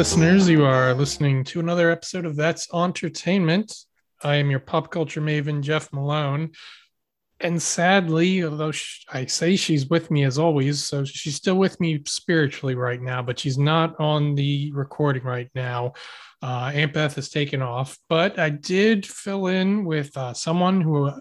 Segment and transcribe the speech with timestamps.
[0.00, 0.48] listeners.
[0.48, 3.84] You are listening to another episode of That's Auntertainment.
[4.22, 6.52] I am your pop culture maven, Jeff Malone.
[7.38, 11.78] And sadly, although sh- I say she's with me as always, so she's still with
[11.80, 15.92] me spiritually right now, but she's not on the recording right now.
[16.42, 21.12] Uh, Aunt Beth has taken off, but I did fill in with uh, someone who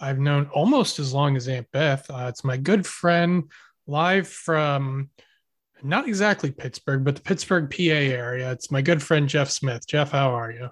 [0.00, 2.04] I've known almost as long as Aunt Beth.
[2.10, 3.44] Uh, it's my good friend,
[3.86, 5.08] live from
[5.82, 8.50] not exactly Pittsburgh, but the Pittsburgh, PA area.
[8.52, 9.86] It's my good friend Jeff Smith.
[9.86, 10.70] Jeff, how are you?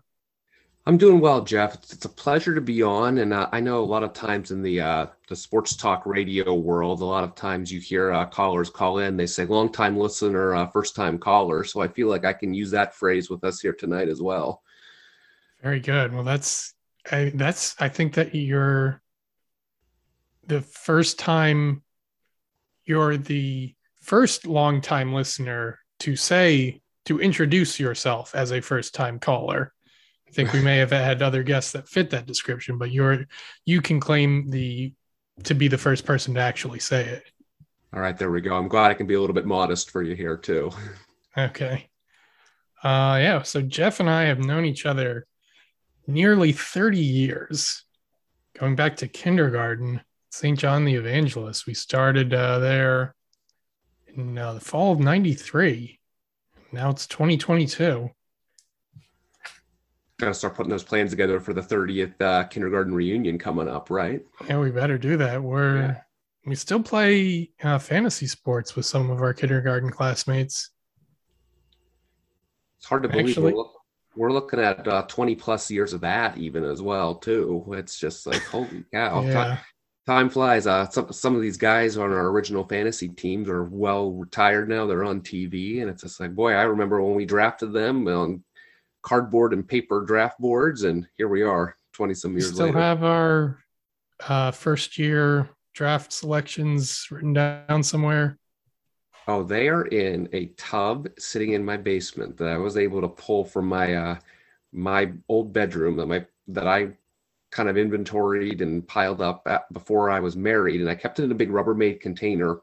[0.89, 1.75] I'm doing well, Jeff.
[1.75, 4.53] It's, it's a pleasure to be on, and uh, I know a lot of times
[4.53, 8.25] in the uh, the sports talk radio world, a lot of times you hear uh,
[8.25, 9.17] callers call in.
[9.17, 11.65] They say long time listener, uh, first time caller.
[11.65, 14.63] So I feel like I can use that phrase with us here tonight as well.
[15.61, 16.15] Very good.
[16.15, 16.75] Well, that's
[17.11, 19.03] I, that's I think that you're
[20.47, 21.83] the first time
[22.85, 23.75] you're the
[24.07, 29.73] first long time listener to say to introduce yourself as a first time caller.
[30.29, 33.27] I think we may have had other guests that fit that description, but you're
[33.65, 34.93] you can claim the
[35.45, 37.25] to be the first person to actually say it.
[37.93, 38.57] All right, there we go.
[38.57, 40.71] I'm glad I can be a little bit modest for you here too.
[41.37, 41.89] Okay.
[42.83, 45.27] Uh yeah, so Jeff and I have known each other
[46.07, 47.83] nearly 30 years.
[48.59, 50.59] Going back to kindergarten, St.
[50.59, 51.67] John the Evangelist.
[51.67, 53.16] We started uh, there
[54.17, 55.99] in uh, the fall of 93.
[56.73, 58.11] Now it's 2022
[60.19, 63.91] got to start putting those plans together for the 30th uh, kindergarten reunion coming up,
[63.91, 64.25] right?
[64.49, 65.43] Yeah, we better do that.
[65.43, 66.01] We're yeah.
[66.47, 70.71] we still play uh, fantasy sports with some of our kindergarten classmates.
[72.79, 73.65] It's hard to believe Actually, we're,
[74.17, 77.65] we're looking at uh, 20 plus years of that even as well too.
[77.77, 79.23] It's just like holy cow.
[79.23, 79.59] yeah.
[80.07, 80.69] Time, flies.
[80.69, 84.87] Uh, some some of these guys on our original fantasy teams are well retired now.
[84.87, 88.45] They're on TV, and it's just like, boy, I remember when we drafted them on
[89.03, 92.53] cardboard and paper draft boards, and here we are, twenty some years later.
[92.53, 92.79] we still later.
[92.79, 93.59] have our
[94.29, 98.39] uh, first year draft selections written down somewhere.
[99.27, 103.09] Oh, they are in a tub sitting in my basement that I was able to
[103.09, 104.19] pull from my uh,
[104.73, 106.91] my old bedroom that my that I
[107.57, 111.25] kind of inventoried and piled up at, before I was married, and I kept it
[111.25, 112.59] in a big Rubbermaid container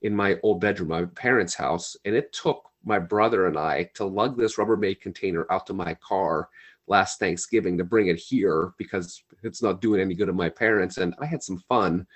[0.00, 4.06] in my old bedroom, my parents' house, and it took my brother and I to
[4.06, 6.48] lug this Rubbermaid container out to my car
[6.86, 10.96] last Thanksgiving to bring it here because it's not doing any good to my parents.
[10.96, 12.06] And I had some fun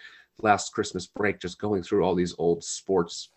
[0.41, 3.29] last Christmas break just going through all these old sports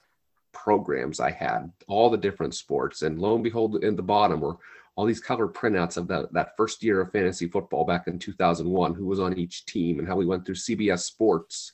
[0.54, 3.02] programs I had, all the different sports.
[3.02, 4.58] And lo and behold, in the bottom were
[5.00, 8.94] all these color printouts of that, that first year of fantasy football back in 2001,
[8.94, 11.72] who was on each team and how we went through CBS Sports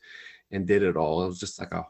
[0.51, 1.23] and did it all.
[1.23, 1.87] It was just like a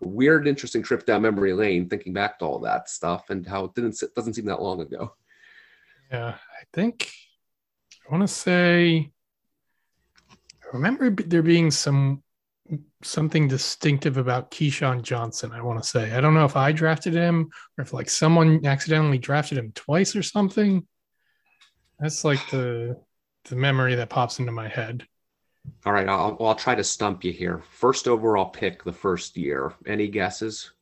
[0.00, 3.74] weird, interesting trip down memory lane, thinking back to all that stuff and how it
[3.74, 5.12] didn't doesn't seem that long ago.
[6.12, 7.10] Yeah, I think
[8.08, 9.10] I want to say
[10.30, 12.22] I remember there being some
[13.02, 15.52] something distinctive about Keyshawn Johnson.
[15.52, 18.64] I want to say I don't know if I drafted him or if like someone
[18.64, 20.86] accidentally drafted him twice or something.
[21.98, 23.00] That's like the
[23.44, 25.06] the memory that pops into my head.
[25.84, 27.62] All right, I'll, I'll try to stump you here.
[27.70, 29.74] First overall pick the first year.
[29.86, 30.72] Any guesses?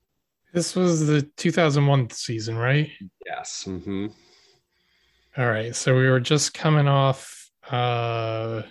[0.55, 2.91] This was the 2001 season, right?
[3.27, 3.65] Yes.
[3.67, 4.07] Mm-hmm.
[5.37, 7.51] All right, so we were just coming off.
[7.71, 8.63] uh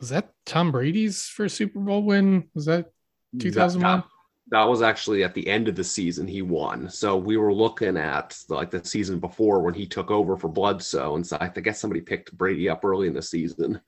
[0.00, 2.48] Was that Tom Brady's first Super Bowl win?
[2.54, 2.92] Was that
[3.38, 3.98] 2001?
[3.98, 4.04] That,
[4.48, 6.88] that was actually at the end of the season he won.
[6.90, 11.16] So we were looking at like the season before when he took over for Bledsoe,
[11.16, 13.80] and so I guess somebody picked Brady up early in the season.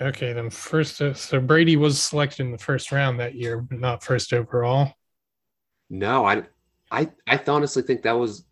[0.00, 3.80] Okay, then first, uh, so Brady was selected in the first round that year, but
[3.80, 4.92] not first overall.
[5.90, 6.44] No, I,
[6.90, 8.44] I, I honestly think that was.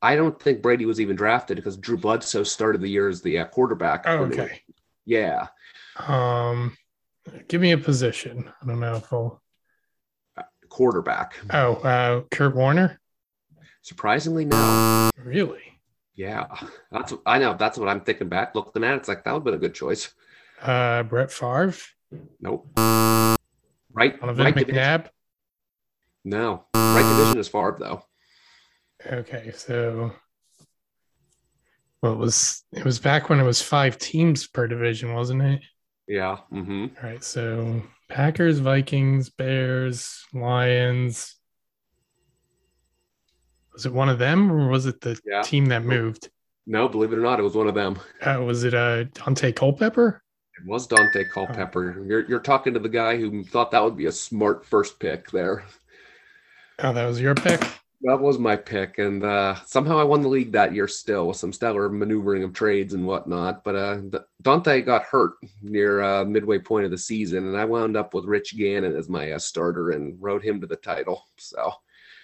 [0.00, 3.38] I don't think Brady was even drafted because Drew Bledsoe started the year as the
[3.38, 4.04] uh, quarterback.
[4.06, 4.60] Oh, okay.
[5.06, 5.46] Yeah.
[5.98, 6.76] Um,
[7.48, 8.50] give me a position.
[8.60, 9.42] I don't know if I'll
[10.68, 11.36] quarterback.
[11.50, 12.98] Oh, uh, Kurt Warner.
[13.82, 15.10] Surprisingly, no.
[15.22, 15.60] Really?
[16.14, 16.46] Yeah,
[16.90, 17.54] that's I know.
[17.54, 18.94] That's what I'm thinking back, looking at.
[18.94, 20.12] It, it's like that would have been a good choice.
[20.60, 21.74] Uh, Brett Favre.
[22.40, 22.68] Nope.
[22.76, 24.18] Right.
[24.20, 24.66] Donovan right McNabb.
[24.66, 25.10] Division.
[26.24, 26.64] No.
[26.74, 28.04] Right division is Favre though.
[29.04, 30.12] Okay, so
[32.02, 35.62] well, it was it was back when it was five teams per division, wasn't it?
[36.06, 36.38] Yeah.
[36.52, 36.86] Mm-hmm.
[36.96, 41.36] All right, so Packers, Vikings, Bears, Lions.
[43.72, 45.42] Was it one of them or was it the yeah.
[45.42, 46.28] team that moved?
[46.66, 47.98] No, believe it or not, it was one of them.
[48.20, 50.22] Uh, was it uh, Daunte Culpepper?
[50.58, 51.96] It was Daunte Culpepper.
[51.98, 52.04] Oh.
[52.04, 55.30] You're, you're talking to the guy who thought that would be a smart first pick
[55.30, 55.64] there.
[56.78, 57.62] Oh, that was your pick?
[58.04, 61.36] That was my pick, and uh, somehow I won the league that year still with
[61.36, 63.62] some stellar maneuvering of trades and whatnot.
[63.62, 64.00] But uh,
[64.42, 68.24] Daunte got hurt near uh, midway point of the season, and I wound up with
[68.24, 71.24] Rich Gannon as my uh, starter and rode him to the title.
[71.38, 71.72] So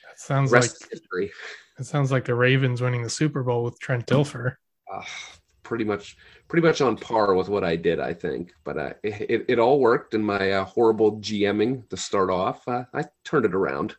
[0.09, 1.31] that sounds like history.
[1.79, 4.57] It sounds like the Ravens winning the Super Bowl with Trent Dilfer.
[4.93, 5.03] Uh,
[5.63, 6.17] pretty much,
[6.49, 8.53] pretty much on par with what I did, I think.
[8.65, 12.85] But uh, it, it all worked, and my uh, horrible GMing to start off, uh,
[12.93, 13.95] I turned it around.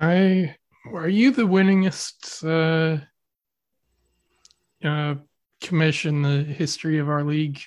[0.00, 0.56] I
[0.92, 3.00] are you the winningest uh,
[4.86, 5.14] uh,
[5.60, 7.60] commission the history of our league?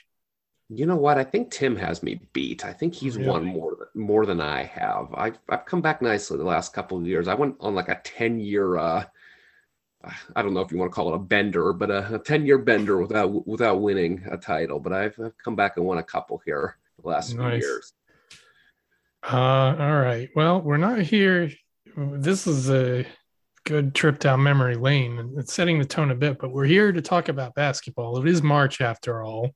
[0.69, 1.17] You know what?
[1.17, 2.63] I think Tim has me beat.
[2.63, 3.29] I think he's really?
[3.29, 5.07] won more than more than I have.
[5.15, 7.27] I've I've come back nicely the last couple of years.
[7.27, 8.77] I went on like a ten year.
[8.77, 9.05] Uh,
[10.35, 12.45] I don't know if you want to call it a bender, but a, a ten
[12.45, 14.79] year bender without without winning a title.
[14.79, 17.61] But I've, I've come back and won a couple here the last nice.
[17.61, 17.93] few years.
[19.23, 20.29] Uh, all right.
[20.35, 21.51] Well, we're not here.
[21.99, 23.05] This is a
[23.65, 25.19] good trip down memory lane.
[25.19, 28.21] And it's setting the tone a bit, but we're here to talk about basketball.
[28.21, 29.53] It is March after all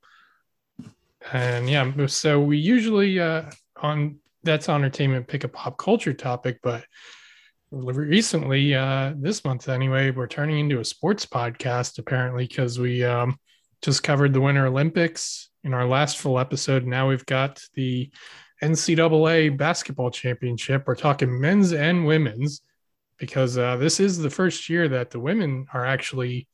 [1.32, 3.44] and yeah so we usually uh
[3.82, 6.84] on that's Auntertainment pick a pop culture topic but
[7.72, 13.38] recently uh this month anyway we're turning into a sports podcast apparently because we um
[13.82, 18.12] just covered the winter olympics in our last full episode now we've got the
[18.64, 22.62] ncaa basketball championship we're talking men's and women's
[23.18, 26.48] because uh, this is the first year that the women are actually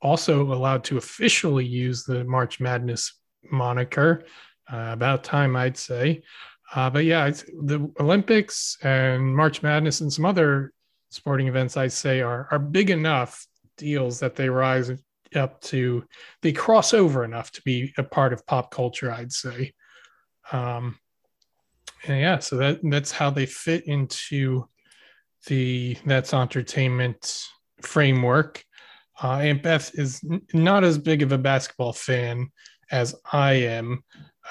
[0.00, 3.14] also allowed to officially use the march madness
[3.50, 4.24] moniker.
[4.72, 6.22] Uh, about time, I'd say.
[6.74, 10.72] Uh, but yeah, the Olympics and March Madness and some other
[11.10, 13.46] sporting events, I'd say, are are big enough
[13.76, 14.90] deals that they rise
[15.34, 16.04] up to
[16.40, 19.12] they cross over enough to be a part of pop culture.
[19.12, 19.74] I'd say.
[20.50, 20.98] Um,
[22.08, 24.68] yeah, so that that's how they fit into
[25.46, 27.44] the that's Auntertainment
[27.82, 28.64] framework.
[29.22, 30.20] Uh, Aunt Beth is
[30.52, 32.50] not as big of a basketball fan
[32.90, 34.02] as I am.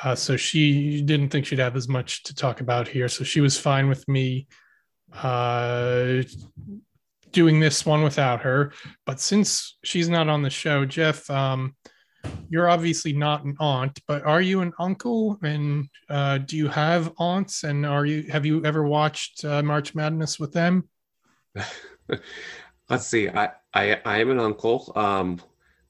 [0.04, 3.08] Uh, so she didn't think she'd have as much to talk about here.
[3.08, 4.48] So she was fine with me
[5.14, 6.24] uh,
[7.32, 8.72] doing this one without her.
[9.06, 11.76] But since she's not on the show, Jeff, um,
[12.50, 15.40] you're obviously not an aunt, but are you an uncle?
[15.42, 17.64] And uh, do you have aunts?
[17.64, 20.88] And are you have you ever watched uh, March Madness with them?
[22.90, 23.30] Let's see.
[23.30, 24.92] I I, I am an uncle.
[24.96, 25.40] Um,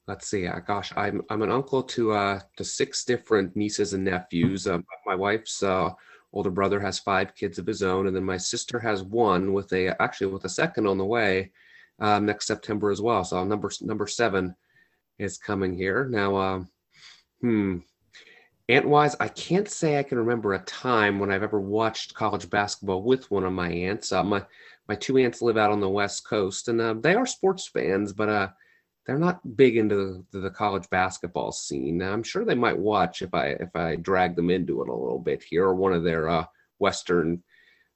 [0.06, 4.04] let's see uh, gosh i'm i'm an uncle to uh to six different nieces and
[4.04, 5.90] nephews uh, my wife's uh
[6.32, 9.72] older brother has five kids of his own and then my sister has one with
[9.72, 11.50] a actually with a second on the way
[12.00, 14.54] um, next september as well so number number seven
[15.18, 16.68] is coming here now um
[17.40, 17.78] hmm
[18.68, 22.48] aunt wise i can't say i can remember a time when i've ever watched college
[22.50, 24.42] basketball with one of my aunts uh, my
[24.88, 28.12] my two aunts live out on the west coast and uh, they are sports fans
[28.12, 28.48] but uh
[29.06, 32.02] they're not big into the, the, college basketball scene.
[32.02, 35.18] I'm sure they might watch if I if I drag them into it a little
[35.18, 36.46] bit here, or one of their uh,
[36.78, 37.42] western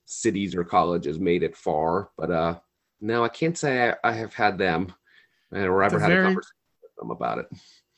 [0.05, 2.11] cities or colleges made it far.
[2.17, 2.59] But uh,
[3.00, 4.93] no, I can't say I, I have had them
[5.51, 6.57] or ever had very, a conversation
[6.98, 7.46] them about it.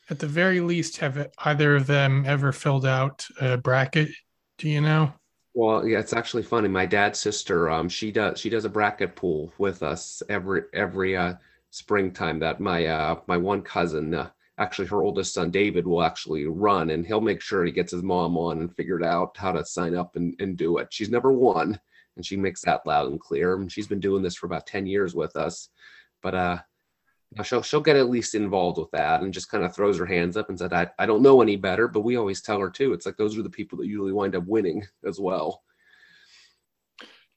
[0.09, 4.09] At the very least, have either of them ever filled out a bracket?
[4.57, 5.13] Do you know?
[5.53, 6.67] Well, yeah, it's actually funny.
[6.67, 11.17] My dad's sister, um, she does she does a bracket pool with us every every
[11.17, 11.35] uh
[11.71, 16.45] springtime that my uh, my one cousin, uh, actually her oldest son David, will actually
[16.45, 19.65] run, and he'll make sure he gets his mom on and figured out how to
[19.65, 20.87] sign up and, and do it.
[20.91, 21.79] She's never won,
[22.15, 23.55] and she makes that loud and clear.
[23.55, 25.69] And she's been doing this for about ten years with us,
[26.21, 26.35] but
[27.37, 30.05] uh, she'll she'll get at least involved with that and just kind of throws her
[30.05, 32.69] hands up and said, I, I don't know any better, but we always tell her
[32.69, 32.93] too.
[32.93, 35.63] It's like those are the people that usually wind up winning as well.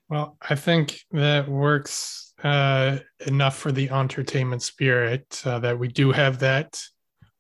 [0.08, 6.12] Well, I think that works uh, enough for the Auntertainment spirit uh, that we do
[6.12, 6.80] have that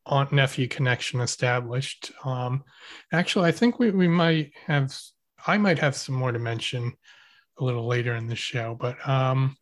[0.06, 2.12] aunt nephew connection established.
[2.24, 2.64] Um,
[3.12, 4.96] actually, I think we, we might have,
[5.46, 6.92] I might have some more to mention
[7.58, 9.56] a little later in the show, but um,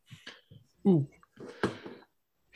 [0.86, 1.06] ooh,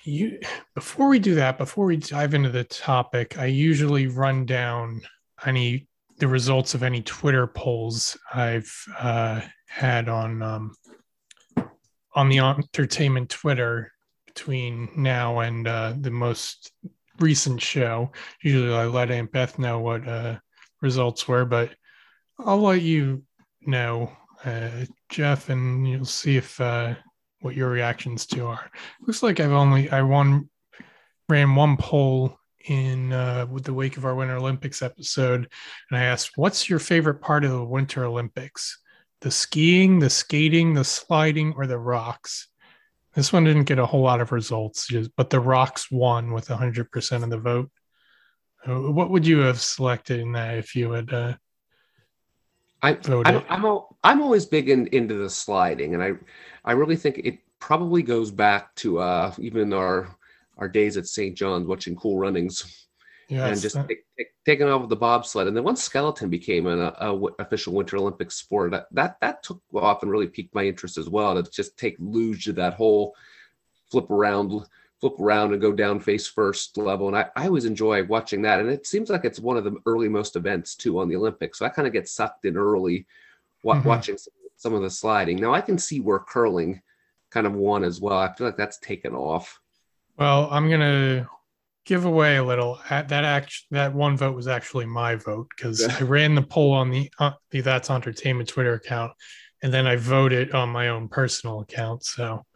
[0.06, 0.38] you
[0.74, 5.02] before we do that, before we dive into the topic, I usually run down
[5.44, 10.74] any the results of any Twitter polls I've uh, had on um,
[12.14, 13.92] on the Auntertainment Twitter
[14.26, 16.72] between now and uh, the most
[17.20, 18.10] recent show.
[18.42, 20.38] Usually I let Aunt Beth know what uh,
[20.80, 21.74] results were, but
[22.38, 23.22] I'll let you
[23.66, 24.12] know,
[24.44, 26.94] uh, Jeff, and you'll see if uh,
[27.40, 28.70] what your reactions to are.
[29.00, 30.48] Looks like I've only I won
[31.28, 35.48] ran one poll in uh, with the wake of our Winter Olympics episode,
[35.90, 38.78] and I asked, "What's your favorite part of the Winter Olympics?"
[39.20, 42.48] the skiing, the skating, the sliding, or the rocks.
[43.14, 47.24] This one didn't get a whole lot of results, but the rocks won with 100%
[47.24, 47.70] of the vote.
[48.66, 51.34] Uh, what would you have selected in that if you had uh,
[52.82, 53.42] I, voted?
[53.48, 56.12] I'm, I'm, I'm always big in, into the sliding, and I,
[56.64, 60.14] I really think it probably goes back to uh, even our
[60.58, 61.36] our days at St.
[61.36, 62.86] John's watching Cool Runnings
[63.28, 63.88] yes, and just that...
[63.88, 65.48] take, take, taking off with the bobsled.
[65.48, 69.42] And then once skeleton became an a, a official Winter Olympic sport, that, that that
[69.42, 71.34] took off and really piqued my interest as well.
[71.34, 73.14] To just take luge to that whole
[73.90, 74.52] flip around,
[75.06, 77.08] flip around and go down face first level.
[77.08, 78.60] And I, I always enjoy watching that.
[78.60, 81.58] And it seems like it's one of the early most events too on the Olympics.
[81.58, 83.06] So I kind of get sucked in early
[83.64, 83.86] mm-hmm.
[83.86, 84.16] watching
[84.56, 85.38] some, of the sliding.
[85.38, 86.82] Now I can see where curling
[87.30, 88.18] kind of won as well.
[88.18, 89.60] I feel like that's taken off.
[90.18, 91.28] Well, I'm gonna
[91.84, 92.80] give away a little.
[92.88, 96.90] That act that one vote was actually my vote because I ran the poll on
[96.90, 99.12] the, uh, the That's Auntertainment Twitter account,
[99.62, 102.02] and then I voted on my own personal account.
[102.02, 102.46] So,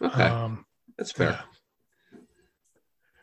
[0.00, 0.64] okay, um,
[0.96, 1.30] that's fair.
[1.30, 2.20] Yeah.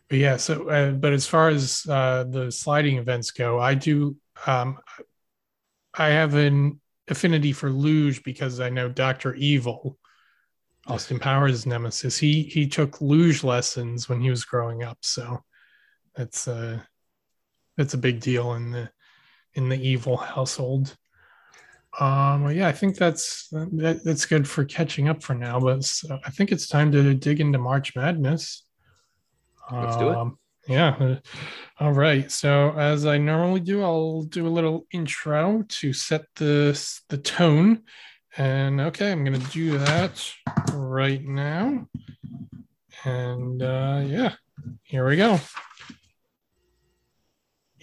[0.10, 4.18] But yeah, so uh, but as far as uh, the sliding events go, I do.
[4.46, 4.78] Um,
[5.94, 9.98] I have an affinity for luge because I know Doctor Evil
[10.88, 12.18] Austin Powers' nemesis.
[12.18, 15.40] He he took luge lessons when he was growing up, so
[16.16, 16.80] that's uh
[17.78, 18.90] that's a big deal in the
[19.54, 20.98] in the evil household.
[22.00, 25.60] Um, well, yeah, I think that's that, that's good for catching up for now.
[25.60, 28.64] But so I think it's time to dig into March Madness.
[29.72, 30.16] Let's do it.
[30.16, 31.18] Um, yeah.
[31.80, 32.32] All right.
[32.32, 36.80] So as I normally do, I'll do a little intro to set the
[37.10, 37.84] the tone
[38.38, 40.32] and okay, I'm going to do that
[40.74, 41.88] right now.
[43.04, 44.36] And uh, yeah,
[44.84, 45.40] here we go.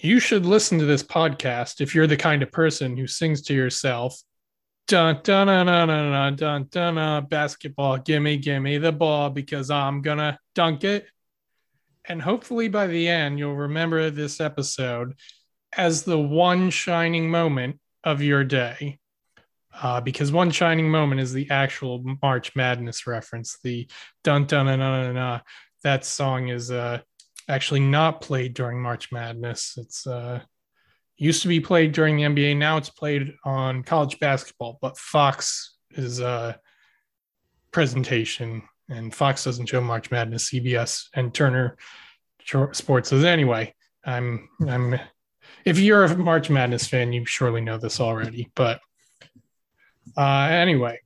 [0.01, 3.55] You should listen to this podcast if you're the kind of person who sings to
[3.55, 4.17] yourself.
[4.87, 10.01] Dun dun dun dun dun dun dun, dun basketball, gimme, gimme the ball because I'm
[10.01, 11.07] gonna dunk it.
[12.05, 15.15] And hopefully by the end, you'll remember this episode
[15.77, 19.01] as the one shining moment of your day
[19.83, 23.59] uh, because one shining moment is the actual March Madness reference.
[23.65, 23.89] The
[24.23, 25.41] dun dun dun dun dun.
[25.83, 27.01] That song is uh,
[27.49, 29.75] actually not played during March Madness.
[29.77, 30.41] It's uh,
[31.17, 32.57] used to be played during the NBA.
[32.57, 34.79] Now it's played on college basketball.
[34.81, 36.53] But Fox is a uh,
[37.73, 40.51] presentation, and Fox doesn't show March Madness.
[40.51, 41.77] CBS and Turner
[42.73, 43.75] Sports does anyway.
[44.05, 44.99] I'm I'm.
[45.65, 48.81] If you're a March Madness fan, you surely know this already, but
[50.17, 51.01] uh, anyway,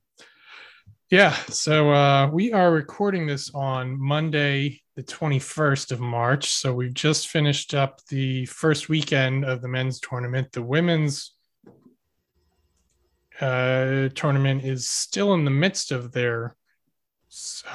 [1.09, 6.49] yeah, so uh, we are recording this on Monday, the 21st of March.
[6.49, 10.51] So we've just finished up the first weekend of the men's tournament.
[10.51, 11.33] The women's
[13.41, 16.55] uh, tournament is still in the midst of their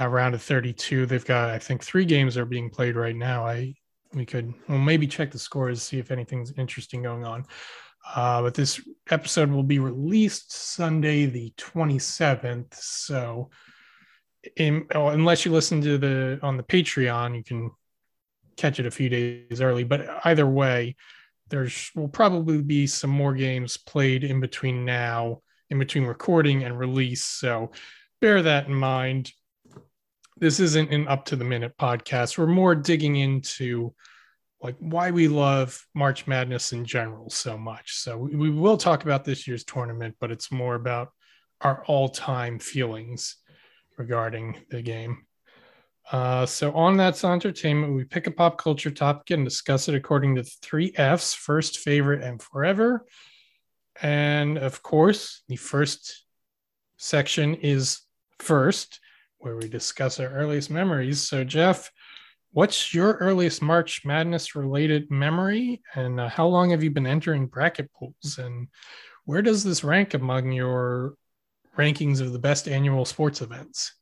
[0.00, 1.06] uh, round of 32.
[1.06, 3.46] They've got, I think, three games are being played right now.
[3.46, 3.74] I
[4.14, 7.44] we could well maybe check the scores see if anything's interesting going on.
[8.14, 12.74] Uh, but this episode will be released Sunday, the 27th.
[12.74, 13.50] So,
[14.56, 17.70] in, oh, unless you listen to the on the Patreon, you can
[18.56, 19.84] catch it a few days early.
[19.84, 20.96] But either way,
[21.48, 26.78] there's will probably be some more games played in between now, in between recording and
[26.78, 27.24] release.
[27.24, 27.72] So,
[28.20, 29.32] bear that in mind.
[30.36, 32.38] This isn't an up to the minute podcast.
[32.38, 33.92] We're more digging into
[34.60, 37.94] like why we love March Madness in general so much.
[37.94, 41.12] So we, we will talk about this year's tournament, but it's more about
[41.60, 43.36] our all-time feelings
[43.98, 45.26] regarding the game.
[46.10, 50.36] Uh, so on that's Auntertainment, we pick a pop culture topic and discuss it according
[50.36, 53.04] to three F's: first, favorite, and forever.
[54.00, 56.24] And of course, the first
[56.96, 58.00] section is
[58.38, 59.00] first,
[59.38, 61.20] where we discuss our earliest memories.
[61.20, 61.90] So Jeff,
[62.52, 67.46] What's your earliest March Madness related memory, and uh, how long have you been entering
[67.46, 68.38] bracket pools?
[68.38, 68.68] And
[69.26, 71.14] where does this rank among your
[71.78, 73.94] rankings of the best annual sports events?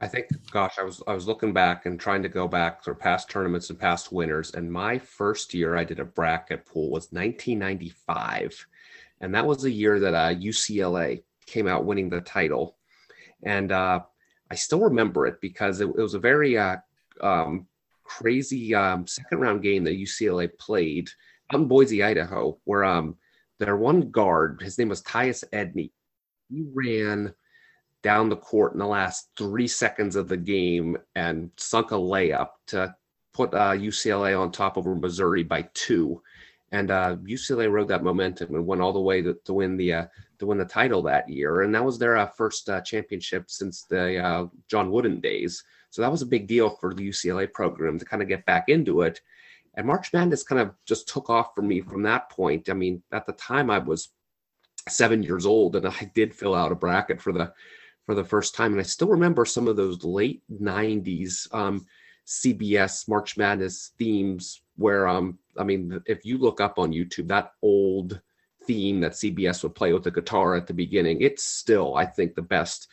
[0.00, 2.94] I think, gosh, I was I was looking back and trying to go back for
[2.94, 4.52] past tournaments and past winners.
[4.54, 8.66] And my first year I did a bracket pool was 1995,
[9.20, 12.76] and that was the year that uh, UCLA came out winning the title.
[13.42, 14.00] And uh,
[14.50, 16.76] I still remember it because it, it was a very uh,
[17.20, 17.66] um,
[18.04, 21.10] crazy um, second round game that UCLA played
[21.52, 23.16] out in Boise, Idaho, where um,
[23.58, 25.90] their one guard, his name was Tyus Edney,
[26.52, 27.34] he ran
[28.02, 32.48] down the court in the last three seconds of the game and sunk a layup
[32.66, 32.94] to
[33.32, 36.20] put uh, UCLA on top over Missouri by two.
[36.72, 39.92] and uh, UCLA rode that momentum and went all the way to, to win the
[39.92, 40.06] uh,
[40.38, 43.84] to win the title that year, and that was their uh, first uh, championship since
[43.84, 45.62] the uh, John Wooden days.
[45.90, 48.68] So that was a big deal for the UCLA program to kind of get back
[48.68, 49.20] into it.
[49.74, 52.70] And March Madness kind of just took off for me from that point.
[52.70, 54.08] I mean, at the time I was
[54.88, 57.52] seven years old, and I did fill out a bracket for the
[58.04, 61.86] for the first time, and I still remember some of those late '90s um,
[62.26, 64.62] CBS March Madness themes.
[64.76, 68.20] Where um, I mean, if you look up on YouTube, that old
[68.66, 72.34] theme that CBS would play with the guitar at the beginning, it's still, I think,
[72.34, 72.88] the best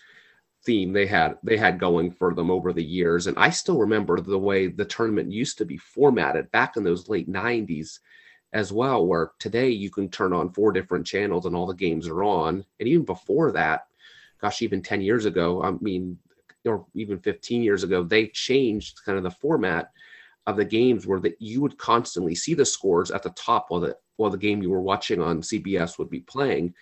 [0.65, 4.19] theme they had they had going for them over the years and i still remember
[4.19, 7.99] the way the tournament used to be formatted back in those late 90s
[8.53, 12.07] as well where today you can turn on four different channels and all the games
[12.07, 13.87] are on and even before that
[14.41, 16.17] gosh even 10 years ago i mean
[16.65, 19.91] or even 15 years ago they changed kind of the format
[20.47, 23.81] of the games where that you would constantly see the scores at the top while
[23.81, 26.73] the while the game you were watching on cbs would be playing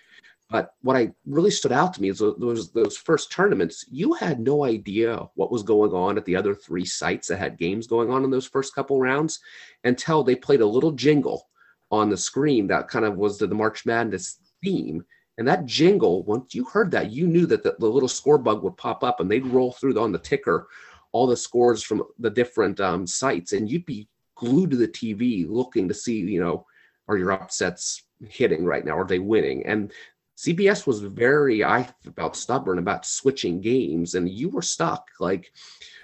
[0.50, 3.84] but what I really stood out to me is those those first tournaments.
[3.90, 7.58] You had no idea what was going on at the other three sites that had
[7.58, 9.40] games going on in those first couple rounds
[9.84, 11.48] until they played a little jingle
[11.90, 15.04] on the screen that kind of was the, the March Madness theme.
[15.38, 18.62] And that jingle, once you heard that, you knew that the, the little score bug
[18.62, 20.66] would pop up and they'd roll through on the ticker
[21.12, 25.48] all the scores from the different um, sites, and you'd be glued to the TV
[25.48, 26.66] looking to see, you know,
[27.08, 28.96] are your upsets hitting right now?
[28.98, 29.64] Are they winning?
[29.66, 29.92] And
[30.36, 35.08] CBS was very, I felt stubborn about switching games, and you were stuck.
[35.18, 35.52] Like,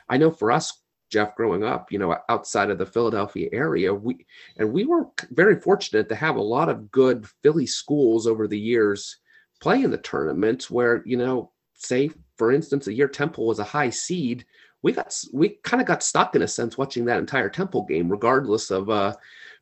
[0.09, 4.27] I know for us, Jeff, growing up, you know, outside of the Philadelphia area, we
[4.57, 8.59] and we were very fortunate to have a lot of good Philly schools over the
[8.59, 9.19] years
[9.61, 13.65] play in the tournaments Where you know, say for instance, the year Temple was a
[13.65, 14.45] high seed,
[14.83, 18.11] we got we kind of got stuck in a sense watching that entire Temple game,
[18.11, 19.15] regardless of uh,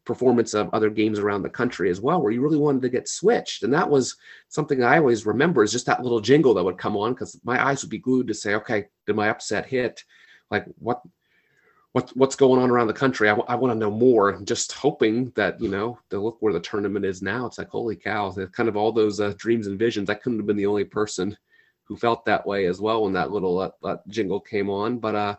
[0.05, 3.09] performance of other games around the country as well, where you really wanted to get
[3.09, 3.63] switched.
[3.63, 4.17] And that was
[4.49, 7.65] something I always remember is just that little jingle that would come on because my
[7.65, 10.03] eyes would be glued to say, okay, did my upset hit?
[10.51, 11.03] Like what?
[11.93, 13.29] What, what's going on around the country?
[13.29, 14.41] I, w- I want to know more.
[14.45, 17.47] Just hoping that you know to look where the tournament is now.
[17.47, 18.33] It's like holy cow!
[18.53, 20.09] Kind of all those uh, dreams and visions.
[20.09, 21.37] I couldn't have been the only person
[21.85, 24.99] who felt that way as well when that little uh, jingle came on.
[24.99, 25.37] But uh,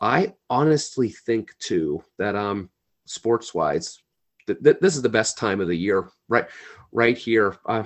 [0.00, 2.68] I honestly think too that um,
[3.06, 3.98] sports wise,
[4.46, 6.46] th- th- this is the best time of the year, right?
[6.92, 7.56] Right here.
[7.64, 7.84] Uh,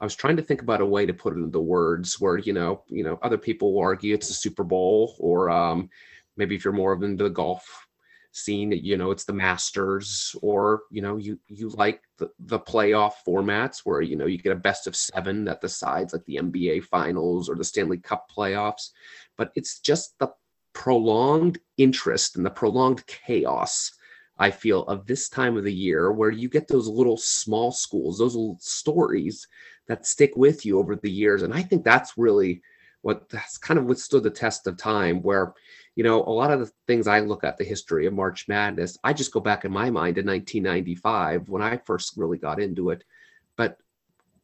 [0.00, 2.54] I was trying to think about a way to put it into words where you
[2.54, 5.90] know, you know, other people will argue it's the Super Bowl, or um,
[6.36, 7.86] maybe if you're more into the golf
[8.32, 13.14] scene, you know, it's the Masters, or you know, you you like the, the playoff
[13.26, 16.40] formats where you know you get a best of seven at the sides, like the
[16.42, 18.90] NBA Finals or the Stanley Cup playoffs,
[19.36, 20.32] but it's just the
[20.72, 23.92] prolonged interest and the prolonged chaos
[24.36, 28.18] I feel, of this time of the year where you get those little small schools,
[28.18, 29.46] those little stories
[29.86, 31.42] that stick with you over the years.
[31.42, 32.62] And I think that's really
[33.04, 35.52] what that's kind of withstood the test of time where
[35.94, 38.98] you know a lot of the things i look at the history of march madness
[39.04, 42.88] i just go back in my mind to 1995 when i first really got into
[42.90, 43.04] it.
[43.56, 43.76] But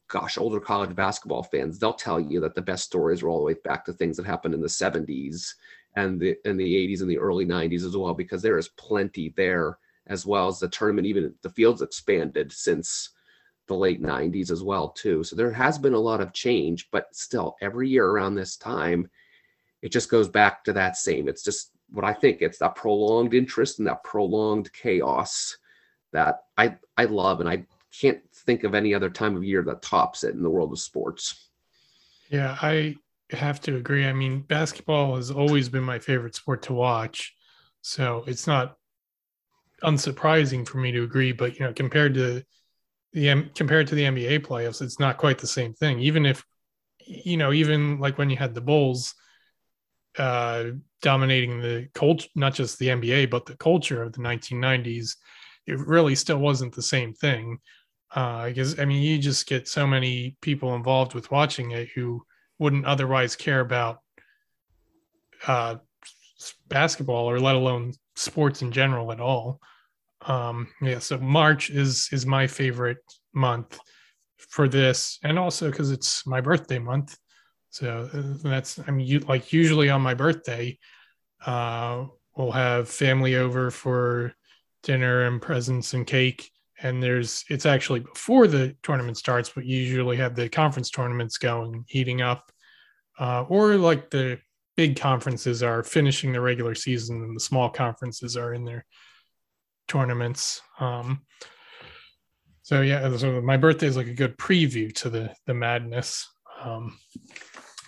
[0.09, 3.45] gosh older college basketball fans they'll tell you that the best stories are all the
[3.45, 5.55] way back to things that happened in the 70s
[5.97, 9.33] and the in the 80s and the early 90s as well because there is plenty
[9.39, 13.11] there as well as the tournament even the fields expanded since
[13.67, 17.15] the late 90s as well too so there has been a lot of change but
[17.15, 19.09] still every year around this time
[19.83, 23.35] it just goes back to that same it's just what i think it's that prolonged
[23.35, 25.57] interest and that prolonged chaos
[26.13, 27.65] that i i love and i
[27.99, 30.79] can't think of any other time of year that tops it in the world of
[30.79, 31.49] sports
[32.31, 32.95] yeah i
[33.33, 34.07] have to agree.
[34.07, 37.35] I mean, basketball has always been my favorite sport to watch,
[37.83, 38.77] so it's not
[39.83, 41.33] unsurprising for me to agree.
[41.33, 42.45] But you know, compared to
[43.13, 46.01] the compared to the NBA playoffs, it's not quite the same thing.
[46.01, 46.45] Even if
[47.07, 49.15] you know, even like when you had the Bulls
[50.19, 50.65] uh,
[51.03, 55.17] dominating the culture, not just the NBA, but the culture of the 1990s,
[55.67, 57.59] it really still wasn't the same thing.
[58.15, 62.25] Uh, because I mean, you just get so many people involved with watching it who
[62.59, 64.01] wouldn't otherwise care about
[65.47, 65.77] uh,
[66.69, 69.61] basketball or let alone sports in general at all.
[70.23, 72.99] Um, yeah, so March is is my favorite
[73.33, 73.79] month
[74.39, 77.17] for this, and also because it's my birthday month.
[77.71, 80.79] So uh, that's I mean, like usually on my birthday,
[81.47, 82.07] uh,
[82.37, 84.35] we'll have family over for
[84.83, 86.51] dinner and presents and cake.
[86.83, 91.39] And there's it's actually before the tournament starts, but you usually have the conference tournaments
[91.39, 92.51] going, heating up
[93.21, 94.39] uh, or like the
[94.77, 98.85] big conferences are finishing the regular season and the small conferences are in their
[99.91, 100.63] tournaments.
[100.79, 101.23] Um,
[102.63, 106.29] So yeah, so my birthday is like a good preview to the the madness.
[106.63, 106.97] Um,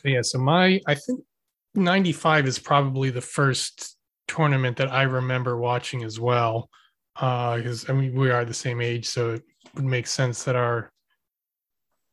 [0.05, 1.21] yeah, so my I think
[1.77, 6.69] 95 is probably the first tournament that I remember watching as well.
[7.15, 9.43] Because uh, I mean we are the same age, so it
[9.75, 10.91] would make sense that our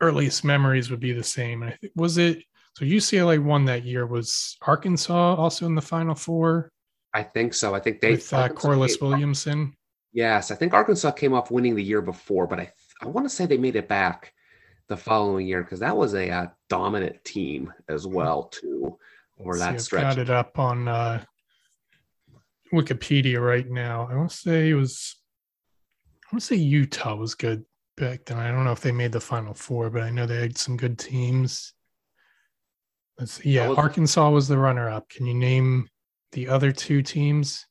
[0.01, 1.63] earliest memories would be the same.
[1.63, 2.43] And I think was it
[2.77, 4.05] so UCLA won that year.
[4.05, 6.69] Was Arkansas also in the Final Four?
[7.15, 7.73] I think so.
[7.73, 9.73] I think they with uh, Corliss Williamson.
[10.11, 13.33] Yes, I think Arkansas came off winning the year before, but I I want to
[13.33, 14.33] say they made it back
[14.87, 18.13] the following year because that was a, uh, dominant team as hmm.
[18.13, 18.97] well too.
[19.37, 20.15] Or that I've stretch.
[20.15, 21.23] Got it up on uh,
[22.73, 24.07] Wikipedia right now.
[24.11, 25.15] I want to say it was.
[26.25, 27.63] I want to say Utah was good
[27.95, 28.37] back then.
[28.37, 30.75] I don't know if they made the Final Four, but I know they had some
[30.75, 31.73] good teams.
[33.17, 33.51] Let's see.
[33.51, 35.09] Yeah, was, Arkansas was the runner-up.
[35.09, 35.89] Can you name
[36.33, 37.65] the other two teams?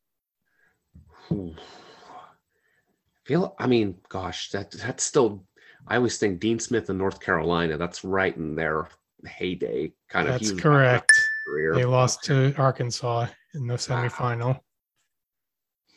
[3.29, 3.55] Feel.
[3.59, 5.45] I mean, gosh, that that's still
[5.87, 7.77] I always think Dean Smith in North Carolina.
[7.77, 8.88] That's right in their
[9.27, 10.33] heyday, kind of.
[10.33, 11.12] That's correct.
[11.75, 14.55] They lost to Arkansas in the semifinal.
[14.55, 14.61] Wow.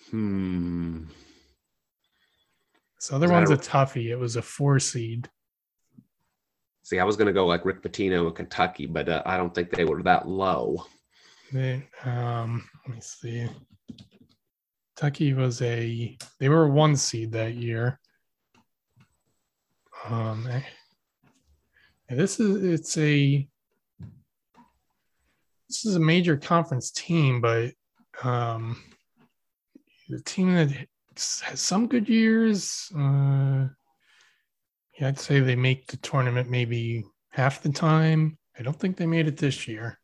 [0.10, 1.04] Hmm.
[2.98, 4.10] This other one's a, a toughie.
[4.10, 5.30] It was a four seed.
[6.84, 9.56] See, I was going to go like Rick Pitino in Kentucky, but uh, I don't
[9.56, 10.86] think they were that low.
[11.54, 13.48] They, um, let me see.
[15.02, 18.00] Kentucky was a they were one seed that year.
[20.08, 20.48] Um,
[22.08, 23.48] this is it's a
[25.68, 27.72] this is a major conference team, but
[28.22, 28.80] um,
[30.08, 30.70] the team that
[31.42, 32.92] has some good years.
[32.96, 33.70] Uh,
[35.00, 38.38] yeah, I'd say they make the tournament maybe half the time.
[38.60, 39.98] I don't think they made it this year.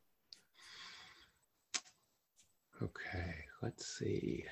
[2.81, 4.43] Okay, let's see.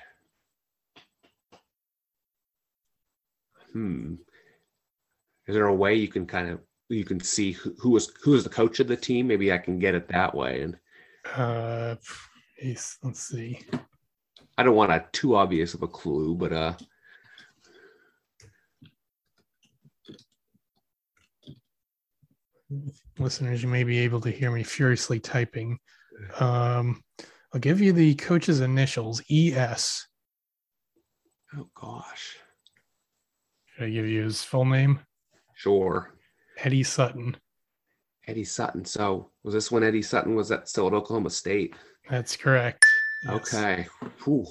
[3.76, 4.14] Hmm
[5.46, 8.34] is there a way you can kind of you can see who, who is who
[8.34, 9.26] is the coach of the team?
[9.26, 10.62] Maybe I can get it that way.
[10.62, 10.76] And
[11.34, 11.96] uh,
[13.02, 13.60] let's see.
[14.58, 16.74] I don't want a too obvious of a clue, but uh.
[23.18, 25.78] Listeners, you may be able to hear me furiously typing.
[26.40, 27.02] Um,
[27.52, 30.06] I'll give you the coach's initials, ES.
[31.56, 32.38] Oh gosh.
[33.76, 35.00] Should I give you his full name?
[35.54, 36.14] Sure.
[36.58, 37.36] Eddie Sutton.
[38.26, 38.84] Eddie Sutton.
[38.86, 41.74] So was this when Eddie Sutton was at still at Oklahoma State?
[42.08, 42.84] That's correct.
[43.24, 43.54] Yes.
[43.54, 43.86] Okay.
[44.24, 44.46] Whew.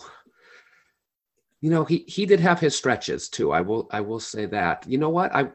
[1.61, 3.51] You know, he he did have his stretches too.
[3.51, 4.85] I will I will say that.
[4.87, 5.33] You know what?
[5.35, 5.49] I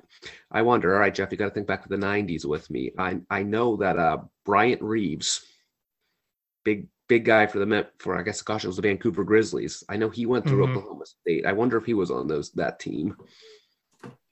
[0.50, 2.90] I wonder, all right, Jeff, you got to think back to the 90s with me.
[2.98, 5.46] I I know that uh Bryant Reeves,
[6.64, 9.84] big big guy for the for I guess gosh, it was the Vancouver Grizzlies.
[9.88, 10.78] I know he went through mm-hmm.
[10.78, 11.46] Oklahoma State.
[11.46, 13.16] I wonder if he was on those that team.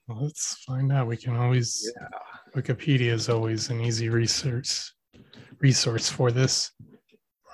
[0.09, 1.07] Let's find out.
[1.07, 2.09] We can always yeah.
[2.57, 4.92] Wikipedia is always an easy research
[5.61, 6.71] resource for this.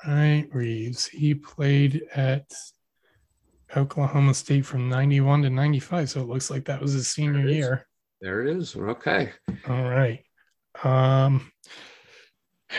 [0.06, 1.06] Right, Reeves.
[1.06, 2.50] He played at
[3.76, 6.10] Oklahoma State from 91 to 95.
[6.10, 7.86] So it looks like that was his senior there year.
[8.20, 8.76] There it is.
[8.76, 9.32] Okay.
[9.68, 10.22] All right.
[10.82, 11.50] Um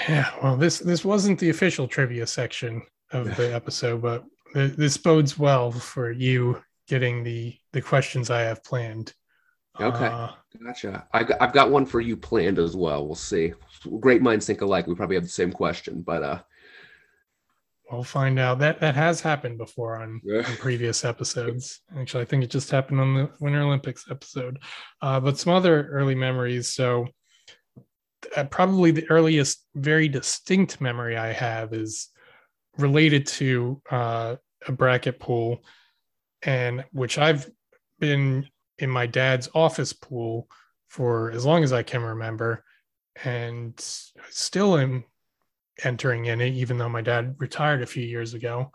[0.09, 5.37] yeah, well this this wasn't the official trivia section of the episode, but this bodes
[5.37, 9.13] well for you getting the the questions I have planned.
[9.79, 10.29] Okay, uh,
[10.63, 11.05] gotcha.
[11.13, 13.05] I, I've got one for you planned as well.
[13.05, 13.53] We'll see.
[13.99, 14.87] Great minds think alike.
[14.87, 16.39] We probably have the same question, but uh,
[17.91, 18.59] we'll find out.
[18.59, 21.81] That that has happened before on, on previous episodes.
[21.97, 24.59] Actually, I think it just happened on the Winter Olympics episode.
[25.01, 26.73] Uh, but some other early memories.
[26.73, 27.07] So,
[28.35, 32.09] uh, probably the earliest, very distinct memory I have is
[32.77, 34.35] related to uh,
[34.67, 35.63] a bracket pool,
[36.43, 37.49] and which I've
[37.99, 38.47] been
[38.79, 40.47] in my dad's office pool
[40.87, 42.63] for as long as I can remember,
[43.23, 43.73] and
[44.17, 45.05] I still am
[45.83, 48.71] entering in it, even though my dad retired a few years ago.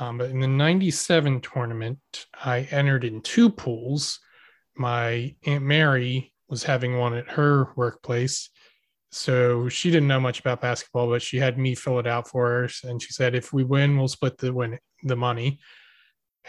[0.00, 1.98] Um, but in the 97 tournament,
[2.34, 4.20] I entered in two pools.
[4.76, 8.50] My Aunt Mary was having one at her workplace.
[9.10, 12.48] So she didn't know much about basketball, but she had me fill it out for
[12.48, 12.68] her.
[12.84, 15.60] And she said, if we win, we'll split the win the money.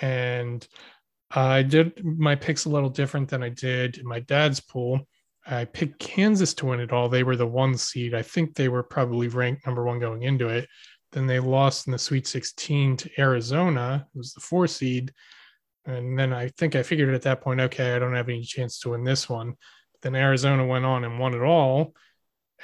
[0.01, 0.65] And
[1.31, 5.07] I did my picks a little different than I did in my dad's pool.
[5.45, 7.09] I picked Kansas to win it all.
[7.09, 8.13] They were the one seed.
[8.13, 10.67] I think they were probably ranked number one going into it.
[11.11, 15.11] Then they lost in the Sweet 16 to Arizona, who was the four seed.
[15.85, 18.79] And then I think I figured at that point, okay, I don't have any chance
[18.79, 19.55] to win this one.
[19.93, 21.95] But then Arizona went on and won it all.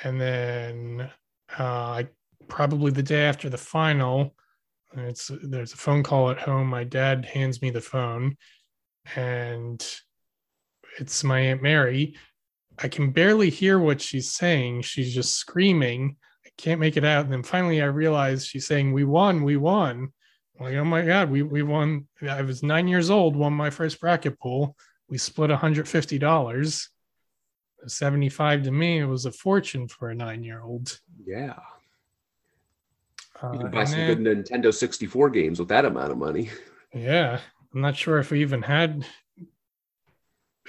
[0.03, 1.09] And then
[1.57, 2.03] uh,
[2.47, 4.35] probably the day after the final,
[4.97, 6.67] it's there's a phone call at home.
[6.67, 8.37] My dad hands me the phone,
[9.15, 9.85] and
[10.99, 12.15] it's my Aunt Mary.
[12.77, 14.81] I can barely hear what she's saying.
[14.81, 16.17] She's just screaming.
[16.45, 17.25] I can't make it out.
[17.25, 20.11] And then finally I realize she's saying, We won, we won.
[20.59, 22.07] I'm like, oh my God, we, we won.
[22.21, 24.75] I was nine years old, won my first bracket pool.
[25.09, 26.87] We split $150.
[27.87, 30.99] 75 to me, it was a fortune for a nine year old.
[31.23, 31.59] Yeah.
[33.45, 36.49] Uh, You can buy some good Nintendo 64 games with that amount of money.
[36.93, 37.39] Yeah,
[37.73, 39.05] I'm not sure if we even had.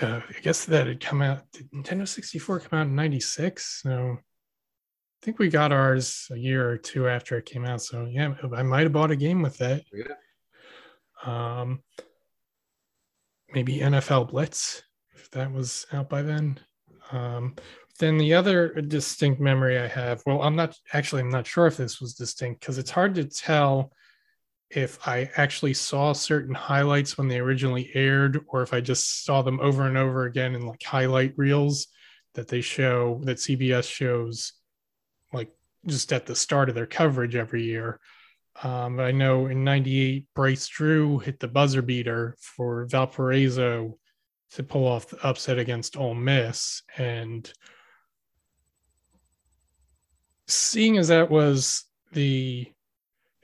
[0.01, 1.51] Uh, I guess that had come out.
[1.53, 3.83] Did Nintendo 64 come out in '96?
[3.83, 7.81] So I think we got ours a year or two after it came out.
[7.81, 9.83] So yeah, I might have bought a game with that.
[9.93, 10.13] Yeah.
[11.25, 11.83] Um,
[13.55, 14.83] maybe NFL Blitz
[15.15, 16.61] if that was out by then.
[17.11, 17.57] Um,
[17.97, 20.23] then the other distinct memory I have.
[20.27, 21.23] Well, I'm not actually.
[21.23, 23.93] I'm not sure if this was distinct because it's hard to tell
[24.71, 29.43] if I actually saw certain highlights when they originally aired, or if I just saw
[29.43, 31.87] them over and over again in like highlight reels
[32.35, 34.53] that they show that CBS shows,
[35.33, 35.53] like
[35.87, 38.01] just at the start of their coverage every year.
[38.63, 43.99] Um, I know in '98, Bryce Drew hit the buzzer beater for Valparaiso
[44.53, 47.53] to pull off the upset against Ole Miss, and
[50.47, 52.67] seeing as that was the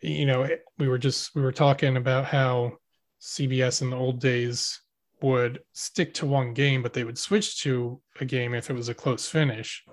[0.03, 2.73] you know we were just we were talking about how
[3.21, 4.81] cbs in the old days
[5.23, 8.89] would stick to one game but they would switch to a game if it was
[8.89, 9.85] a close finish.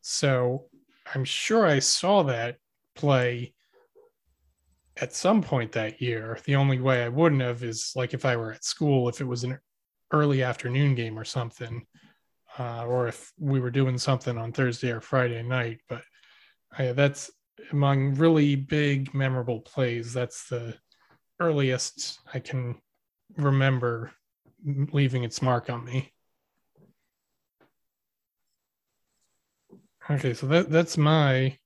[0.00, 0.66] So
[1.14, 2.56] i'm sure i saw that
[2.94, 3.54] play
[5.00, 6.38] at some point that year.
[6.44, 9.26] The only way i wouldn't have is like if i were at school if it
[9.26, 9.58] was an
[10.12, 11.86] early afternoon game or something
[12.58, 16.02] uh, or if we were doing something on thursday or friday night but
[16.78, 17.30] I, that's
[17.72, 20.12] among really big, memorable plays.
[20.12, 20.76] That's the
[21.40, 22.76] earliest I can
[23.36, 24.12] remember
[24.64, 26.12] leaving its mark on me.
[30.10, 31.58] Okay, so that that's my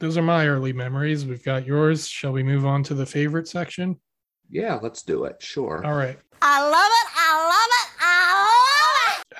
[0.00, 1.24] those are my early memories.
[1.24, 2.06] We've got yours.
[2.06, 3.98] Shall we move on to the favorite section?
[4.50, 5.42] Yeah, let's do it.
[5.42, 5.84] Sure.
[5.84, 6.18] All right.
[6.42, 7.17] I love it.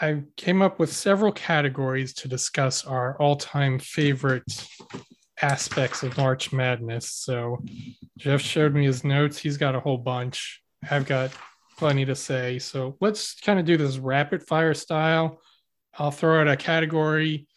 [0.00, 4.66] I came up with several categories to discuss our all-time favorite
[5.42, 7.10] aspects of March Madness.
[7.10, 7.58] So
[8.16, 9.38] Jeff showed me his notes.
[9.38, 10.62] He's got a whole bunch.
[10.88, 11.32] I've got
[11.76, 12.58] plenty to say.
[12.58, 15.40] So let's kind of do this rapid fire style.
[15.98, 17.48] I'll throw out a category.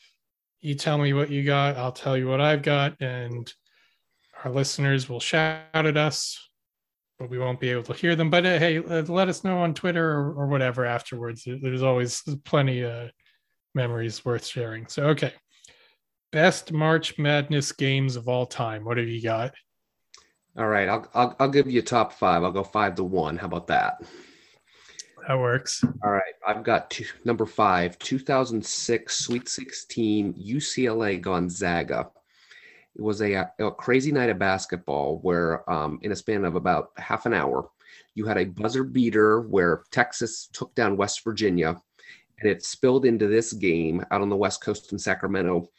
[0.62, 1.78] You tell me what you got.
[1.78, 3.00] I'll tell you what I've got.
[3.02, 3.52] And
[4.44, 6.40] our listeners will shout at us,
[7.22, 8.30] but we won't be able to hear them.
[8.30, 11.44] But uh, hey, let us know on Twitter or, or whatever afterwards.
[11.46, 13.12] There's always plenty of
[13.76, 14.88] memories worth sharing.
[14.88, 15.34] So, okay
[16.32, 18.86] best March Madness games of all time.
[18.86, 19.54] What have you got?
[20.58, 22.44] All right, I'll, I'll I'll give you a top five.
[22.44, 23.38] I'll go five to one.
[23.38, 24.02] How about that?
[25.28, 25.84] That works.
[26.04, 32.10] All right, I've got two, number five, 2006 Sweet 16 UCLA Gonzaga.
[32.96, 36.92] It was a, a crazy night of basketball where, um, in a span of about
[36.98, 37.70] half an hour,
[38.16, 41.82] you had a buzzer beater where Texas took down West Virginia,
[42.40, 45.70] and it spilled into this game out on the West Coast in Sacramento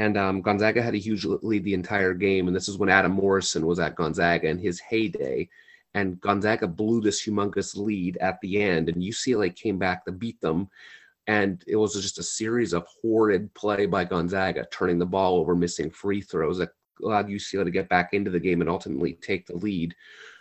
[0.00, 2.46] and um, Gonzaga had a huge lead the entire game.
[2.46, 5.46] And this is when Adam Morrison was at Gonzaga in his heyday.
[5.92, 10.40] And Gonzaga blew this humongous lead at the end, and UCLA came back to beat
[10.40, 10.70] them.
[11.30, 15.54] And it was just a series of horrid play by Gonzaga, turning the ball over,
[15.54, 19.46] missing free throws that allowed UCLA to get back into the game and ultimately take
[19.46, 19.94] the lead.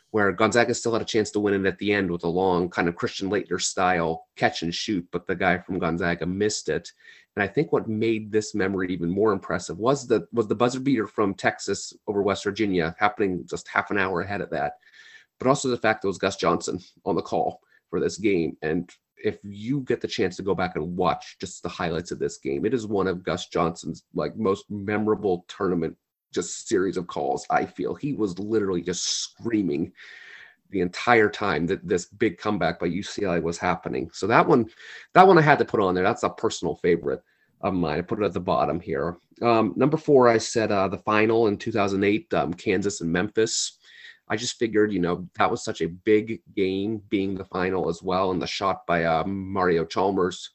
[0.10, 2.72] Where Gonzaga still had a chance to win it at the end with a long,
[2.72, 6.92] kind of Christian Laettner style catch and shoot, but the guy from Gonzaga missed it.
[7.36, 10.80] And I think what made this memory even more impressive was the was the buzzer
[10.80, 14.74] beater from Texas over West Virginia happening just half an hour ahead of that,
[15.38, 18.58] but also the fact that it was Gus Johnson on the call for this game.
[18.64, 18.90] And
[19.24, 22.38] if you get the chance to go back and watch just the highlights of this
[22.38, 25.96] game, it is one of Gus Johnson's like most memorable tournament
[26.34, 27.46] just series of calls.
[27.50, 29.92] I feel he was literally just screaming
[30.72, 34.10] the entire time that this big comeback by UCLA was happening.
[34.14, 34.68] So that one,
[35.14, 36.04] that one I had to put on there.
[36.04, 37.24] That's a personal favorite
[37.62, 37.98] of mine.
[37.98, 39.18] I put it at the bottom here.
[39.42, 43.79] Um, number four, I said uh, the final in 2008, um, Kansas and Memphis.
[44.30, 48.04] I just figured, you know, that was such a big game being the final as
[48.04, 48.32] well.
[48.32, 50.52] And the shot by uh, Mario Chalmers,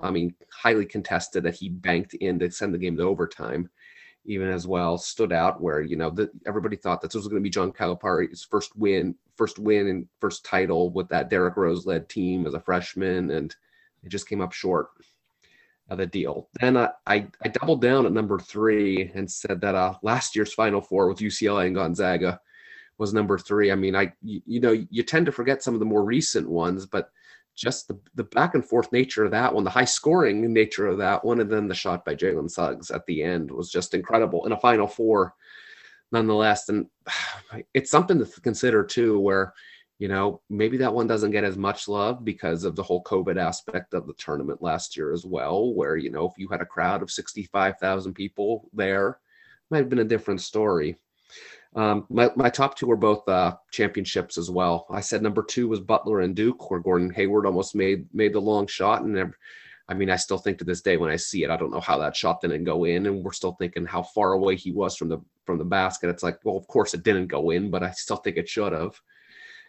[0.00, 3.68] I mean, highly contested that he banked in to send the game to overtime
[4.24, 7.40] even as well stood out where you know that everybody thought that this was going
[7.40, 11.86] to be John Calipari's first win, first win and first title with that Derrick Rose
[11.86, 13.54] led team as a freshman, and
[14.02, 14.90] it just came up short
[15.88, 16.48] of the deal.
[16.60, 20.54] Then I, I, I doubled down at number three and said that uh, last year's
[20.54, 22.40] Final Four with UCLA and Gonzaga
[23.02, 23.72] was number three.
[23.72, 26.48] I mean, I you, you know you tend to forget some of the more recent
[26.48, 27.10] ones, but
[27.56, 30.98] just the, the back and forth nature of that one, the high scoring nature of
[30.98, 34.46] that one, and then the shot by Jalen Suggs at the end was just incredible
[34.46, 35.34] in a Final Four,
[36.12, 36.68] nonetheless.
[36.68, 36.86] And
[37.74, 39.52] it's something to consider too, where
[39.98, 43.36] you know maybe that one doesn't get as much love because of the whole COVID
[43.36, 46.66] aspect of the tournament last year as well, where you know if you had a
[46.66, 49.18] crowd of sixty five thousand people there,
[49.72, 50.96] might have been a different story.
[51.74, 54.86] Um, my, my top two were both uh, championships as well.
[54.90, 58.40] I said number two was Butler and Duke, where Gordon Hayward almost made made the
[58.40, 59.32] long shot, and
[59.88, 61.80] I mean, I still think to this day when I see it, I don't know
[61.80, 64.96] how that shot didn't go in, and we're still thinking how far away he was
[64.96, 66.08] from the from the basket.
[66.08, 68.72] It's like, well, of course it didn't go in, but I still think it should
[68.72, 69.00] have.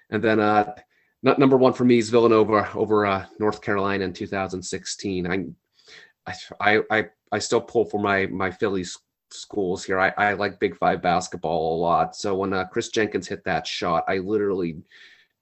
[0.09, 0.75] And then uh,
[1.23, 5.27] not number one for me is Villanova over uh, North Carolina in 2016.
[5.27, 8.97] I, I I I still pull for my my Phillies
[9.33, 9.99] schools here.
[9.99, 12.15] I, I like Big Five basketball a lot.
[12.15, 14.77] So when uh, Kris Jenkins hit that shot, I literally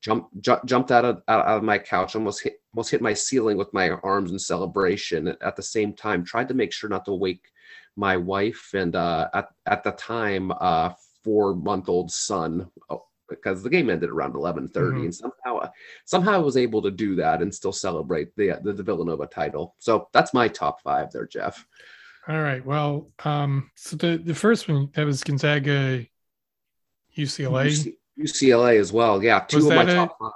[0.01, 3.57] jumped ju- jumped out of out of my couch, almost hit almost hit my ceiling
[3.57, 5.35] with my arms in celebration.
[5.41, 7.51] At the same time, tried to make sure not to wake
[7.95, 10.91] my wife and uh, at at the time uh,
[11.23, 12.69] four month old son.
[12.89, 14.99] Oh, because the game ended around 11:30 mm-hmm.
[15.03, 15.69] and somehow uh,
[16.05, 19.75] somehow I was able to do that and still celebrate the, the the Villanova title.
[19.79, 21.65] So that's my top 5 there, Jeff.
[22.27, 22.63] All right.
[22.65, 26.05] Well, um, so the, the first one that was Gonzaga,
[27.17, 29.23] UCLA, UCLA as well.
[29.23, 30.31] Yeah, two was of my a, top five.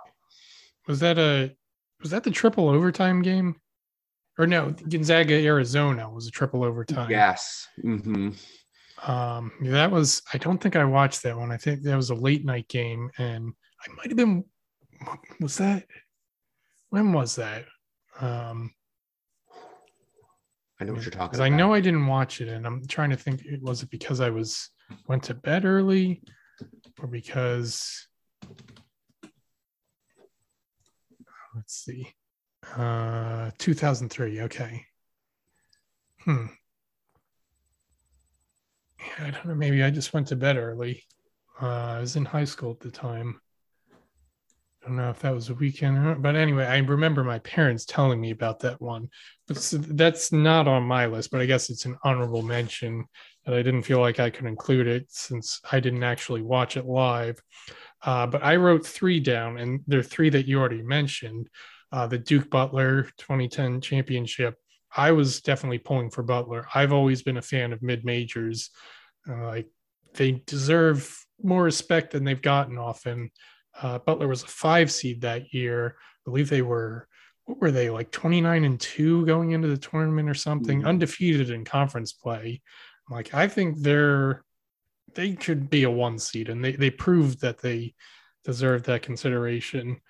[0.88, 1.56] Was that a
[2.02, 3.56] was that the triple overtime game?
[4.38, 7.10] Or no, Gonzaga Arizona was a triple overtime.
[7.10, 7.67] Yes.
[7.84, 8.32] Mm-hmm.
[9.10, 10.21] Um, that was.
[10.34, 11.52] I don't think I watched that one.
[11.52, 14.43] I think that was a late night game, and I might have been.
[15.39, 15.86] Was that?
[16.89, 17.65] When was that?
[18.19, 18.74] Um,
[20.79, 21.45] I know what you're talking about.
[21.45, 23.41] I know I didn't watch it, and I'm trying to think.
[23.61, 24.69] Was it because I was
[25.07, 26.21] went to bed early,
[26.99, 28.07] or because
[31.55, 32.13] let's see,
[32.75, 34.41] uh, 2003.
[34.41, 34.85] Okay.
[36.23, 36.45] Hmm.
[38.99, 39.55] Yeah, I don't know.
[39.55, 41.03] Maybe I just went to bed early.
[41.61, 43.39] Uh, I was in high school at the time.
[44.86, 48.21] I don't know if that was a weekend, but anyway, I remember my parents telling
[48.21, 49.10] me about that one.
[49.48, 49.58] But
[49.89, 53.06] that's not on my list, but I guess it's an honorable mention
[53.45, 56.86] that I didn't feel like I could include it since I didn't actually watch it
[56.86, 57.41] live.
[58.04, 61.50] Uh, but I wrote three down, and there are three that you already mentioned.
[61.91, 64.56] Uh, the Duke Butler 2010 championship.
[64.95, 66.67] I was definitely pulling for Butler.
[66.76, 68.69] I've always been a fan of mid majors.
[69.28, 69.67] Uh, like
[70.13, 73.32] they deserve more respect than they've gotten often.
[73.81, 75.95] Uh, Butler was a five seed that year.
[75.97, 77.07] I believe they were,
[77.45, 80.88] what were they, like 29 and two going into the tournament or something, mm-hmm.
[80.88, 82.61] undefeated in conference play.
[83.09, 84.43] Like, I think they're,
[85.13, 87.93] they could be a one seed and they, they proved that they
[88.43, 90.01] deserve that consideration.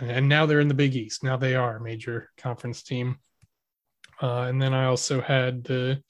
[0.00, 1.22] And now they're in the Big East.
[1.22, 3.18] Now they are a major conference team.
[4.20, 6.02] Uh, and then I also had the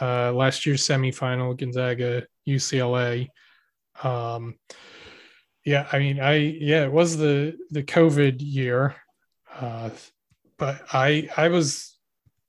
[0.00, 3.28] uh, last year's semifinal, Gonzaga UCLA.
[4.02, 4.56] Um,
[5.66, 8.94] yeah, I mean, I yeah, it was the the COVID year,
[9.52, 9.90] uh,
[10.58, 11.98] but I I was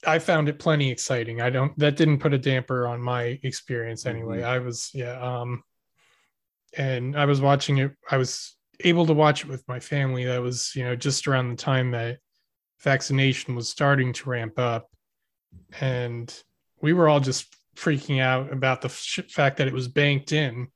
[0.06, 1.41] I found it plenty exciting.
[1.41, 4.38] I don't that didn't put a damper on my experience anyway.
[4.38, 4.49] Mm-hmm.
[4.49, 5.63] I was yeah, um,
[6.77, 7.91] and I was watching it.
[8.10, 10.25] I was able to watch it with my family.
[10.25, 12.19] That was you know just around the time that
[12.82, 14.91] vaccination was starting to ramp up,
[15.82, 16.32] and
[16.84, 20.67] we were all just freaking out about the fact that it was banked in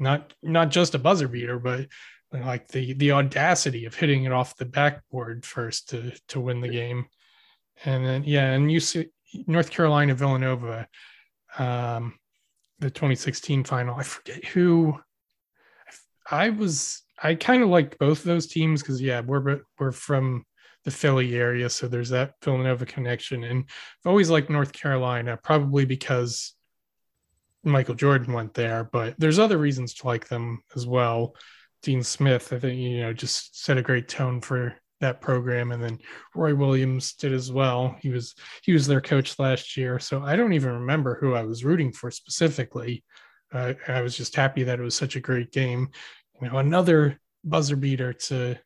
[0.00, 1.86] not not just a buzzer beater, but
[2.32, 6.68] like the the audacity of hitting it off the backboard first to to win the
[6.68, 7.06] game,
[7.84, 9.08] and then yeah, and you see
[9.46, 10.88] North Carolina Villanova,
[11.58, 12.18] um,
[12.78, 13.96] the 2016 final.
[13.96, 14.98] I forget who.
[16.32, 20.44] I was I kind of liked both of those teams because yeah, we're we're from
[20.84, 25.84] the Philly area, so there's that Villanova connection, and I've always liked North Carolina, probably
[25.84, 26.54] because
[27.64, 31.34] Michael Jordan went there, but there's other reasons to like them as well.
[31.82, 35.72] Dean Smith, I think, you know, just set a great tone for that program.
[35.72, 35.98] And then
[36.34, 37.96] Roy Williams did as well.
[38.00, 39.98] He was he was their coach last year.
[39.98, 43.02] So I don't even remember who I was rooting for specifically.
[43.52, 45.88] Uh, I was just happy that it was such a great game.
[46.40, 48.56] You know, another buzzer beater to,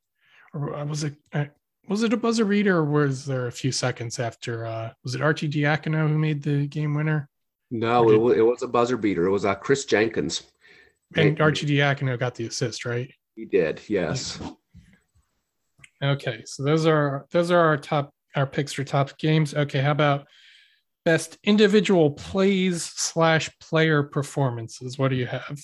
[0.53, 1.47] or was it uh,
[1.88, 4.66] was it a buzzer beater or was there a few seconds after?
[4.66, 7.28] Uh, was it Arcidiacono who made the game winner?
[7.74, 9.26] No, it, was, it was a buzzer beater.
[9.26, 10.44] It was uh, Kris Jenkins.
[11.16, 13.12] And Arcidiacono got the assist, right?
[13.34, 14.38] He did, yes.
[16.00, 19.54] Okay, so those are those are our top our picks for top games.
[19.54, 20.28] Okay, how about
[21.04, 24.96] best individual plays slash player performances?
[24.96, 25.60] What do you have?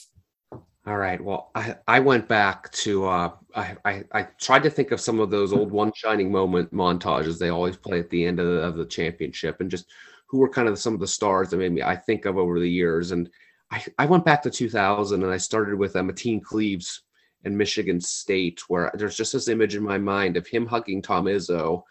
[0.86, 1.22] All right.
[1.22, 5.20] Well, I, I went back to uh, I, I, I tried to think of some
[5.20, 8.62] of those old one shining moment montages they always play at the end of the,
[8.62, 9.86] of the championship and just
[10.30, 12.60] who were kind of some of the stars that made me I think of over
[12.60, 13.10] the years.
[13.10, 13.28] And
[13.72, 17.02] I, I went back to 2000 and I started with uh, Mateen Cleaves
[17.44, 21.24] and Michigan State, where there's just this image in my mind of him hugging Tom
[21.24, 21.82] Izzo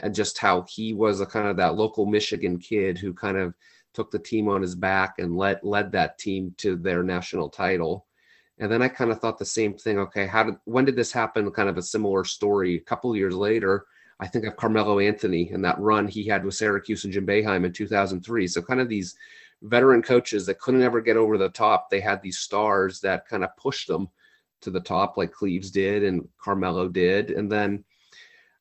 [0.00, 3.54] and just how he was a kind of that local Michigan kid who kind of
[3.92, 8.06] took the team on his back and led led that team to their national title.
[8.58, 9.98] And then I kind of thought the same thing.
[9.98, 11.50] Okay, how did when did this happen?
[11.50, 12.76] Kind of a similar story.
[12.76, 13.84] A couple years later,
[14.18, 17.66] I think of Carmelo Anthony and that run he had with Syracuse and Jim Boeheim
[17.66, 18.46] in 2003.
[18.46, 19.14] So kind of these
[19.62, 21.90] veteran coaches that couldn't ever get over the top.
[21.90, 24.08] They had these stars that kind of pushed them
[24.62, 27.30] to the top, like Cleaves did and Carmelo did.
[27.30, 27.84] And then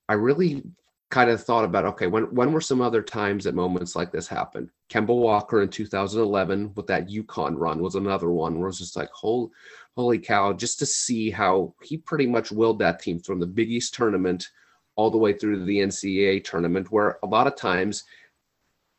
[0.09, 0.63] I really
[1.09, 4.27] kind of thought about okay, when when were some other times that moments like this
[4.27, 4.69] happened?
[4.89, 8.95] Kemba Walker in 2011 with that UConn run was another one where it was just
[8.97, 9.49] like, holy,
[9.95, 13.69] holy cow, just to see how he pretty much willed that team from the Big
[13.69, 14.49] East tournament
[14.95, 18.03] all the way through the NCAA tournament, where a lot of times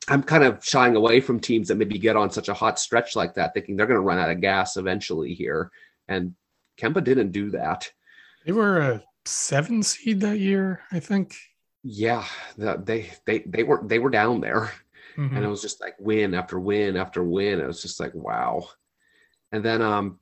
[0.08, 3.16] I'm kind of shying away from teams that maybe get on such a hot stretch
[3.16, 5.70] like that, thinking they're going to run out of gas eventually here.
[6.06, 6.34] And
[6.78, 7.90] Kemba didn't do that.
[8.44, 11.34] They were a seven seed that year, I think.
[11.82, 12.24] Yeah,
[12.56, 14.72] the, they they they were they were down there,
[15.16, 15.36] mm-hmm.
[15.36, 17.60] and it was just like win after win after win.
[17.60, 18.68] It was just like wow.
[19.52, 20.18] And then um,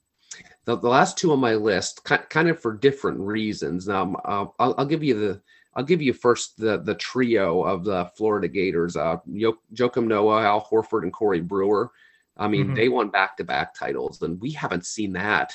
[0.64, 3.88] the, the last two on my list, kind kind of for different reasons.
[3.88, 4.16] Now um,
[4.58, 5.42] I'll, I'll give you the
[5.76, 10.64] I'll give you first the the trio of the Florida Gators: uh, Joakim Noah, Al
[10.64, 11.90] Horford, and Corey Brewer.
[12.36, 12.74] I mean, mm-hmm.
[12.74, 15.54] they won back to back titles, and we haven't seen that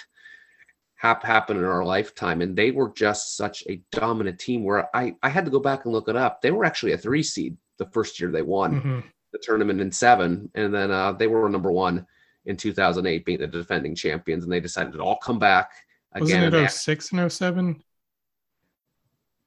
[0.95, 2.41] hap- happen in our lifetime.
[2.41, 4.63] And they were just such a dominant team.
[4.63, 6.41] Where I I had to go back and look it up.
[6.41, 8.99] They were actually a three seed the first year they won mm-hmm.
[9.31, 12.05] the tournament in seven, and then uh, they were number one
[12.45, 15.71] in 2008, being the defending champions, and they decided to all come back.
[16.13, 16.51] Again.
[16.51, 17.83] Wasn't it 06 and 07?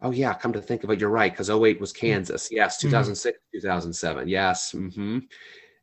[0.02, 2.48] Oh yeah, come to think of it, you're right because 08 was Kansas.
[2.50, 3.58] Yes, 2006, mm-hmm.
[3.58, 4.28] 2007.
[4.28, 4.72] Yes.
[4.72, 5.18] Mm-hmm.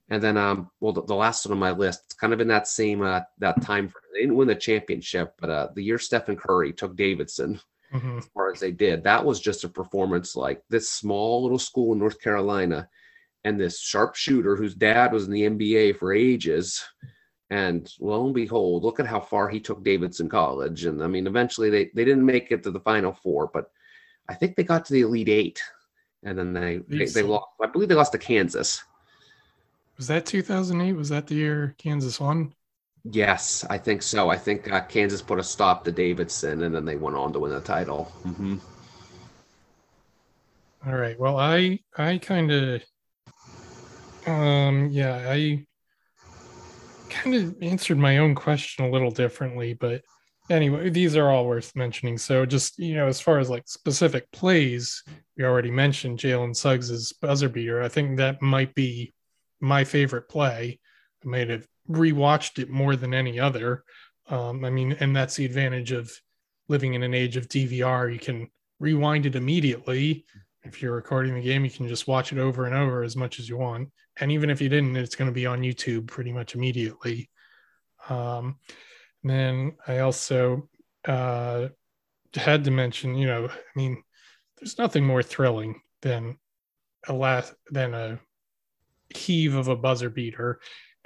[0.09, 2.47] And then um, well, the, the, last one on my list, it's kind of in
[2.47, 4.03] that same uh, that time frame.
[4.13, 7.59] They didn't win the championship, but uh, the year Stephen Curry took Davidson,
[7.93, 8.17] mm-hmm.
[8.17, 11.93] as far as they did, that was just a performance like this small little school
[11.93, 12.89] in North Carolina,
[13.43, 16.83] and this sharpshooter whose dad was in the NBA for ages.
[17.51, 20.85] And lo and behold, look at how far he took Davidson College.
[20.85, 23.71] And I mean, eventually they, they didn't make it to the final four, but
[24.29, 25.61] I think they got to the Elite Eight,
[26.23, 27.47] and then they they, they lost.
[27.61, 28.83] I believe they lost to Kansas.
[29.97, 30.93] Was that 2008?
[30.93, 32.53] Was that the year Kansas won?
[33.03, 34.29] Yes, I think so.
[34.29, 37.39] I think uh, Kansas put a stop to Davidson, and then they went on to
[37.39, 38.11] win the title.
[38.23, 38.57] Mm-hmm.
[40.85, 41.19] All right.
[41.19, 42.83] Well, I I kind of,
[44.27, 45.65] um, yeah, I
[47.09, 50.03] kind of answered my own question a little differently, but
[50.49, 52.17] anyway, these are all worth mentioning.
[52.17, 55.03] So just you know, as far as like specific plays,
[55.37, 57.81] we already mentioned Jalen Suggs's buzzer beater.
[57.81, 59.13] I think that might be
[59.59, 60.79] my favorite play.
[61.23, 63.83] I might have rewatched it more than any other.
[64.27, 66.11] Um, I mean, and that's the advantage of
[66.67, 68.11] living in an age of DVR.
[68.11, 68.47] You can
[68.79, 70.25] rewind it immediately.
[70.63, 73.39] If you're recording the game, you can just watch it over and over as much
[73.39, 73.89] as you want.
[74.19, 77.29] And even if you didn't, it's going to be on YouTube pretty much immediately.
[78.09, 78.57] Um,
[79.23, 80.69] then I also
[81.05, 81.69] uh,
[82.35, 84.03] had to mention, you know, I mean,
[84.57, 86.37] there's nothing more thrilling than
[87.07, 88.19] a last than a
[89.09, 90.59] heave of a buzzer beater.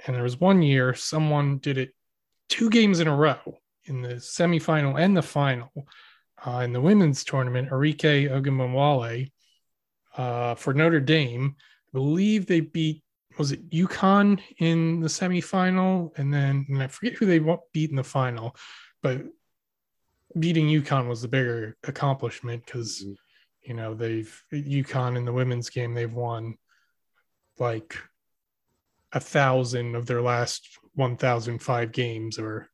[0.06, 1.94] And there was one year someone did it
[2.48, 3.38] two games in a row
[3.84, 5.70] in the semifinal and the final
[6.46, 7.70] uh, in the women's tournament.
[7.70, 9.30] Arike Ogunbowale
[10.16, 13.02] uh, for Notre Dame, I believe they beat
[13.38, 17.40] was it UConn in the semifinal, and then and I forget who they
[17.72, 18.56] beat in the final,
[19.02, 19.22] but
[20.38, 23.12] beating UConn was the bigger accomplishment because mm-hmm.
[23.62, 26.56] you know they've UConn in the women's game they've won
[27.58, 27.96] like
[29.12, 32.68] a thousand of their last 1005 games or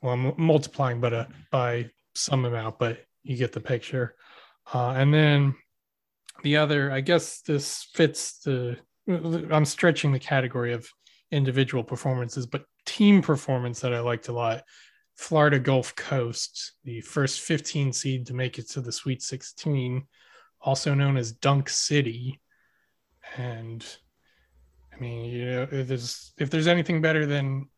[0.00, 4.14] well i'm multiplying but uh, by some amount but you get the picture
[4.72, 5.54] uh, and then
[6.42, 8.76] the other i guess this fits the
[9.08, 10.88] I'm stretching the category of
[11.30, 14.62] individual performances, but team performance that I liked a lot.
[15.16, 20.04] Florida Gulf Coast, the first 15 seed to make it to the Sweet 16,
[20.60, 22.40] also known as Dunk City.
[23.36, 23.84] And
[24.94, 27.68] I mean, you know, if there's if there's anything better than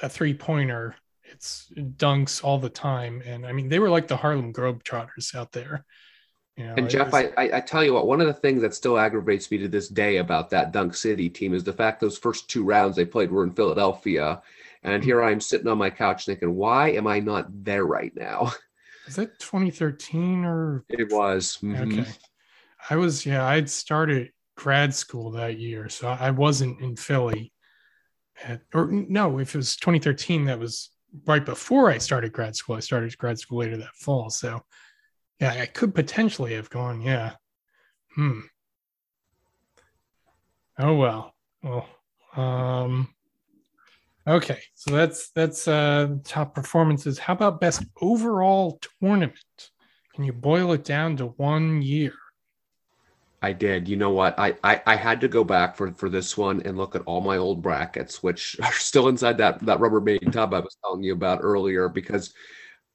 [0.00, 3.22] a three pointer, it's dunks all the time.
[3.24, 5.84] And I mean, they were like the Harlem Globetrotters out there.
[6.58, 7.26] You know, and Jeff, was...
[7.36, 9.88] I, I tell you what, one of the things that still aggravates me to this
[9.88, 13.30] day about that Dunk City team is the fact those first two rounds they played
[13.30, 14.42] were in Philadelphia,
[14.82, 18.14] And here I am sitting on my couch thinking, why am I not there right
[18.16, 18.52] now?
[19.06, 21.58] Is that 2013 or It was.
[21.62, 22.00] mhm.
[22.00, 22.10] okay?
[22.90, 27.52] I was yeah, I'd started grad school that year, so I wasn't in Philly.
[28.44, 30.90] At, or no, if it was 2013, that was
[31.24, 32.76] right before I started grad school.
[32.76, 34.62] I started grad school later that fall, so
[35.40, 37.00] yeah, I could potentially have gone.
[37.00, 37.34] Yeah,
[38.14, 38.40] hmm.
[40.78, 41.88] Oh well, well,
[42.36, 43.08] um,
[44.26, 44.60] okay.
[44.74, 47.18] So that's that's uh top performances.
[47.18, 49.70] How about best overall tournament?
[50.14, 52.14] Can you boil it down to one year?
[53.40, 53.86] I did.
[53.88, 54.36] You know what?
[54.38, 57.20] I, I I had to go back for for this one and look at all
[57.20, 61.12] my old brackets, which are still inside that that Rubbermaid tub I was telling you
[61.12, 62.34] about earlier, because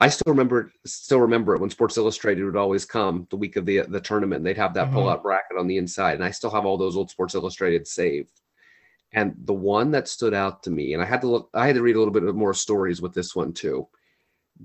[0.04, 3.66] I still remember still remember it when Sports Illustrated would always come the week of
[3.66, 4.40] the the tournament.
[4.40, 4.94] And they'd have that Mhm.
[4.94, 7.88] pull out bracket on the inside, and I still have all those old Sports Illustrated
[7.88, 8.42] saved.
[9.14, 11.76] And the one that stood out to me, and I had to look, I had
[11.78, 13.88] to read a little bit more stories with this one too.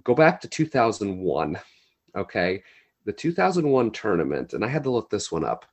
[0.03, 1.57] Go back to 2001.
[2.17, 2.65] Okay.
[3.05, 5.67] The 2001 tournament, and I had to look this one up.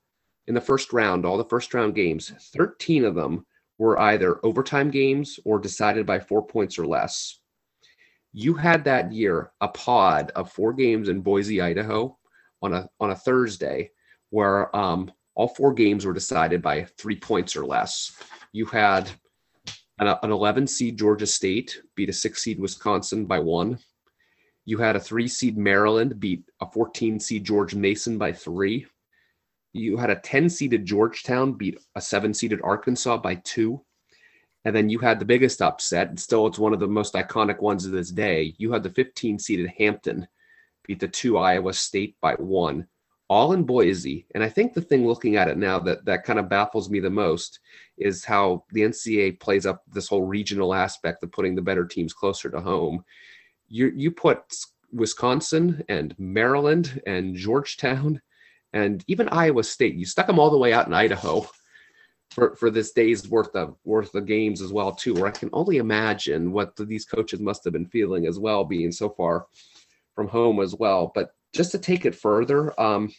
[0.45, 3.47] In the first round, all the first round games, 13 of them
[3.79, 7.39] were either overtime games or decided by four points or less.
[8.37, 12.17] You had that year a pod of four games in Boise, Idaho
[12.61, 13.91] on a on a Thursday
[14.29, 18.11] where um, all four games were decided by three points or less.
[18.51, 19.09] You had
[19.99, 23.79] an, an 11 seed Georgia State beat a six seed Wisconsin by one.
[24.65, 28.85] You had a three seed Maryland beat a 14 seed George Mason by three.
[29.71, 33.81] You had a 10 seeded Georgetown beat a seven seeded Arkansas by two.
[34.65, 37.61] And then you had the biggest upset, and still it's one of the most iconic
[37.61, 38.55] ones of this day.
[38.57, 40.27] You had the 15 seeded Hampton
[40.85, 42.87] beat the two Iowa State by one,
[43.29, 44.25] all in Boise.
[44.33, 46.99] And I think the thing looking at it now that that kind of baffles me
[46.99, 47.59] the most
[47.97, 52.13] is how the NCAA plays up this whole regional aspect of putting the better teams
[52.13, 53.05] closer to home.
[53.67, 54.39] You you put
[54.91, 58.21] Wisconsin and Maryland and Georgetown
[58.73, 59.95] and even Iowa State.
[59.95, 61.47] You stuck them all the way out in Idaho
[62.31, 65.13] for, for this day's worth of worth of games as well too.
[65.13, 68.63] Where I can only imagine what the, these coaches must have been feeling as well,
[68.63, 69.47] being so far
[70.15, 71.11] from home as well.
[71.13, 73.11] But just to take it further, um,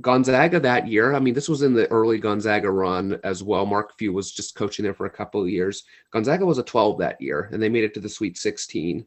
[0.00, 1.14] Gonzaga that year.
[1.14, 3.64] I mean, this was in the early Gonzaga run as well.
[3.64, 5.84] Mark Few was just coaching there for a couple of years.
[6.12, 9.06] Gonzaga was a 12 that year, and they made it to the Sweet 16.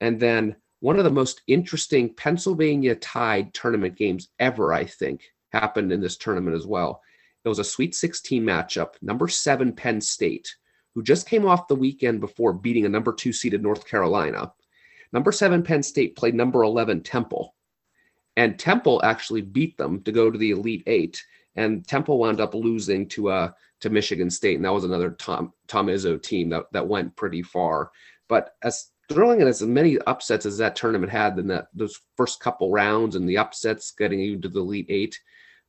[0.00, 5.90] And then one of the most interesting Pennsylvania tied tournament games ever, I think, happened
[5.92, 7.00] in this tournament as well.
[7.44, 10.54] It was a Sweet 16 matchup, number seven Penn State,
[10.94, 14.52] who just came off the weekend before beating a number two seeded North Carolina.
[15.12, 17.54] Number seven Penn State played number 11 Temple,
[18.36, 21.22] and Temple actually beat them to go to the Elite Eight.
[21.56, 25.52] And Temple wound up losing to uh to Michigan State, and that was another Tom
[25.68, 27.90] Tom Izzo team that that went pretty far.
[28.28, 32.40] But as thrilling and as many upsets as that tournament had in that those first
[32.40, 35.20] couple rounds and the upsets getting you to the Elite Eight,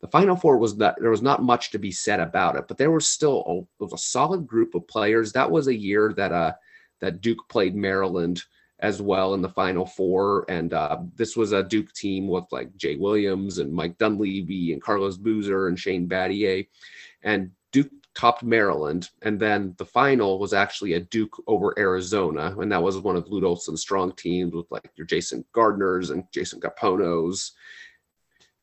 [0.02, 2.78] the Final Four was that there was not much to be said about it, but
[2.78, 5.32] there was still a, was a solid group of players.
[5.32, 6.54] That was a year that uh
[7.00, 8.44] that Duke played Maryland
[8.80, 12.76] as well in the Final Four, and uh, this was a Duke team with like
[12.76, 16.68] Jay Williams and Mike Dunleavy and Carlos Boozer and Shane Battier,
[17.24, 22.72] and Duke topped Maryland, and then the final was actually a Duke over Arizona, and
[22.72, 27.52] that was one of Lute strong teams with like your Jason Gardners and Jason Caponos.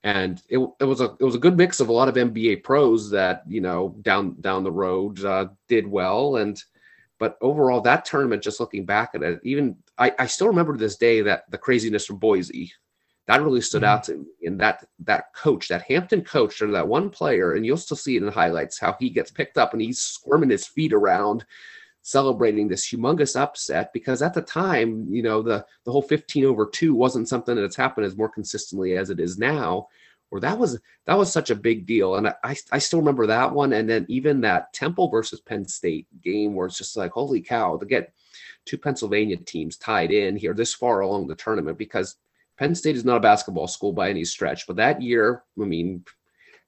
[0.05, 2.57] And it, it was a it was a good mix of a lot of NBA
[2.57, 6.61] pros that you know down down the road uh, did well, and
[7.19, 10.79] but overall that tournament, just looking back at it, even I, I still remember to
[10.79, 12.73] this day that the craziness from Boise
[13.29, 13.87] that really stood Mhm.
[13.87, 14.27] out to me.
[14.47, 18.17] And that that coach, that Hampton coach, or that one player, and you'll still see
[18.17, 21.45] it in highlights how he gets picked up and he's squirming his feet around,
[22.03, 23.93] celebrating this humongous upset.
[23.93, 27.77] Because at the time, you know, the the whole 15 over two wasn't something that's
[27.77, 29.89] happened as more consistently as it is now.
[30.31, 33.53] Or that was that was such a big deal, and I I still remember that
[33.53, 37.43] one, and then even that Temple versus Penn State game where it's just like holy
[37.43, 38.15] cow to get
[38.65, 42.17] two Pennsylvania teams tied in here this far along the tournament because
[42.57, 46.05] Penn State is not a basketball school by any stretch, but that year, I mean,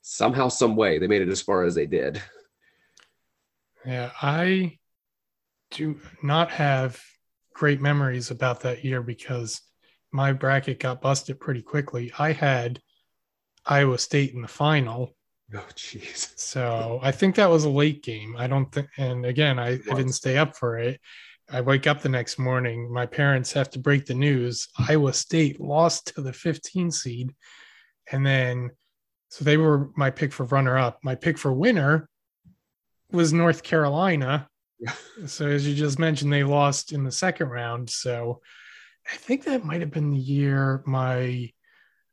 [0.02, 2.20] somehow, some way, they made it as far as they did.
[3.86, 4.78] Yeah, I
[5.74, 7.02] do not have
[7.54, 9.60] great memories about that year because
[10.12, 12.12] my bracket got busted pretty quickly.
[12.18, 12.80] I had
[13.66, 15.14] Iowa State in the final.
[15.54, 16.38] Oh, jeez.
[16.38, 18.36] So I think that was a late game.
[18.38, 21.00] I don't think, and again, I, I didn't stay up for it.
[21.50, 22.92] I wake up the next morning.
[22.92, 24.68] My parents have to break the news.
[24.78, 27.34] Iowa State lost to the 15 seed.
[28.10, 28.70] And then,
[29.28, 31.00] so they were my pick for runner up.
[31.02, 32.08] My pick for winner
[33.10, 34.48] was North Carolina.
[35.26, 37.90] So as you just mentioned, they lost in the second round.
[37.90, 38.40] So
[39.12, 41.50] I think that might have been the year my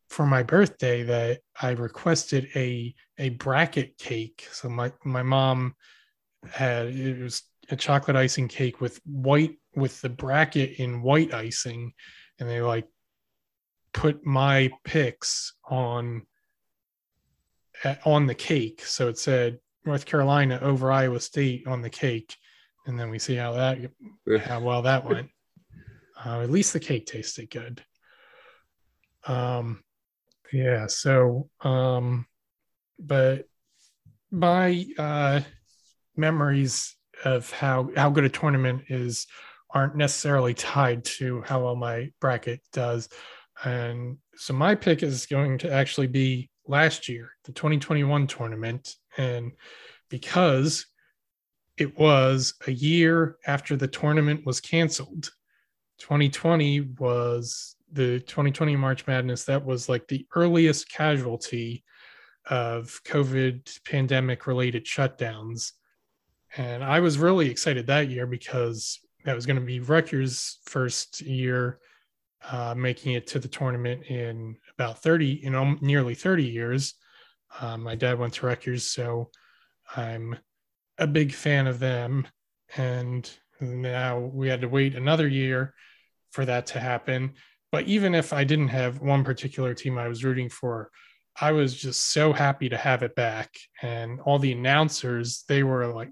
[0.09, 4.47] for my birthday that I requested a a bracket cake.
[4.51, 5.75] So my my mom
[6.49, 11.93] had it was a chocolate icing cake with white with the bracket in white icing,
[12.39, 12.87] and they like
[13.93, 16.25] put my picks on
[17.83, 18.83] eh, on the cake.
[18.85, 22.35] So it said North Carolina over Iowa State on the cake,
[22.85, 23.79] and then we see how that
[24.43, 25.29] how well that went.
[26.23, 27.83] Uh, at least the cake tasted good.
[29.25, 29.83] Um,
[30.51, 30.87] yeah.
[30.87, 32.25] So, um,
[32.99, 33.47] but
[34.31, 35.41] my uh,
[36.15, 39.27] memories of how how good a tournament is
[39.73, 43.09] aren't necessarily tied to how well my bracket does.
[43.63, 48.95] And so my pick is going to actually be last year, the 2021 tournament.
[49.17, 49.53] And
[50.09, 50.87] because
[51.81, 55.31] it was a year after the tournament was canceled,
[55.97, 59.45] 2020 was the 2020 March Madness.
[59.45, 61.83] That was like the earliest casualty
[62.45, 65.71] of COVID pandemic related shutdowns.
[66.55, 71.21] And I was really excited that year because that was going to be Rutgers' first
[71.21, 71.79] year
[72.51, 76.93] uh, making it to the tournament in about 30, in nearly 30 years.
[77.59, 79.31] Um, my dad went to Rutgers, so
[79.95, 80.37] I'm
[81.01, 82.27] a big fan of them.
[82.77, 83.29] And
[83.59, 85.73] now we had to wait another year
[86.31, 87.33] for that to happen.
[87.71, 90.91] But even if I didn't have one particular team I was rooting for,
[91.39, 93.49] I was just so happy to have it back.
[93.81, 96.11] And all the announcers, they were like,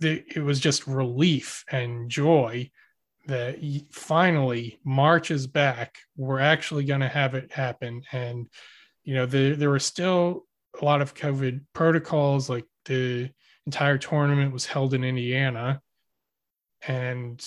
[0.00, 2.70] it was just relief and joy
[3.26, 3.58] that
[3.90, 5.98] finally March is back.
[6.16, 8.02] We're actually going to have it happen.
[8.12, 8.48] And,
[9.04, 10.44] you know, the, there were still
[10.80, 13.30] a lot of COVID protocols, like the
[13.66, 15.80] entire tournament was held in Indiana.
[16.86, 17.44] And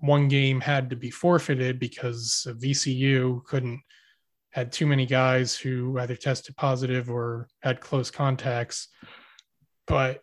[0.00, 3.80] one game had to be forfeited because VCU couldn't
[4.50, 8.88] had too many guys who either tested positive or had close contacts,
[9.86, 10.22] but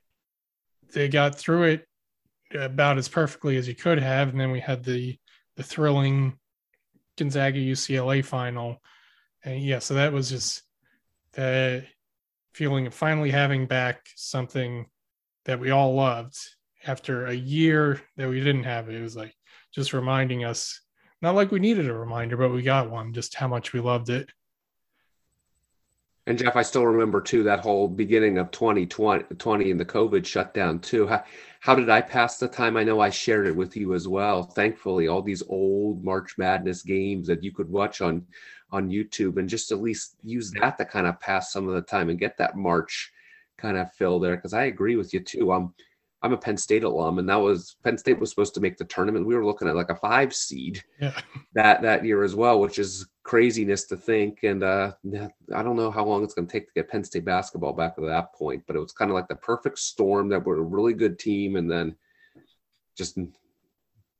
[0.94, 1.88] they got through it
[2.54, 4.30] about as perfectly as you could have.
[4.30, 5.18] And then we had the
[5.56, 6.38] the thrilling
[7.18, 8.82] Gonzaga UCLA final,
[9.44, 10.64] and yeah, so that was just
[11.34, 11.86] the
[12.56, 14.86] feeling of finally having back something
[15.44, 16.38] that we all loved
[16.88, 19.02] after a year that we didn't have it.
[19.02, 19.36] Was like
[19.74, 20.80] just reminding us,
[21.22, 24.10] not like we needed a reminder, but we got one, just how much we loved
[24.10, 24.30] it.
[26.28, 30.26] And Jeff, I still remember too that whole beginning of 2020 20 and the COVID
[30.26, 31.06] shutdown too.
[31.08, 31.24] How,
[31.60, 32.78] how did I pass the time?
[32.78, 34.44] I know I shared it with you as well.
[34.44, 38.26] Thankfully, all these old March Madness games that you could watch on
[38.76, 41.82] on YouTube and just at least use that to kind of pass some of the
[41.82, 43.12] time and get that March
[43.58, 44.36] kind of fill there.
[44.36, 45.54] Because I agree with you too.
[45.54, 45.74] Um,
[46.22, 48.86] I'm a Penn State alum, and that was Penn State was supposed to make the
[48.86, 49.28] tournament.
[49.28, 51.14] We were looking at like a five seed yeah.
[51.54, 54.40] that that year as well, which is craziness to think.
[54.44, 54.94] And uh,
[55.54, 57.96] I don't know how long it's going to take to get Penn State basketball back
[57.96, 60.64] to that point, but it was kind of like the perfect storm that we're a
[60.64, 61.96] really good team, and then
[62.98, 63.20] just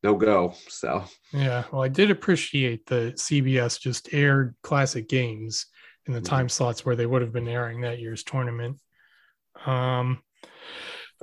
[0.06, 0.54] no go.
[0.68, 1.04] So
[1.34, 5.66] yeah, well, I did appreciate the CBS just aired classic games
[6.06, 6.28] in the mm-hmm.
[6.28, 8.80] time slots where they would have been airing that year's tournament.
[9.66, 10.20] Um,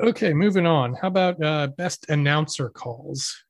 [0.01, 0.95] Okay, moving on.
[0.95, 3.45] How about uh, best announcer calls?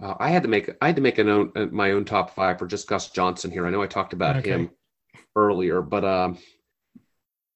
[0.00, 2.34] Uh, I had to make I had to make an own, uh, my own top
[2.34, 3.66] five for just Gus Johnson here.
[3.66, 4.50] I know I talked about okay.
[4.50, 4.70] him
[5.34, 6.38] earlier, but um,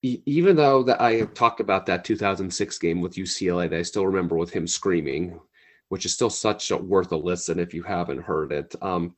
[0.03, 4.07] e- even though that I talked about that 2006 game with UCLA, that I still
[4.07, 5.38] remember with him screaming,
[5.93, 8.74] which is still such a worth a listen if you haven't heard it.
[8.80, 9.14] Um,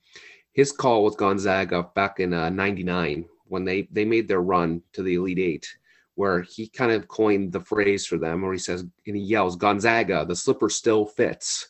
[0.55, 5.05] his call with Gonzaga back in '99 uh, when they they made their run to
[5.05, 5.69] the Elite Eight
[6.17, 9.55] where he kind of coined the phrase for them, where he says, and he yells,
[9.55, 11.69] Gonzaga, the slipper still fits,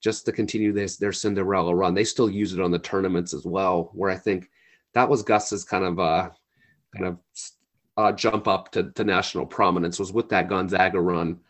[0.00, 1.92] just to continue this their Cinderella run.
[1.92, 4.48] They still use it on the tournaments as well, where I think
[4.94, 6.30] that was Gus's kind of uh
[6.96, 7.18] kind of
[7.98, 11.40] uh, jump up to, to national prominence was with that Gonzaga run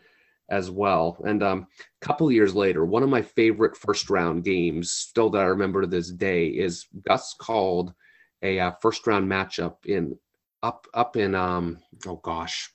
[0.49, 1.17] as well.
[1.25, 1.67] And um,
[2.01, 5.81] a couple years later, one of my favorite first round games, still that I remember
[5.81, 7.93] to this day, is Gus called
[8.41, 10.17] a uh, first round matchup in
[10.61, 12.69] up up in um oh gosh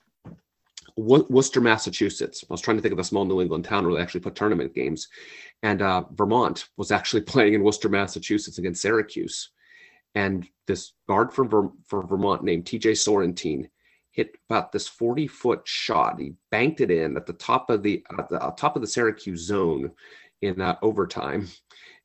[0.97, 2.45] Worcester, Massachusetts.
[2.49, 4.35] I was trying to think of a small New England town where they actually put
[4.35, 5.09] tournament games,
[5.61, 9.51] and uh, Vermont was actually playing in Worcester, Massachusetts against Syracuse,
[10.13, 12.93] and this guard from Ver- for Vermont named T.J.
[12.93, 13.69] Sorrentine
[14.15, 16.19] hit about this 40 foot shot.
[16.19, 19.41] He banked it in at the top of the at the top of the Syracuse
[19.41, 19.91] zone
[20.41, 21.49] in uh, overtime,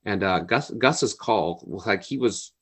[0.04, 2.52] and uh, Gus Gus's call was like he was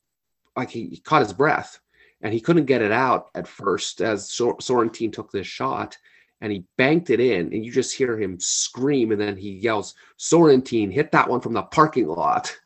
[0.57, 1.80] like he, he caught his breath
[2.20, 5.96] and he couldn't get it out at first as Sor- Sorrentine took this shot
[6.40, 9.94] and he banked it in, and you just hear him scream, and then he yells,
[10.18, 12.57] "Sorrentine, hit that one from the parking lot."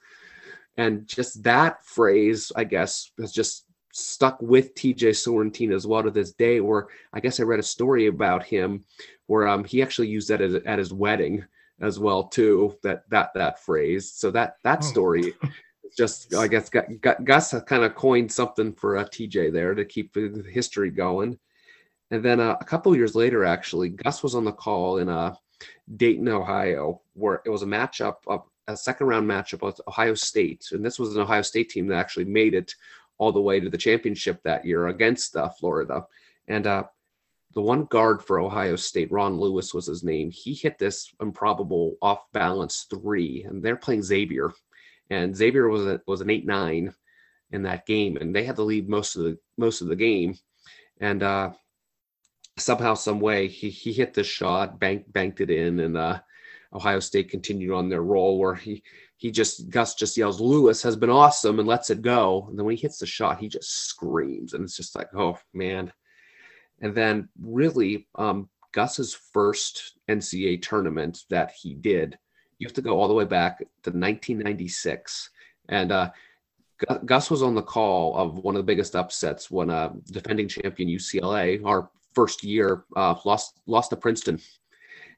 [0.76, 6.10] And just that phrase, I guess, has just stuck with TJ Sorrentine as well to
[6.10, 6.60] this day.
[6.60, 8.84] Where I guess I read a story about him
[9.26, 11.44] where um, he actually used that at, at his wedding
[11.80, 12.76] as well too.
[12.82, 14.10] That that that phrase.
[14.10, 14.86] So that that oh.
[14.86, 15.34] story.
[15.94, 19.84] Just, I guess, got, got, Gus kind of coined something for a TJ there to
[19.84, 21.38] keep the history going.
[22.10, 25.34] And then uh, a couple years later, actually, Gus was on the call in uh,
[25.96, 28.14] Dayton, Ohio, where it was a matchup,
[28.68, 30.68] a second round matchup with Ohio State.
[30.72, 32.74] And this was an Ohio State team that actually made it
[33.18, 36.04] all the way to the championship that year against uh, Florida.
[36.48, 36.84] And uh,
[37.54, 40.30] the one guard for Ohio State, Ron Lewis was his name.
[40.30, 44.52] He hit this improbable off balance three, and they're playing Xavier,
[45.10, 46.94] and Xavier was a, was an eight nine
[47.50, 50.38] in that game, and they had to lead most of the most of the game,
[51.00, 51.52] and uh,
[52.58, 56.20] somehow, some way, he he hit the shot, banked banked it in, and uh,
[56.72, 58.82] Ohio State continued on their roll where he
[59.22, 62.44] he just Gus just yells, Lewis has been awesome and lets it go.
[62.48, 64.52] And then when he hits the shot, he just screams.
[64.52, 65.92] And it's just like, oh man.
[66.80, 72.18] And then really, um, Gus's first NCAA tournament that he did,
[72.58, 75.30] you have to go all the way back to 1996.
[75.68, 76.10] And uh,
[77.04, 80.88] Gus was on the call of one of the biggest upsets when uh, defending champion
[80.88, 84.40] UCLA, our first year, uh, lost lost to Princeton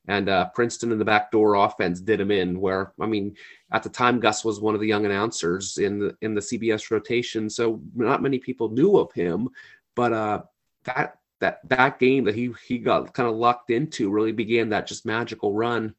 [0.07, 2.61] and uh, Princeton in the backdoor offense did him in.
[2.61, 3.37] Where I mean,
[3.73, 6.91] at the time, Gus was one of the young announcers in the in the CBS
[6.91, 9.49] rotation, so not many people knew of him.
[9.95, 10.43] But uh,
[10.85, 14.87] that that that game that he he got kind of locked into really began that
[14.87, 15.95] just magical run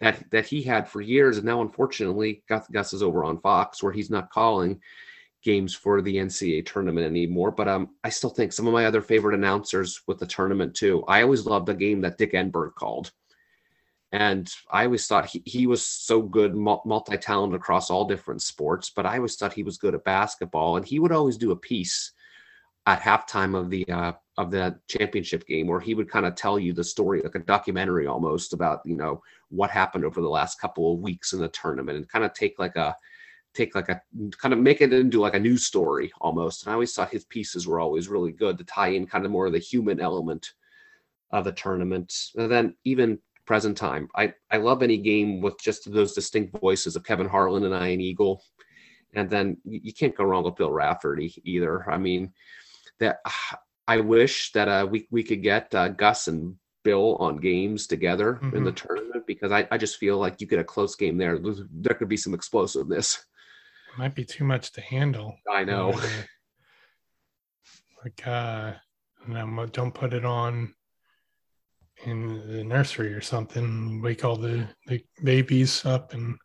[0.00, 3.82] that that he had for years, and now unfortunately, Gus, Gus is over on Fox
[3.82, 4.80] where he's not calling
[5.42, 7.50] games for the NCAA tournament anymore.
[7.50, 11.04] But um, I still think some of my other favorite announcers with the tournament too.
[11.08, 13.12] I always loved the game that Dick Enberg called.
[14.12, 18.90] And I always thought he, he was so good, multi talented across all different sports,
[18.90, 20.76] but I always thought he was good at basketball.
[20.76, 22.12] And he would always do a piece
[22.86, 26.58] at halftime of the uh, of the championship game where he would kind of tell
[26.58, 30.60] you the story like a documentary almost about you know what happened over the last
[30.60, 32.96] couple of weeks in the tournament and kind of take like a
[33.52, 34.00] take like a
[34.38, 37.24] kind of make it into like a news story almost and i always thought his
[37.26, 40.54] pieces were always really good to tie in kind of more of the human element
[41.30, 43.18] of the tournament and then even
[43.50, 44.08] present time.
[44.14, 48.00] I, I love any game with just those distinct voices of Kevin Harlan and Ian
[48.00, 48.44] Eagle.
[49.12, 51.90] And then you can't go wrong with Bill Raftery either.
[51.90, 52.32] I mean,
[53.00, 53.18] that
[53.88, 58.34] I wish that uh, we, we could get uh, Gus and Bill on games together
[58.34, 58.56] mm-hmm.
[58.56, 58.86] in the mm-hmm.
[58.86, 61.36] tournament because I, I just feel like you get a close game there.
[61.72, 63.26] There could be some explosiveness.
[63.98, 65.34] Might be too much to handle.
[65.52, 66.00] I know.
[68.04, 68.74] Like, uh,
[69.26, 70.72] no, don't put it on
[72.04, 76.36] in the nursery or something, wake all the, the babies up and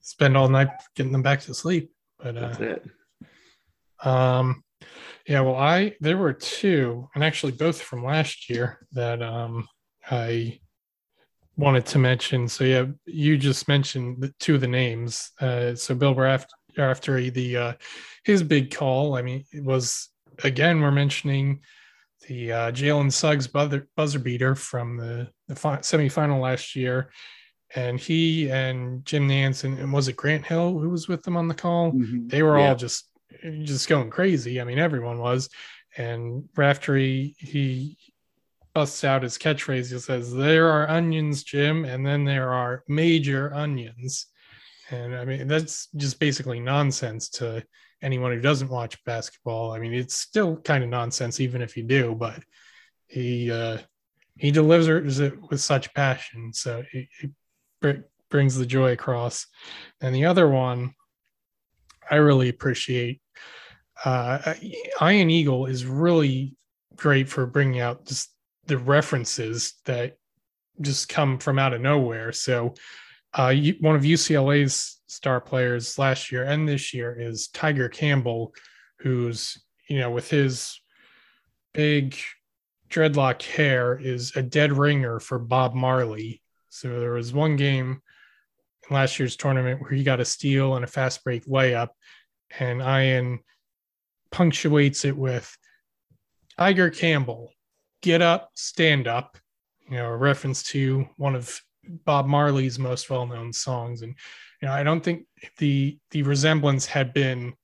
[0.00, 1.92] spend all night getting them back to sleep.
[2.18, 2.86] But uh, that's it.
[4.04, 4.64] Um,
[5.26, 9.68] yeah, well, I there were two, and actually both from last year that um
[10.10, 10.60] I
[11.56, 12.48] wanted to mention.
[12.48, 15.30] So yeah, you just mentioned the, two of the names.
[15.40, 17.72] Uh, so Bill Raft after the uh,
[18.24, 19.16] his big call.
[19.16, 20.08] I mean, it was
[20.42, 21.60] again we're mentioning
[22.28, 27.10] the uh, Jalen Suggs buzzer, buzzer beater from the, the fi- semifinal last year.
[27.74, 31.48] And he and Jim Nantz and was it Grant Hill who was with them on
[31.48, 31.92] the call?
[31.92, 32.28] Mm-hmm.
[32.28, 32.68] They were yeah.
[32.68, 33.08] all just
[33.62, 34.60] just going crazy.
[34.60, 35.48] I mean, everyone was.
[35.96, 37.96] And Raftery, he
[38.74, 39.92] busts out his catchphrase.
[39.92, 44.26] He says, There are onions, Jim, and then there are major onions.
[44.90, 47.64] And I mean, that's just basically nonsense to
[48.02, 49.72] anyone who doesn't watch basketball.
[49.72, 52.42] I mean, it's still kind of nonsense, even if you do, but
[53.06, 53.78] he uh,
[54.36, 57.08] he delivers it with such passion, so it,
[57.82, 59.46] it brings the joy across.
[60.00, 60.94] And the other one,
[62.10, 63.20] I really appreciate.
[64.04, 64.54] Uh,
[65.00, 66.56] Ian Eagle is really
[66.96, 68.34] great for bringing out just
[68.66, 70.16] the references that
[70.80, 72.32] just come from out of nowhere.
[72.32, 72.74] So,
[73.34, 78.54] uh, one of UCLA's star players last year and this year is Tiger Campbell,
[78.98, 80.80] who's, you know, with his
[81.72, 82.16] big
[82.90, 86.42] dreadlock hair, is a dead ringer for Bob Marley.
[86.68, 88.02] So there was one game
[88.88, 91.88] in last year's tournament where he got a steal and a fast break layup,
[92.58, 93.40] and Ian
[94.30, 95.56] punctuates it with
[96.58, 97.50] Tiger Campbell,
[98.02, 99.38] get up, stand up,
[99.88, 104.02] you know, a reference to one of Bob Marley's most well-known songs.
[104.02, 104.14] And
[104.60, 105.26] you know, I don't think
[105.58, 107.54] the the resemblance had been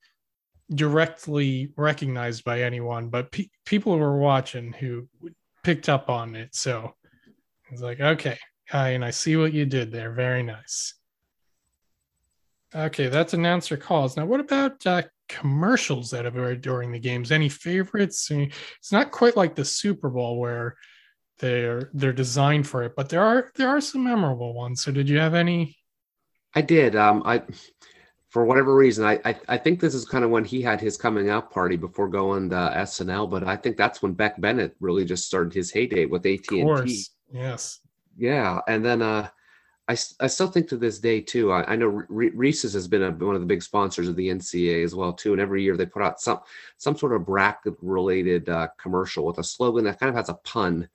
[0.73, 5.07] directly recognized by anyone, but pe- people were watching who
[5.63, 6.53] picked up on it.
[6.53, 6.93] So
[7.71, 8.37] it's like, okay,
[8.71, 10.11] and I see what you did there.
[10.11, 10.93] Very nice.
[12.75, 14.15] Okay, that's announcer calls.
[14.15, 17.31] Now, what about uh, commercials that have aired during the games?
[17.31, 18.29] Any favorites?
[18.29, 20.75] It's not quite like the Super Bowl where
[21.39, 24.81] they're they're designed for it, but there are there are some memorable ones.
[24.81, 25.77] So, did you have any?
[26.53, 26.95] I did.
[26.95, 27.43] Um, I
[28.29, 30.97] for whatever reason, I, I, I think this is kind of when he had his
[30.97, 33.29] coming out party before going to SNL.
[33.29, 36.87] But I think that's when Beck Bennett really just started his heyday with AT and
[36.87, 37.05] T.
[37.31, 37.79] Yes.
[38.17, 39.29] Yeah, and then uh,
[39.87, 41.51] I, I still think to this day too.
[41.51, 44.83] I, I know Reese's has been a, one of the big sponsors of the NCAA
[44.83, 46.41] as well too, and every year they put out some
[46.77, 50.35] some sort of bracket related uh, commercial with a slogan that kind of has a
[50.35, 50.87] pun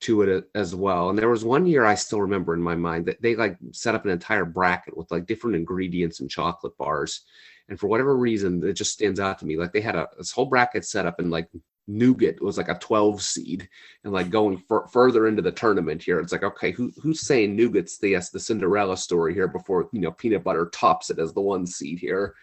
[0.00, 1.10] to it as well.
[1.10, 3.94] And there was one year I still remember in my mind that they like set
[3.94, 7.22] up an entire bracket with like different ingredients and chocolate bars.
[7.68, 9.56] And for whatever reason, it just stands out to me.
[9.56, 11.48] Like they had a this whole bracket set up and like
[11.86, 13.68] nougat was like a 12 seed
[14.04, 17.56] and like going f- further into the tournament here it's like okay who, who's saying
[17.56, 21.32] nougat's the yes the cinderella story here before you know peanut butter tops it as
[21.32, 22.34] the one seed here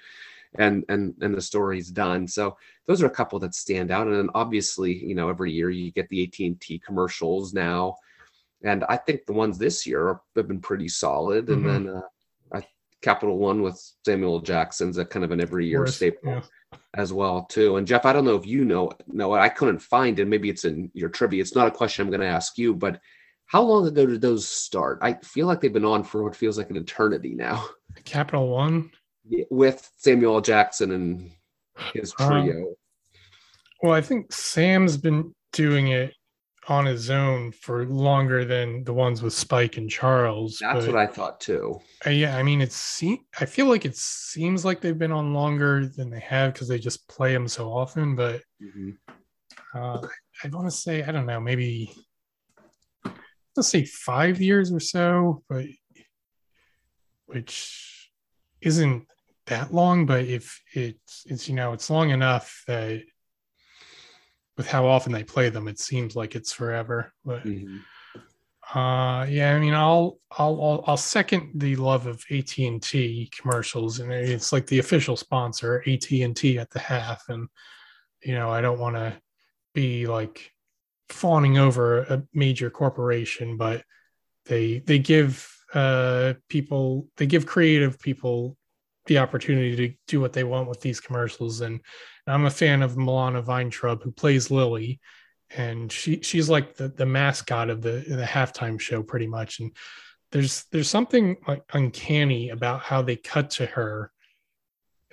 [0.56, 4.16] and and and the story's done so those are a couple that stand out and
[4.16, 7.96] then obviously you know every year you get the AT&T commercials now
[8.64, 11.86] and I think the ones this year have been pretty solid and mm-hmm.
[11.86, 12.02] then uh,
[13.02, 16.42] Capital One with Samuel Jackson's a kind of an every year staple yeah.
[16.96, 17.78] as well too.
[17.78, 20.28] And Jeff, I don't know if you know no, I couldn't find it.
[20.28, 21.42] Maybe it's in your trivia.
[21.42, 23.00] It's not a question I'm going to ask you, but
[23.46, 25.00] how long ago did those start?
[25.02, 27.66] I feel like they've been on for what feels like an eternity now.
[28.04, 28.92] Capital One
[29.50, 31.32] with Samuel Jackson and
[31.94, 32.68] his trio.
[32.68, 32.76] Um,
[33.82, 36.14] well, I think Sam's been doing it
[36.70, 40.58] on his own for longer than the ones with Spike and Charles.
[40.60, 41.80] That's but, what I thought too.
[42.06, 43.02] Uh, yeah, I mean, it's
[43.40, 46.80] I feel like it seems like they've been on longer than they have because they
[46.80, 48.16] just play them so often.
[48.16, 48.92] But mm-hmm.
[49.74, 50.02] uh,
[50.44, 51.94] I want to say I don't know, maybe
[53.56, 55.66] let's say five years or so, but
[57.28, 58.12] which
[58.62, 59.08] isn't
[59.48, 63.02] that long, but if it's it's you know it's long enough that
[64.58, 67.14] with how often they play them, it seems like it's forever.
[67.24, 68.78] But mm-hmm.
[68.78, 73.30] uh, yeah, I mean, I'll, I'll I'll I'll second the love of AT and T
[73.38, 77.48] commercials, and it's like the official sponsor, AT and T at the half, and
[78.24, 79.14] you know I don't want to
[79.74, 80.52] be like
[81.10, 83.84] fawning over a major corporation, but
[84.46, 88.58] they they give uh people they give creative people
[89.08, 91.62] the opportunity to do what they want with these commercials.
[91.62, 91.82] And
[92.26, 95.00] I'm a fan of Milana Vayntrub, who plays Lily,
[95.56, 99.60] and she she's like the the mascot of the the halftime show, pretty much.
[99.60, 99.76] And
[100.32, 104.12] there's there's something like uncanny about how they cut to her.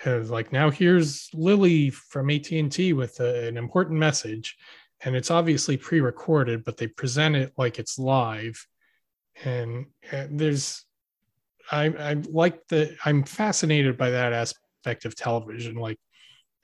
[0.04, 4.56] Like now here's Lily from AT&T with a, an important message,
[5.04, 8.66] and it's obviously pre-recorded, but they present it like it's live.
[9.44, 10.84] And, and there's
[11.70, 15.98] I, I like the I'm fascinated by that aspect of television, like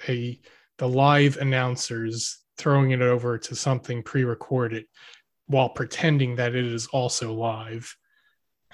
[0.09, 0.41] a
[0.79, 4.85] the live announcers throwing it over to something pre-recorded
[5.47, 7.95] while pretending that it is also live.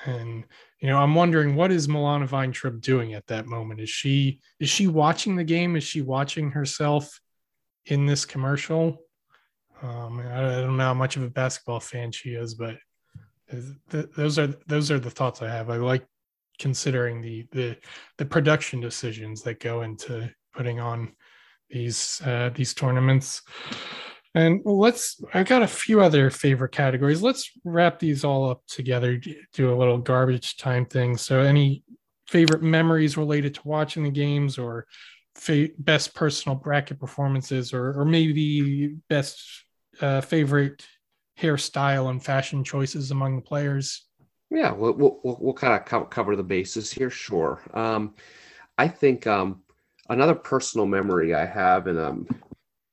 [0.04, 0.44] And
[0.80, 3.80] you know, I'm wondering what is Milana Vayntrub doing at that moment?
[3.80, 5.76] Is she is she watching the game?
[5.76, 7.20] Is she watching herself
[7.86, 8.98] in this commercial?
[9.82, 12.76] Um, I, I don't know how much of a basketball fan she is, but
[13.90, 15.70] th- those are those are the thoughts I have.
[15.70, 16.06] I like
[16.58, 17.76] considering the the
[18.18, 21.12] the production decisions that go into putting on
[21.70, 23.42] these uh, these tournaments.
[24.34, 27.22] And let's I've got a few other favorite categories.
[27.22, 29.20] Let's wrap these all up together,
[29.54, 31.16] do a little garbage time thing.
[31.16, 31.82] So any
[32.28, 34.86] favorite memories related to watching the games or
[35.36, 39.64] fa- best personal bracket performances or or maybe best
[40.00, 40.86] uh, favorite
[41.40, 44.06] hairstyle and fashion choices among the players?
[44.50, 47.10] Yeah, we'll we'll, we'll kind of cover the bases here.
[47.10, 47.60] Sure.
[47.74, 48.14] Um,
[48.78, 49.62] I think um,
[50.08, 52.28] another personal memory I have, and um,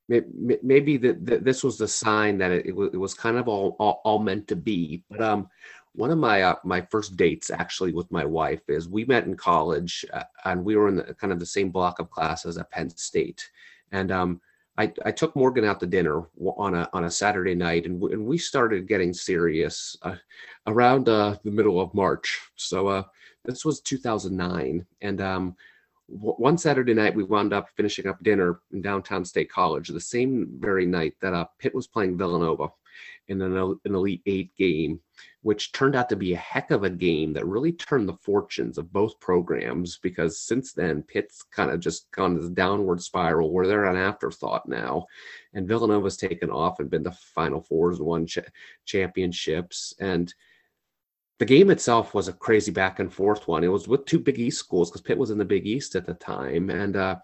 [0.07, 3.75] maybe, that this was the sign that it, it, was, it was kind of all,
[3.79, 5.03] all, all meant to be.
[5.09, 5.49] But um,
[5.93, 9.35] one of my uh, my first dates actually with my wife is we met in
[9.35, 12.71] college, uh, and we were in the, kind of the same block of classes at
[12.71, 13.47] Penn State,
[13.91, 14.41] and um,
[14.77, 18.13] I, I took Morgan out to dinner on a on a Saturday night, and, w-
[18.13, 20.15] and we started getting serious uh,
[20.67, 22.41] around uh, the middle of March.
[22.55, 23.03] So uh,
[23.45, 25.55] this was 2009, and um,
[26.09, 30.01] w- one Saturday night we wound up finishing up dinner in downtown State College the
[30.01, 32.69] same very night that uh, Pitt was playing Villanova,
[33.27, 34.99] in an, an Elite Eight game,
[35.41, 38.77] which turned out to be a heck of a game that really turned the fortunes
[38.77, 43.51] of both programs because since then, Pitt's kind of just gone to this downward spiral
[43.51, 45.05] where they're an afterthought now.
[45.53, 48.39] And Villanova's taken off and been to Final Fours and won ch-
[48.85, 49.93] championships.
[49.99, 50.33] And
[51.39, 53.63] the game itself was a crazy back and forth one.
[53.63, 56.05] It was with two Big East schools because Pitt was in the Big East at
[56.05, 56.69] the time.
[56.69, 57.17] And uh,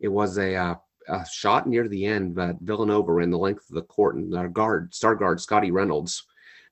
[0.00, 0.74] it was a uh,
[1.08, 4.48] a shot near the end that Villanova ran the length of the court, and our
[4.48, 6.24] guard, star guard Scotty Reynolds,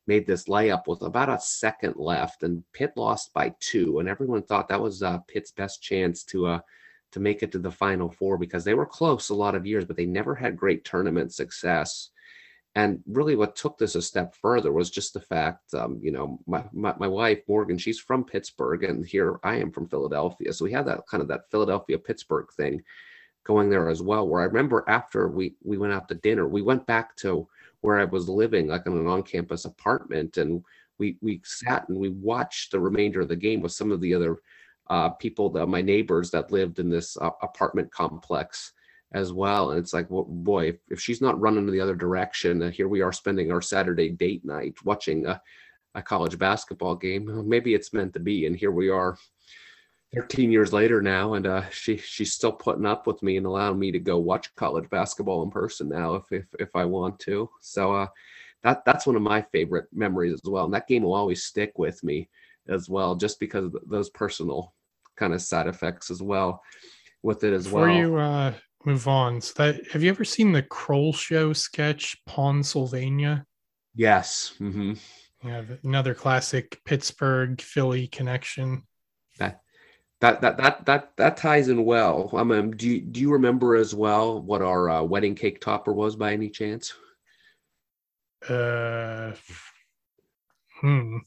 [0.06, 4.42] made this layup with about a second left, and Pitt lost by two, and everyone
[4.42, 6.60] thought that was uh, Pitt's best chance to uh,
[7.12, 9.84] to make it to the Final Four because they were close a lot of years,
[9.84, 12.10] but they never had great tournament success.
[12.74, 16.38] And really, what took this a step further was just the fact, um, you know,
[16.46, 20.64] my, my, my wife Morgan, she's from Pittsburgh, and here I am from Philadelphia, so
[20.64, 22.82] we had that kind of that Philadelphia Pittsburgh thing
[23.46, 24.26] going there as well.
[24.26, 27.48] Where I remember after we we went out to dinner, we went back to
[27.80, 30.64] where I was living, like in an on-campus apartment, and
[30.98, 34.14] we we sat and we watched the remainder of the game with some of the
[34.14, 34.36] other
[34.88, 38.72] uh, people that my neighbors that lived in this uh, apartment complex
[39.12, 39.70] as well.
[39.70, 42.70] And it's like, well, boy, if, if she's not running in the other direction, uh,
[42.70, 45.40] here we are spending our Saturday date night watching a,
[45.94, 47.48] a college basketball game.
[47.48, 49.16] Maybe it's meant to be, and here we are
[50.16, 53.78] 13 years later now and uh, she she's still putting up with me and allowing
[53.78, 57.50] me to go watch college basketball in person now if if, if I want to
[57.60, 58.06] so uh,
[58.62, 61.78] that that's one of my favorite memories as well and that game will always stick
[61.78, 62.28] with me
[62.68, 64.72] as well just because of those personal
[65.16, 66.62] kind of side effects as well
[67.22, 68.52] with it as Before well you uh,
[68.84, 73.44] move on, so that have you ever seen the Kroll Show sketch, Pawn Sylvania?
[73.94, 74.92] yes hmm
[75.44, 78.86] Yeah, another classic Pittsburgh Philly connection.
[80.20, 82.30] That that that that that ties in well.
[82.34, 85.92] I mean, do you, do you remember as well what our uh, wedding cake topper
[85.92, 86.94] was by any chance?
[88.48, 89.32] Uh,
[90.80, 91.18] hmm.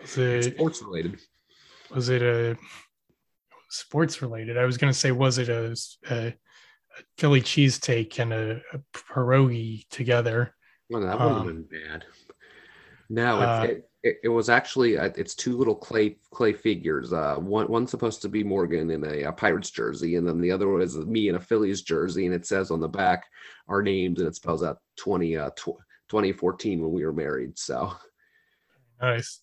[0.00, 1.20] Was it Sports related.
[1.94, 2.56] was it a
[3.70, 4.58] sports related?
[4.58, 5.76] I was going to say, was it a,
[6.10, 6.34] a, a
[7.18, 10.54] Philly cheesesteak and a, a pierogi together?
[10.90, 12.04] Well, that wouldn't Um, have been bad.
[13.08, 17.12] No, uh, it, it, it, was actually uh, it's two little clay clay figures.
[17.12, 20.50] Uh, one one's supposed to be Morgan in a, uh Pirates jersey, and then the
[20.50, 23.24] other one is me in a Phillies jersey, and it says on the back
[23.68, 27.58] our names, and it spells out 20, uh, tw- 2014 when we were married.
[27.58, 27.92] So
[29.00, 29.40] Nice.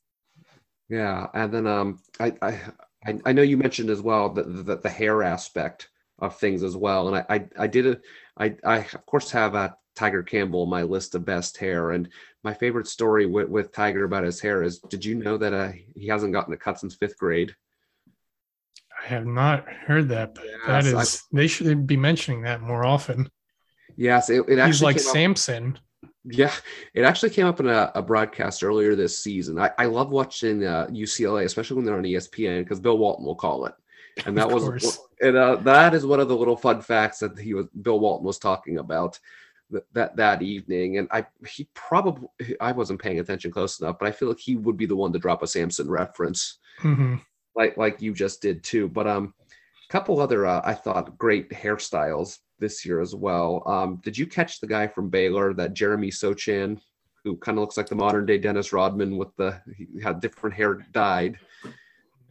[0.90, 2.60] yeah, and then um, I I
[3.06, 5.90] I, I know you mentioned as well that the the hair aspect
[6.20, 7.98] of things as well, and I I, I did a
[8.38, 12.10] I I of course have a Tyger Campbell on my list of best hair, and
[12.44, 15.72] my favorite story with, with Tyger about his hair is: Did you know that uh,
[15.96, 17.56] he hasn't gotten a cut since fifth grade?
[19.02, 22.62] I have not heard that, but that Yes, I- is they should be mentioning that
[22.62, 23.30] more often.
[23.96, 25.80] Yes, it, it actually He's like came up- Samson.
[26.26, 26.54] Yeah,
[26.94, 29.60] it actually came up in a, a broadcast earlier this season.
[29.60, 33.36] I, I love watching uh, UCLA, especially when they're on ESPN, because Bill Walton will
[33.36, 33.74] call it,
[34.26, 37.54] and that was and uh, that is one of the little fun facts that he
[37.54, 39.20] was Bill Walton was talking about
[39.94, 40.98] that that evening.
[40.98, 42.28] And I he probably
[42.60, 45.14] I wasn't paying attention close enough, but I feel like he would be the one
[45.14, 47.22] to drop a Samson reference Mhm.
[47.56, 48.88] like like you just did too.
[48.88, 49.34] But um,
[49.90, 53.64] a couple other uh, I thought great hairstyles this year as well.
[53.66, 56.80] Um, did you catch the guy from Baylor, that Jeremy Sochan,
[57.24, 60.56] who kind of looks like the modern day Dennis Rodman with the he had different
[60.56, 61.38] hair dyed?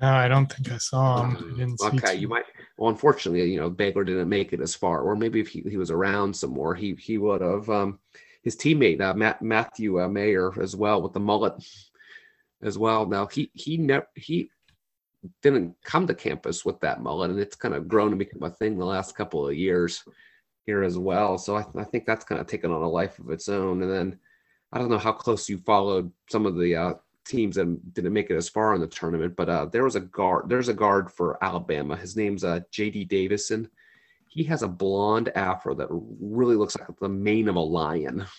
[0.00, 1.36] No, I don't think I saw him.
[1.36, 2.44] I didn't Okay, you might.
[2.82, 5.76] Well, unfortunately, you know Baylor didn't make it as far, or maybe if he, he
[5.76, 7.70] was around some more, he he would have.
[7.70, 8.00] Um,
[8.42, 11.54] his teammate uh, Matt, Matthew uh, Mayer as well with the mullet
[12.60, 13.06] as well.
[13.06, 14.50] Now he he never he
[15.42, 18.50] didn't come to campus with that mullet, and it's kind of grown to become a
[18.50, 20.02] thing the last couple of years
[20.66, 21.38] here as well.
[21.38, 23.80] So I, I think that's kind of taken on a life of its own.
[23.82, 24.18] And then
[24.72, 28.30] I don't know how close you followed some of the uh, teams that didn't make
[28.30, 30.48] it as far in the tournament, but uh, there was a guard.
[30.48, 31.96] There's a guard for Alabama.
[31.96, 33.04] His name's uh, J.D.
[33.04, 33.68] Davison.
[34.28, 38.26] He has a blonde afro that really looks like the mane of a lion.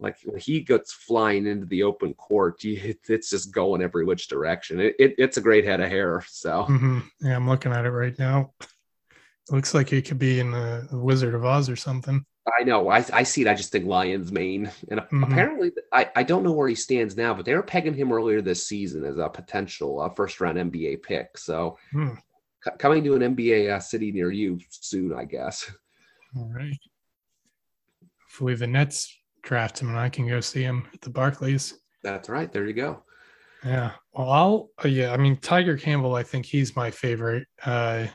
[0.00, 4.80] Like when he gets flying into the open court, it's just going every which direction.
[4.80, 6.24] It, it, it's a great head of hair.
[6.26, 7.04] So Mhm.
[7.20, 8.52] Yeah, I'm looking at it right now.
[8.60, 8.68] It
[9.52, 12.26] looks like it could be in the Wizard of Oz or something.
[12.58, 12.88] I know.
[12.88, 13.48] I, I see it.
[13.48, 14.70] I just think Lions mane.
[14.90, 15.22] And Mhm.
[15.22, 18.40] apparently, I, I don't know where he stands now, but they were pegging him earlier
[18.42, 21.38] this season as a potential uh, first round NBA pick.
[21.38, 22.14] So Hmm.
[22.64, 25.70] c- coming to an NBA uh, city near you soon, I guess.
[26.36, 26.76] All right.
[28.24, 31.74] Hopefully the Nets draft him and I can go see him at the Barclays.
[32.02, 32.50] That's right.
[32.52, 33.04] There you go.
[33.64, 33.92] Yeah.
[34.12, 38.06] Well, I'll, uh, yeah, I mean, Tyger Campbell, I think he's my favorite uh,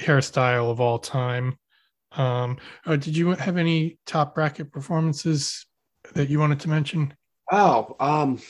[0.00, 1.58] hairstyle of all time.
[2.16, 5.66] Um, uh, did you have any top bracket performances
[6.14, 7.14] that you wanted to mention?
[7.52, 8.40] Oh, um,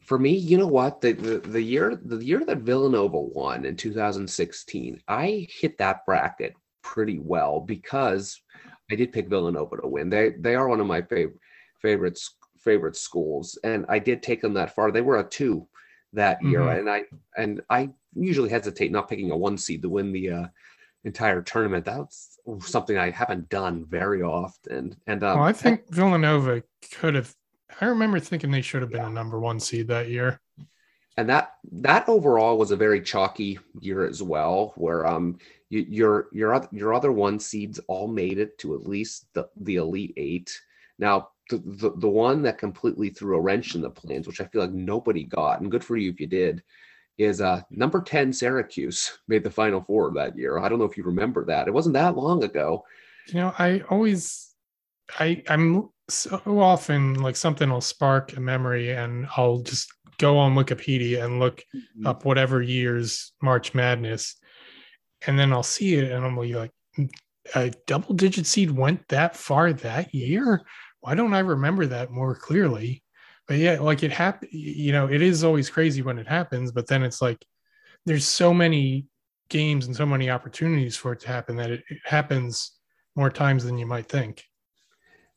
[0.00, 1.00] for me, you know what?
[1.00, 6.54] The, the the year the year that Villanova won in 2016, I hit that bracket
[6.82, 8.40] pretty well because
[8.90, 10.10] I did pick Villanova to win.
[10.10, 11.38] They they are one of my favorite
[11.80, 14.92] favorites favorite schools, and I did take them that far.
[14.92, 15.68] They were a two
[16.12, 16.78] that year, Mhm.
[16.78, 17.04] and I
[17.36, 20.46] and I usually hesitate not picking a one seed to win the uh,
[21.04, 21.84] entire tournament.
[21.84, 24.96] That's something I haven't done very often.
[25.06, 26.62] And um, well, I think Villanova
[26.98, 27.34] could have.
[27.80, 30.40] I remember thinking they should have been a number one seed that year.
[31.16, 35.38] and that that overall was a very chalky year as well where um
[35.68, 39.76] you, your your your other one seeds all made it to at least the, the
[39.76, 40.58] elite eight
[40.98, 44.44] now the, the the one that completely threw a wrench in the plans which i
[44.44, 46.62] feel like nobody got and good for you if you did
[47.18, 50.58] is uh number 10 syracuse made the final four that year.
[50.58, 51.68] I don't know if you remember that.
[51.68, 52.84] It wasn't that long ago.
[53.28, 54.54] You know, I always,
[55.18, 59.88] I, I'm so often like something will spark a memory, and I'll just
[60.18, 61.62] go on Wikipedia and look
[62.04, 64.36] up whatever year's March Madness,
[65.26, 66.72] and then I'll see it, and I'm like,
[67.54, 70.62] a double digit seed went that far that year.
[71.00, 73.02] Why don't I remember that more clearly?
[73.50, 74.52] But yeah, like it happened.
[74.52, 77.44] You know, it is always crazy when it happens, but then it's like
[78.06, 79.08] there's so many
[79.48, 82.78] games and so many opportunities for it to happen that it, it happens
[83.16, 84.44] more times than you might think.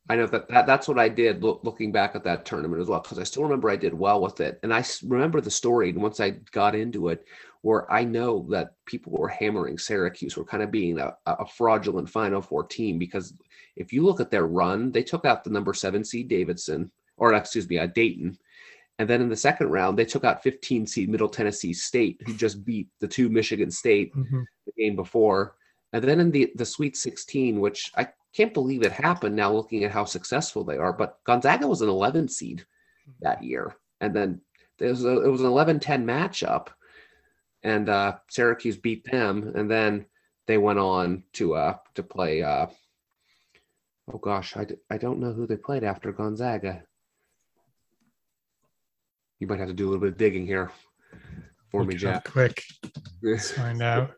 [0.08, 2.88] I know that, that that's what I did loo- looking back at that tournament as
[2.88, 4.60] well, because I still remember I did well with it.
[4.62, 5.92] And I remember the story.
[5.94, 7.26] Once I got into it,
[7.64, 12.12] where I know that people were hammering Syracuse, were kind of being a, a fraudulent
[12.12, 13.00] Final Four team.
[13.00, 13.34] Because
[13.76, 17.34] if you look at their run, they took out the number seven seed Davidson, or
[17.34, 18.38] excuse me, uh, Dayton.
[19.00, 22.34] And then in the second round, they took out 15 seed Middle Tennessee State, who
[22.34, 24.46] just beat the two Michigan State Mhm.
[24.66, 25.56] the game before.
[25.94, 29.84] And then in the the Sweet 16, which I can't believe it happened now looking
[29.84, 32.66] at how successful they are, but Gonzaga was an 11 seed
[33.22, 33.76] that year.
[34.02, 34.42] And then
[34.80, 36.68] there was a, it was an 11-10 matchup
[37.62, 40.06] and uh, Syracuse beat them and then
[40.48, 42.68] they went on to uh to play uh
[44.12, 46.84] oh gosh, I, d- I don't know who they played after Gonzaga.
[49.44, 50.72] You might have to do a little bit of digging here
[51.70, 52.24] for me, Look it Jeff.
[52.24, 52.64] Quick,
[53.22, 54.12] let's find out.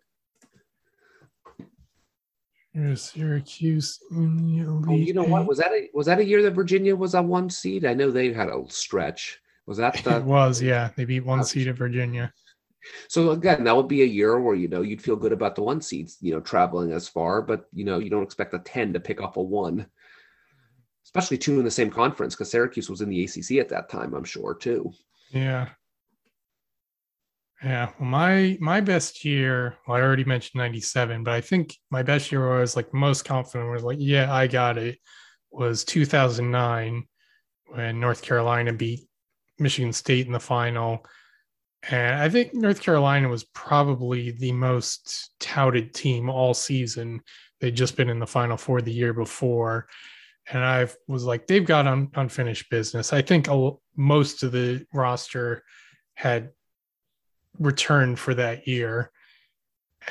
[2.73, 4.85] Here's Syracuse in the elite.
[4.87, 5.47] Oh, you know what?
[5.47, 7.85] Was that a was that a year that Virginia was on one seed?
[7.85, 9.39] I know they had a stretch.
[9.65, 10.91] Was that it the was, yeah.
[10.95, 12.31] They beat one seed at Virginia.
[13.07, 13.63] so again?
[13.63, 16.19] That would be a year where you know you'd feel good about the one seeds,
[16.21, 19.19] you know, traveling as far, but you know you don't expect a ten to pick
[19.23, 19.87] up a one,
[21.03, 24.13] especially two in the same conference because Syracuse was in the ACC at that time.
[24.13, 24.93] I'm sure too.
[25.31, 25.69] Yeah.
[27.63, 27.91] Yeah.
[27.99, 32.31] Well, my my best year, well, I already mentioned 97, but I think my best
[32.31, 34.99] year where I was like most confident was like, yeah, I got it,
[35.51, 37.05] was 2009
[37.67, 39.07] when North Carolina beat
[39.57, 41.05] Michigan State in the final.
[41.89, 47.21] And I think North Carolina was probably the most touted team all season.
[47.61, 49.87] They'd just been in the final four the year before.
[50.51, 53.13] And I was like, they've got un- unfinished business.
[53.13, 55.63] I think a, most of the roster
[56.13, 56.51] had
[57.59, 59.11] returned for that year.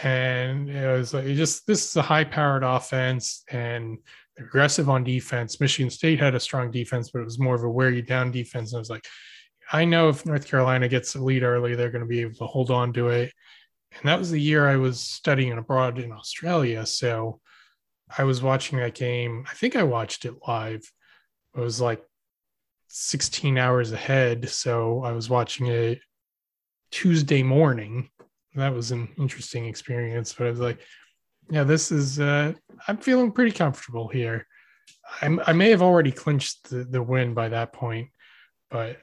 [0.03, 3.99] And it was like, it just this is a high powered offense and
[4.39, 5.61] aggressive on defense.
[5.61, 8.33] Michigan State had a strong defense, but it was more of a wear you down
[8.33, 8.73] defense.
[8.73, 9.07] And I was like,
[9.73, 12.47] I know if North Carolina gets the lead early, they're going to be able to
[12.47, 13.33] hold on to it.
[13.97, 16.85] And that was the year I was studying abroad in Australia.
[16.85, 17.41] So
[18.17, 19.45] I was watching that game.
[19.51, 20.91] I think I watched it live.
[21.57, 22.03] It was like
[22.89, 24.49] 16 hours ahead.
[24.49, 26.01] So I was watching it
[26.91, 28.09] Tuesday morning.
[28.55, 30.81] That was an interesting experience, but I was like,
[31.51, 32.53] yeah, this is, uh,
[32.87, 34.47] I'm feeling pretty comfortable here.
[35.21, 38.11] I'm, I may have already clinched the, the win by that point,
[38.71, 38.99] but,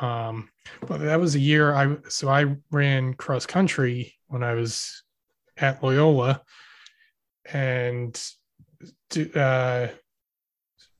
[0.00, 0.48] um,
[0.86, 5.02] but that was a year I, so I ran cross country when I was
[5.58, 6.42] at Loyola
[7.52, 8.20] and,
[9.34, 9.88] uh,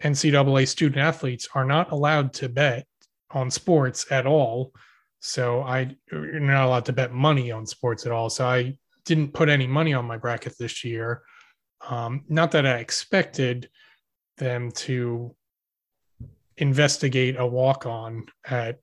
[0.02, 2.86] NCAA student athletes are not allowed to bet
[3.31, 4.73] on sports at all.
[5.20, 8.31] So I you're not allowed to bet money on sports at all.
[8.31, 11.23] So I didn't put any money on my bracket this year.
[11.89, 13.70] Um, not that I expected
[14.36, 15.35] them to
[16.59, 18.78] investigate a walk on at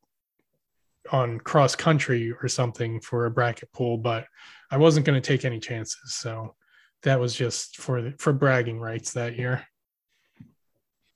[1.12, 4.26] on cross country or something for a bracket pool, but
[4.72, 6.16] I wasn't going to take any chances.
[6.16, 6.56] So
[7.04, 9.66] that was just for the, for bragging rights that year.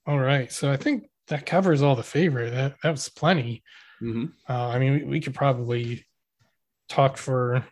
[0.05, 2.51] All right, so I think that covers all the favorite.
[2.51, 3.63] That that was plenty.
[3.99, 6.05] hmm Uh, I mean, we, we could probably
[6.89, 7.65] talk for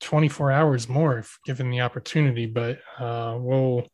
[0.00, 3.86] 24 hours more if given the opportunity, but uh, we'll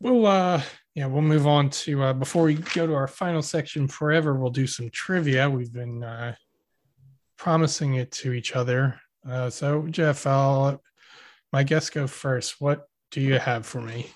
[0.00, 0.62] we'll uh
[0.94, 4.34] yeah we'll move on to uh, before we go to our final section forever.
[4.34, 5.48] We'll do some trivia.
[5.48, 6.34] We've been uh,
[7.36, 9.00] promising it to each other.
[9.28, 10.80] Uh, so Jeff, I'll
[11.52, 12.60] my guest go first.
[12.60, 14.10] What do you have for me?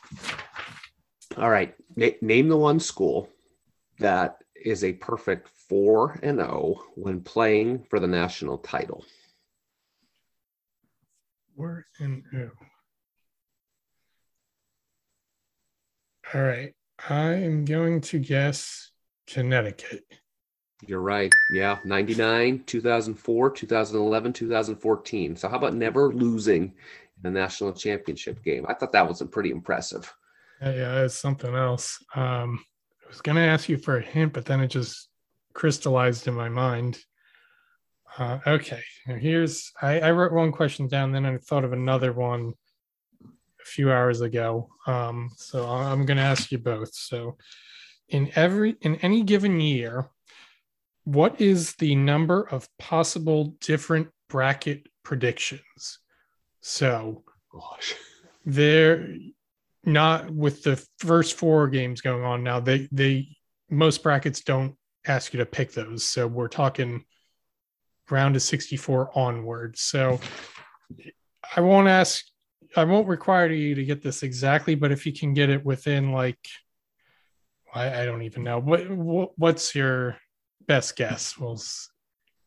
[1.36, 1.74] All right.
[1.97, 3.28] Na- name the one school
[3.98, 9.05] that is a perfect 4 and 0 when playing for the national title.
[11.56, 12.51] Four and oh.
[16.32, 16.73] All right.
[17.09, 18.90] I am going to guess
[19.27, 20.05] Connecticut.
[20.86, 21.32] You're right.
[21.52, 25.36] Yeah, 99, 2004, 2011, 2014.
[25.36, 26.74] So how about never losing
[27.24, 28.64] the national championship game?
[28.68, 30.12] I thought that was pretty impressive.
[30.60, 32.02] Yeah, yeah, that's something else.
[32.14, 32.64] Um,
[33.05, 35.09] I was going to ask you for a hint, but then it just
[35.52, 36.98] crystallized in my mind.
[38.16, 42.55] Uh, okay, here's I, I wrote one question down, then I thought of another one
[43.24, 44.68] a few hours ago.
[44.86, 46.94] Um, so I'm going to ask you both.
[46.94, 47.36] So,
[48.09, 50.10] in every in any given year,
[51.05, 55.98] what is the number of possible different bracket predictions?
[56.66, 57.95] So, Gosh.
[58.47, 59.16] they're
[59.85, 62.59] not with the first four games going on now.
[62.59, 63.28] They they
[63.69, 64.74] most brackets don't
[65.07, 66.05] ask you to pick those.
[66.05, 67.05] So we're talking
[68.09, 69.77] round of 64 onward.
[69.77, 70.19] So
[71.55, 72.24] I won't ask
[72.74, 76.12] I won't require you to get this exactly, but if you can get it within
[76.12, 76.39] like
[77.74, 78.59] I, I don't even know.
[78.59, 80.16] What, what what's your
[80.66, 81.36] best guess?
[81.36, 81.61] We'll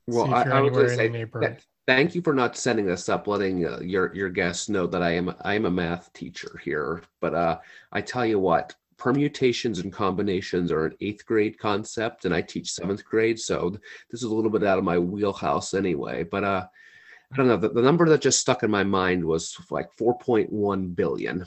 [0.07, 1.51] Well, see if you're I anywhere just in say the neighborhood.
[1.57, 5.01] th- thank you for not setting this up, letting uh, your your guests know that
[5.01, 7.01] I am I am a math teacher here.
[7.21, 7.59] But uh,
[7.91, 12.71] I tell you what, permutations and combinations are an eighth grade concept, and I teach
[12.71, 13.69] seventh grade, so
[14.11, 16.23] this is a little bit out of my wheelhouse anyway.
[16.23, 16.67] But uh,
[17.31, 17.57] I don't know.
[17.57, 21.45] The, the number that just stuck in my mind was like 4.1 billion.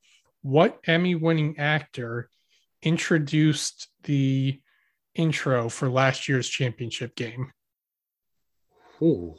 [0.42, 2.30] what Emmy winning actor
[2.84, 4.62] introduced the
[5.16, 7.52] intro for last year's championship game?
[9.02, 9.36] Ooh.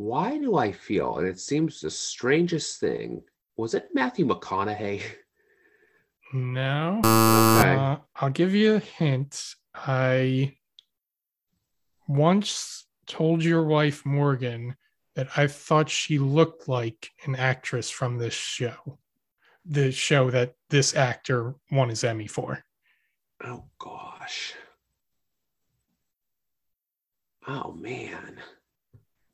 [0.00, 3.22] Why do I feel, and it seems the strangest thing,
[3.58, 5.02] was it Matthew McConaughey?
[6.32, 7.00] No.
[7.00, 7.74] Okay.
[7.74, 9.56] Uh, I'll give you a hint.
[9.74, 10.56] I
[12.08, 14.74] once told your wife, Morgan,
[15.16, 18.98] that I thought she looked like an actress from this show,
[19.66, 22.64] the show that this actor won his Emmy for.
[23.44, 24.54] Oh gosh.
[27.46, 28.40] Oh man.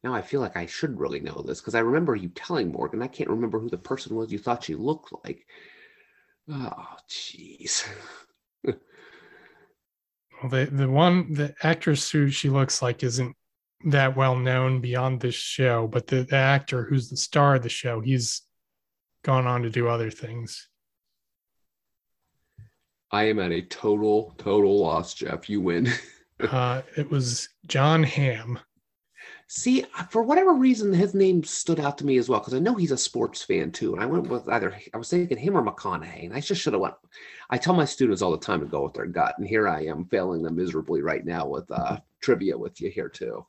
[0.07, 3.03] Now I feel like I should really know this because I remember you telling Morgan.
[3.03, 5.45] I can't remember who the person was you thought she looked like.
[6.49, 7.85] Oh, jeez.
[10.43, 13.35] Well, the the one the actress who she looks like isn't
[13.87, 17.71] that well known beyond this show, but the, the actor who's the star of the
[17.71, 18.43] show, he's
[19.25, 20.69] gone on to do other things.
[23.11, 25.49] I am at a total, total loss, Jeff.
[25.51, 25.91] You win.
[26.39, 28.59] Uh, it was Jon Hamm.
[29.49, 32.75] See, for whatever reason, his name stood out to me as well because I know
[32.75, 33.95] he's a sports fan too.
[33.95, 36.73] And I went with either I was thinking him or McConaughey, and I just should
[36.73, 36.95] have went.
[37.49, 39.85] I tell my students all the time to go with their gut, and here I
[39.85, 43.47] am failing them miserably right now with uh, trivia with you here too.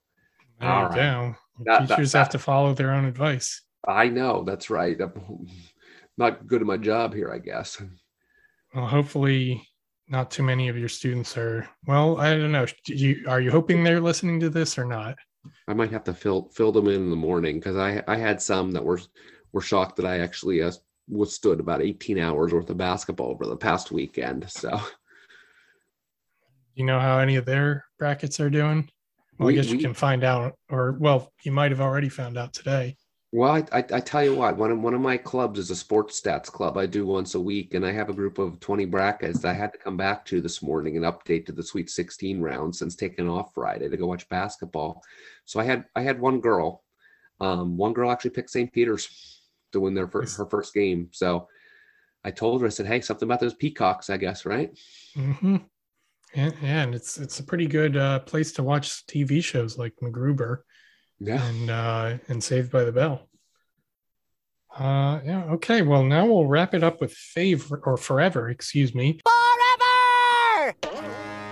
[0.59, 0.95] There All right.
[0.95, 3.63] That- that- Teachers have to follow their own advice.
[3.87, 4.99] I know that's right.
[5.01, 5.47] I'm
[6.17, 7.81] not good at my job here, I guess.
[8.75, 9.67] Well, hopefully,
[10.09, 11.67] not too many of your students are.
[11.87, 12.67] Well, I don't know.
[12.85, 15.17] Do you, are you hoping they're listening to this or not?
[15.67, 18.41] I might have to fill fill them in in the morning because I I had
[18.41, 18.99] some that were
[19.51, 20.71] were shocked that I actually uh,
[21.09, 24.49] withstood about 18 hours worth of basketball over the past weekend.
[24.49, 24.79] So
[26.75, 28.89] You know how any of their brackets are doing?
[29.39, 32.09] Well, We- I guess you we- can find out, or well, you might have already
[32.09, 32.97] found out today.
[33.33, 35.75] Well, I, I, I tell you what, one of, one of my clubs is a
[35.75, 38.85] sports stats club I do once a week, and I have a group of 20
[38.85, 42.39] brackets I had to come back to this morning and update to the Sweet 16
[42.39, 45.03] round since taking off Friday to go watch basketball.
[45.43, 46.83] So I had I had one girl,
[47.41, 48.71] um, one girl actually picked St.
[48.71, 49.41] Peter's
[49.73, 51.09] to win their first, her first game.
[51.11, 51.49] So
[52.23, 54.71] I told her, I said, hey, something about those peacocks, I guess, right?
[55.17, 55.57] Mm-hmm.
[56.33, 59.93] And, yeah, and it's it's a pretty good uh, place to watch TV shows like
[60.01, 60.59] MacGruber
[61.19, 61.43] Yeah.
[61.47, 63.27] and uh, and Saved by the Bell.
[64.77, 65.43] Uh, yeah.
[65.53, 65.81] Okay.
[65.81, 68.49] Well, now we'll wrap it up with favor or forever.
[68.49, 69.19] Excuse me.
[69.25, 70.75] Forever!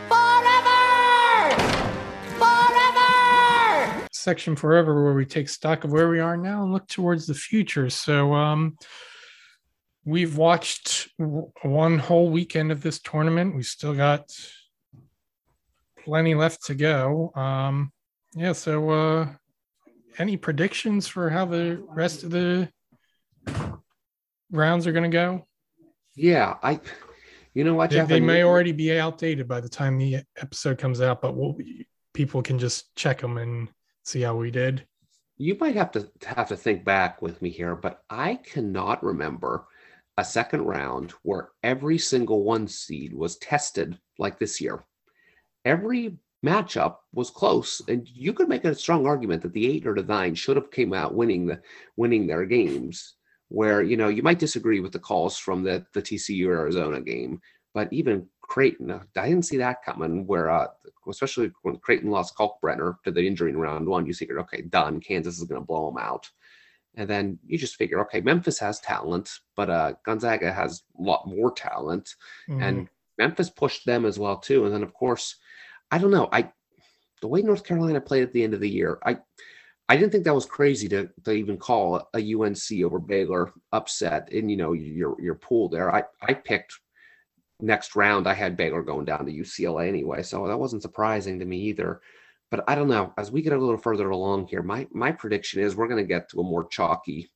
[0.08, 1.56] Forever!
[2.38, 4.08] Forever!
[4.12, 7.34] Section forever, where we take stock of where we are now and look towards the
[7.34, 7.90] future.
[7.90, 8.78] So, um,
[10.04, 13.56] we've watched w- one whole weekend of this tournament.
[13.56, 14.30] We still got
[16.04, 17.32] plenty left to go.
[17.34, 17.92] Um,
[18.36, 18.52] yeah.
[18.54, 19.28] So, uh,
[20.18, 22.70] any predictions for how the rest of the
[24.52, 25.48] rounds are going to go?
[26.16, 26.56] Yeah.
[26.64, 26.80] I,
[27.54, 31.02] you know what, They, they may already be outdated by the time the episode comes
[31.02, 31.58] out, but we'll,
[32.14, 33.70] people can just check them and
[34.04, 34.86] see how we did.
[35.38, 39.66] you might have to have to think back with me here, but I cannot remember
[40.18, 44.86] a second round where every single one seed was tested like this year.
[45.66, 49.96] Every matchup was close, and you could make a strong argument that the eight or
[49.96, 51.60] the nine should have came out winning the
[51.98, 53.16] winning their games.
[53.50, 57.42] Where you know you might disagree with the calls from the the TCU Arizona game,
[57.74, 60.26] but even Creighton, uh, I didn't see that coming.
[60.28, 60.68] Where uh,
[61.08, 65.00] especially when Creighton lost Kalkbrenner to the injury in round one, you figured, okay, done.
[65.00, 66.30] Kansas is going to blow them out.
[66.98, 71.28] And then you just figure, okay, Memphis has talent, but uh, Gonzaga has a lot
[71.28, 72.16] more talent,
[72.50, 72.62] Mhm.
[72.62, 74.66] and Memphis pushed them as well too.
[74.66, 75.36] And then of course,
[75.92, 76.52] I don't know, I
[77.22, 79.18] the way North Carolina played at the end of the year, I
[79.88, 84.32] I didn't think that was crazy to to even call a UNC over Baylor upset
[84.32, 85.94] in you know your your pool there.
[85.94, 86.80] I I picked
[87.62, 88.28] next round.
[88.28, 92.02] I had Baylor going down to UCLA anyway, so that wasn't surprising to me either.
[92.52, 93.14] But I don't know.
[93.18, 96.08] As we get a little further along here, my my prediction is we're going to
[96.08, 97.32] get to a more chalky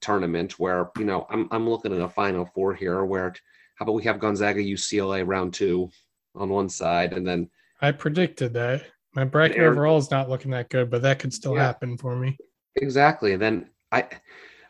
[0.00, 3.34] tournament where you know I'm I'm looking at a Final Four here where
[3.76, 5.90] how about we have Gonzaga UCLA round two
[6.34, 7.48] on one side and then
[7.80, 8.84] I predicted that.
[9.14, 11.64] My bracket There- overall is not looking that good, but that could still Yeah.
[11.66, 12.38] happen for me.
[12.76, 13.32] Exactly.
[13.32, 14.08] And then I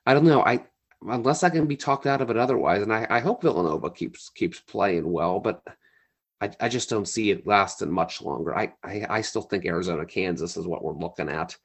[0.06, 0.43] I don't know.
[0.43, 0.64] I
[1.06, 4.30] unless I can be talked out of it otherwise, and I, I hope Villanova keeps
[4.30, 5.62] keeps playing well, but
[6.40, 8.56] I, I just don't see it lasting much longer.
[8.56, 11.56] I, I I still think Arizona Kansas is what we're looking at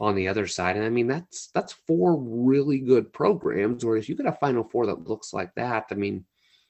[0.00, 0.76] on the other side.
[0.76, 3.84] And I mean that's that's four really good programs.
[3.84, 6.24] Where if you get a final four that looks like that, I mean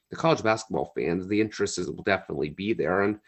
[0.09, 3.01] the college basketball fans, the interest is will definitely be there.
[3.01, 3.19] And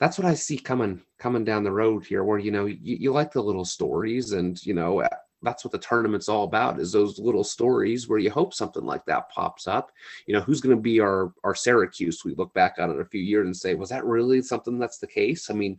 [0.00, 3.12] that's what I see coming coming down the road here, where you know you, you
[3.12, 5.06] like the little stories, and you know
[5.42, 9.04] that's what the tournament's all about is those little stories where you hope something like
[9.04, 9.92] that pops up.
[10.26, 12.24] You know, who's going to be our our Syracuse?
[12.24, 14.98] We look back on it a few years and say, was that really something that's
[14.98, 15.50] the case?
[15.50, 15.78] I mean,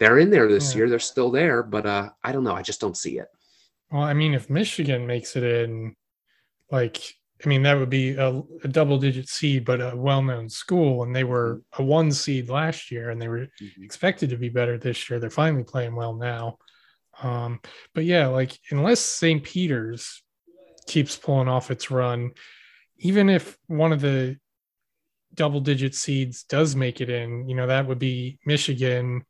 [0.00, 0.80] they're in there this Yeah.
[0.80, 2.54] year, they're still there, but uh, I don't know.
[2.54, 3.28] I just don't see it.
[3.90, 5.94] Well, I mean, if Michigan makes it in,
[6.70, 7.00] like,
[7.44, 11.02] I mean, that would be a, a double digit seed, but a well known school.
[11.02, 13.48] And they were a one seed last year and they were
[13.82, 15.18] expected to be better this year.
[15.18, 16.58] They're finally playing well now.
[17.22, 17.60] Um,
[17.94, 19.42] but yeah, like, unless St.
[19.42, 20.22] Peter's
[20.86, 22.32] keeps pulling off its run,
[22.98, 24.36] even if one of the
[25.34, 29.24] double digit seeds does make it in, you know, that would be Michigan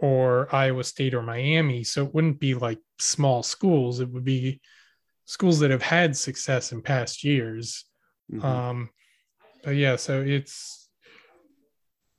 [0.00, 1.84] or Iowa State or Miami.
[1.84, 4.00] So it wouldn't be like small schools.
[4.00, 4.60] It would be
[5.24, 7.84] schools that have had success in past years.
[8.32, 8.44] Mhm.
[8.44, 8.90] Um,
[9.62, 10.84] but yeah, so it's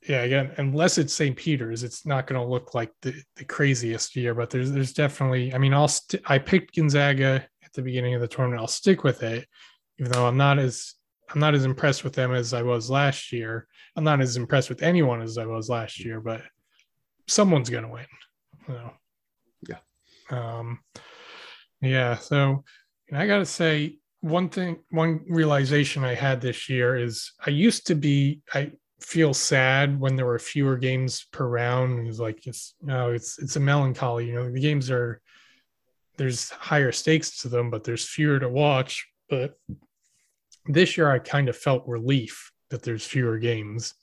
[0.08, 1.36] yeah, again, unless it's St.
[1.36, 4.36] Peter's, it's not going to look like the, the craziest year.
[4.36, 5.54] But there's there's definitely.
[5.54, 8.62] I mean, I'll st- I picked Gonzaga at the beginning of the tournament.
[8.62, 9.48] I'll stick with it,
[10.00, 10.94] even though I'm not as
[11.34, 13.68] I'm not as impressed with them as I was last year.
[13.96, 16.42] I'm not as impressed with anyone as I was last year, but
[17.28, 18.06] someone's going to win.
[18.68, 18.94] You know?
[19.70, 19.80] Yeah.
[20.30, 20.80] Um.
[21.82, 22.18] Yeah.
[22.18, 22.64] So
[23.10, 27.52] and I got to say, one thing, one realization I had this year is I
[27.52, 32.00] used to be, I feel sad when there were fewer games per round.
[32.00, 34.28] It was like, it's, no, it's, it's a melancholy.
[34.28, 35.22] You know, the games are,
[36.18, 39.08] there's higher stakes to them, but there's fewer to watch.
[39.30, 39.60] But
[40.66, 43.94] this year I kind of felt relief that there's fewer games.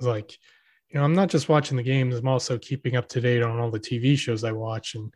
[0.00, 0.32] Like,
[0.90, 3.58] you know, I'm not just watching the games, I'm also keeping up to date on
[3.58, 4.94] all the TV shows I watch.
[4.94, 5.12] And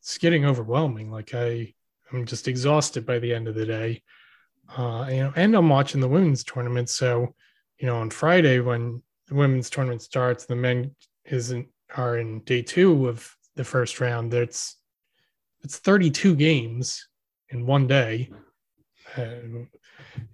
[0.00, 1.10] it's getting overwhelming.
[1.10, 1.72] Like I,
[2.12, 4.02] I'm just exhausted by the end of the day.
[4.76, 6.88] Uh, you know, and I'm watching the women's tournament.
[6.88, 7.34] So,
[7.78, 12.62] you know, on Friday when the women's tournament starts, the men isn't are in day
[12.62, 14.32] two of the first round.
[14.32, 14.76] That's
[15.62, 17.08] it's 32 games
[17.50, 18.30] in one day.
[19.16, 19.64] Uh,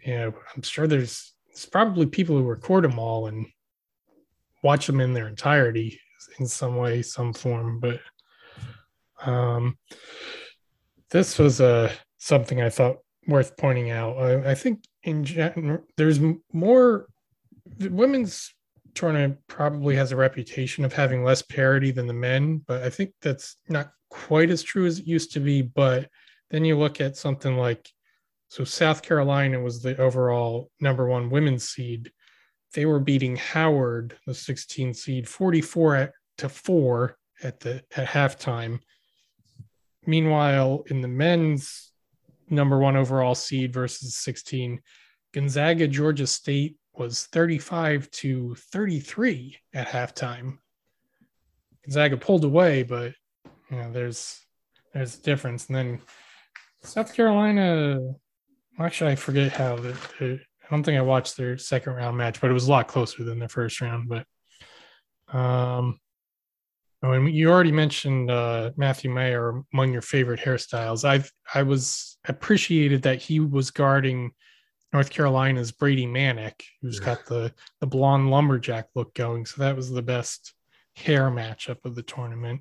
[0.05, 3.47] you know, I'm sure there's, there's probably people who record them all and
[4.63, 6.01] watch them in their entirety
[6.39, 7.81] in some way, some form.
[7.81, 8.01] But
[9.25, 9.79] um,
[11.13, 12.97] this was uh, something I thought
[13.29, 14.17] worth pointing out.
[14.17, 16.19] I, I think in general, there's
[16.53, 17.07] more
[17.79, 18.53] women's
[18.95, 23.13] tournament probably has a reputation of having less parity than the men, but I think
[23.21, 25.63] that's not quite as true as it used to be.
[25.63, 26.09] But
[26.51, 27.89] then you look at something like
[28.49, 32.11] so South Carolina was the overall number one women's seed.
[32.75, 38.81] They were beating Howard, the 16 seed, 44 to 4 at the at halftime.
[40.07, 41.93] Meanwhile, in the men's
[42.49, 44.81] number one overall seed versus 16,
[45.33, 50.59] Gonzaga, Georgia State was 35 to 33 at halftime.
[51.85, 53.15] Gonzaga pulled away, but
[53.71, 54.41] you know, there's
[54.93, 55.67] there's a difference.
[55.67, 56.01] And then
[56.83, 57.99] South Carolina,
[58.79, 62.41] actually, I forget how the, the I don't think I watched their second round match,
[62.41, 64.09] but it was a lot closer than their first round.
[64.09, 64.27] But
[65.37, 65.99] um,
[67.03, 71.05] oh, and you already mentioned uh, Matthew Mayer among your favorite hairstyles.
[71.05, 74.33] I've I was appreciated that he was guarding
[74.93, 77.07] North Carolina's Brady Manek, who's yeah.
[77.07, 79.47] got the the blonde lumberjack look going.
[79.47, 80.55] So that was the best
[80.95, 82.61] hair matchup of the tournament.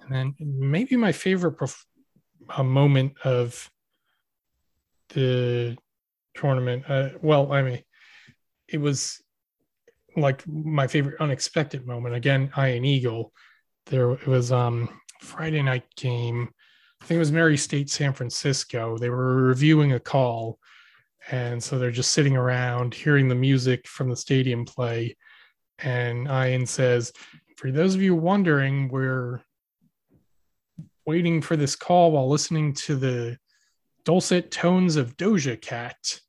[0.00, 1.84] And then maybe my favorite prof-
[2.48, 3.70] uh, moment of
[5.10, 5.76] the
[6.34, 6.84] tournament.
[6.88, 7.82] Uh, well, I mean,
[8.68, 9.20] it was
[10.16, 12.14] like my favorite unexpected moment.
[12.14, 13.32] Again, Ian Eagle.
[13.86, 14.88] There it was um
[15.20, 16.48] Friday night game.
[17.00, 18.98] I think it was Murray State San Francisco.
[18.98, 20.58] They were reviewing a call
[21.30, 25.16] and so they're just sitting around hearing the music from the stadium play.
[25.78, 27.12] And Ian says,
[27.56, 29.42] For those of you wondering, we're
[31.04, 33.38] waiting for this call while listening to the
[34.04, 36.20] dulcet tones of Doja Cat.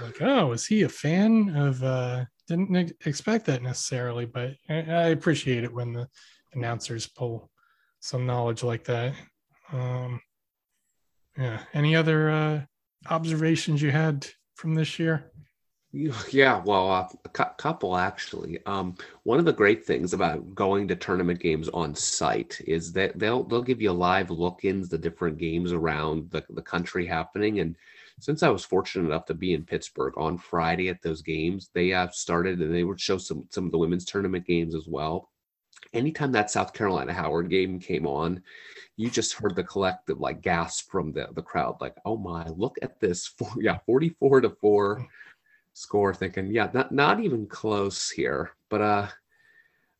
[0.00, 1.82] like, oh, is he a fan of?
[1.82, 6.08] Uh, didn't expect that necessarily, but I, appreciate it when the
[6.54, 7.50] announcers pull
[8.00, 9.14] some knowledge like that.
[9.72, 10.20] Um,
[11.36, 11.60] yeah.
[11.74, 12.60] Any other uh,
[13.10, 15.30] observations you had from this year?
[15.92, 18.58] Yeah, well, uh, a cu- couple actually.
[18.66, 23.18] Um, one of the great things about going to tournament games on site is that
[23.18, 27.60] they'll they'll give you live look-ins the different games around the, the country happening.
[27.60, 27.74] And
[28.18, 31.88] since I was fortunate enough to be in Pittsburgh on Friday at those games, they
[31.88, 35.30] have started and they would show some some of the women's tournament games as well
[35.92, 38.42] anytime that South Carolina Howard game came on,
[38.96, 42.76] you just heard the collective like gasp from the, the crowd, like, oh my, look
[42.82, 43.26] at this.
[43.38, 45.06] Four, yeah, 44 to 4
[45.74, 48.50] score, thinking, yeah, not not even close here.
[48.68, 49.08] But uh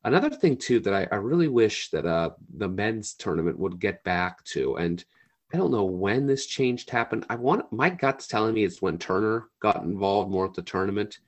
[0.04, 4.02] another thing too that I, I really wish that uh the men's tournament would get
[4.04, 5.04] back to, and
[5.52, 7.24] I don't know when this change happened.
[7.30, 11.18] I want my gut's telling me it's when Turner got involved more with the tournament.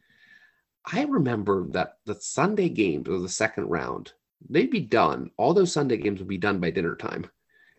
[0.84, 4.12] I remember that the Sunday games of the second round
[4.48, 5.30] they'd be done.
[5.36, 7.28] All those Sunday games would be done by dinner time.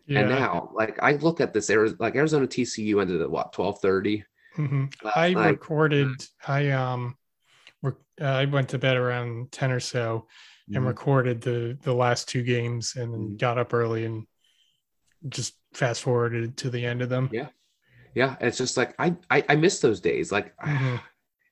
[0.06, 0.20] Yeah.
[0.20, 1.70] And now, like I look at this,
[2.00, 4.26] like Arizona TCU ended at what twelve thirty.
[4.58, 4.86] Mm-hmm.
[5.16, 5.50] I night.
[5.52, 6.10] recorded.
[6.46, 7.16] I um,
[7.82, 10.28] rec- uh, I went to bed around ten or so,
[10.68, 10.88] and mm-hmm.
[10.88, 13.36] recorded the the last two games, and mm-hmm.
[13.38, 14.26] got up early and
[15.30, 17.30] just fast forwarded to the end of them.
[17.32, 17.50] Yeah,
[18.16, 18.36] yeah.
[18.42, 20.32] It's just like I I, I miss those days.
[20.32, 20.98] Like mm-hmm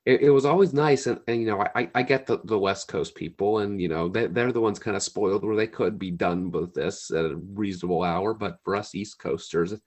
[0.06, 2.88] it, it was always nice and, and you know I, I get the, the west
[2.88, 5.98] coast people and you know they, they're the ones kind of spoiled where they could
[5.98, 9.82] be done with this at a reasonable hour but for us east coasters it,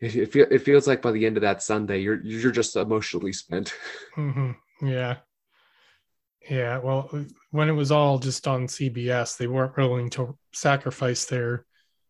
[0.00, 3.74] it, it feels like by the end of that sunday you're you're just emotionally spent
[4.16, 4.86] mm-hmm.
[4.86, 5.16] yeah
[6.48, 7.10] yeah well
[7.50, 11.66] when it was all just on cbs they weren't willing to sacrifice their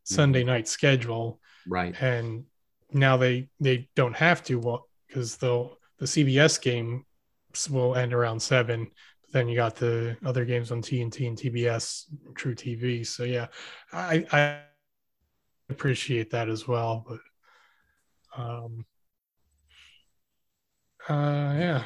[0.09, 0.48] sunday mm-hmm.
[0.48, 2.44] night schedule right and
[2.93, 7.05] now they they don't have to well because they'll the CBS game
[7.70, 8.90] will end around seven.
[9.22, 12.05] But then you got the other games on TNT and TBS,
[12.35, 13.06] truTV.
[13.06, 13.48] So yeah,
[13.93, 14.60] I, I
[15.68, 17.05] appreciate that as well.
[17.06, 18.86] But um,
[21.09, 21.85] uh, yeah.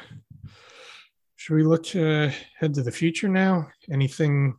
[1.35, 2.29] Should we look uh,
[2.59, 3.67] ahead to the future now?
[3.91, 4.55] Anything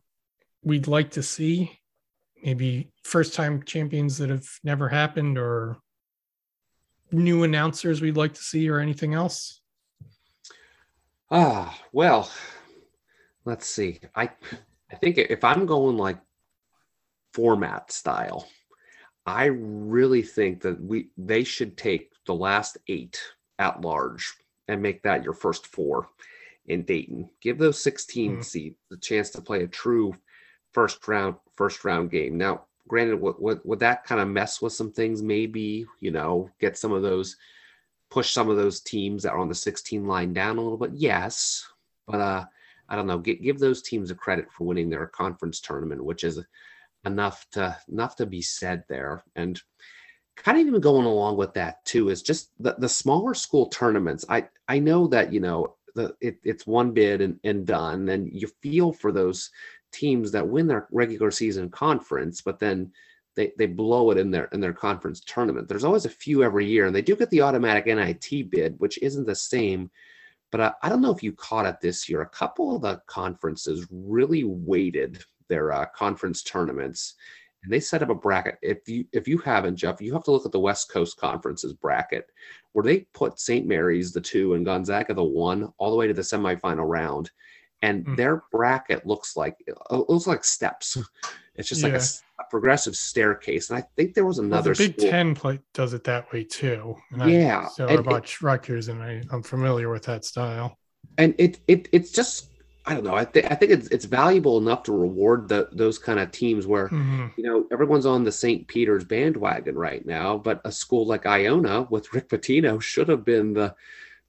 [0.61, 1.79] we'd like to see?
[2.45, 5.77] Maybe first time champions that have never happened or
[7.11, 9.61] new announcers we'd like to see or anything else?
[11.31, 12.29] Ah, well,
[13.45, 13.99] let's see.
[14.15, 14.29] I
[14.91, 16.19] I think if I'm going like
[17.33, 18.47] format style,
[19.25, 23.19] I really think that we they should take the last eight
[23.57, 24.35] at large
[24.67, 26.09] and make that your first four
[26.67, 27.27] in Dayton.
[27.41, 28.43] Give those 16 mm.
[28.43, 30.15] seeds the chance to play a true
[30.75, 32.37] first round first round game.
[32.37, 35.21] Now, granted, would, would, would that kind of mess with some things?
[35.23, 37.37] Maybe, you know, get some of those,
[38.11, 40.91] push some of those teams that are on the 16 line down a little bit.
[40.93, 41.65] Yes.
[42.05, 42.45] But uh,
[42.89, 46.25] I don't know, give, give those teams a credit for winning their conference tournament, which
[46.25, 46.43] is
[47.05, 49.23] enough to enough to be said there.
[49.35, 49.59] And
[50.35, 54.25] kind of even going along with that too is just the, the smaller school tournaments.
[54.27, 58.29] I I know that you know the it, it's one bid and, and done, and
[58.31, 59.49] you feel for those
[59.95, 62.91] teams that win their regular season conference, but then
[63.35, 65.67] they, they blow it in their in their conference tournament.
[65.67, 68.97] There's always a few every year, and they do get the automatic NIT bid, which
[69.01, 69.91] isn't the same.
[70.51, 72.21] But I, I don't know if you caught it this year.
[72.21, 77.15] A couple of the conferences really weighted their uh, conference tournaments,
[77.63, 78.57] and they set up a bracket.
[78.61, 81.73] If you if you haven't, Jeff, you have to look at the West Coast Conference's
[81.73, 82.27] bracket,
[82.71, 83.67] where they put St.
[83.67, 87.31] Mary's the two and Gonzaga the one all the way to the semifinal round,
[87.85, 88.17] and mm.
[88.17, 89.77] their bracket looks like it
[90.09, 90.97] looks like steps.
[91.57, 91.93] It's just yeah.
[91.93, 94.71] like a, a, progressive staircase, and I think there was another.
[94.71, 95.09] Well, the Big school.
[95.09, 96.97] Ten play, does it that way too.
[97.11, 100.77] And yeah, I, so and, about Rutgers, and I, I'm familiar with that style.
[101.17, 102.49] And it it it's just
[102.85, 103.15] I don't know.
[103.15, 106.67] I think I think it's it's valuable enough to reward the, those kind of teams
[106.67, 107.27] where mm-hmm.
[107.37, 108.67] you know everyone's on the St.
[108.67, 113.53] Peter's bandwagon right now, but a school like Iona with Rick Pitino should have been
[113.53, 113.73] the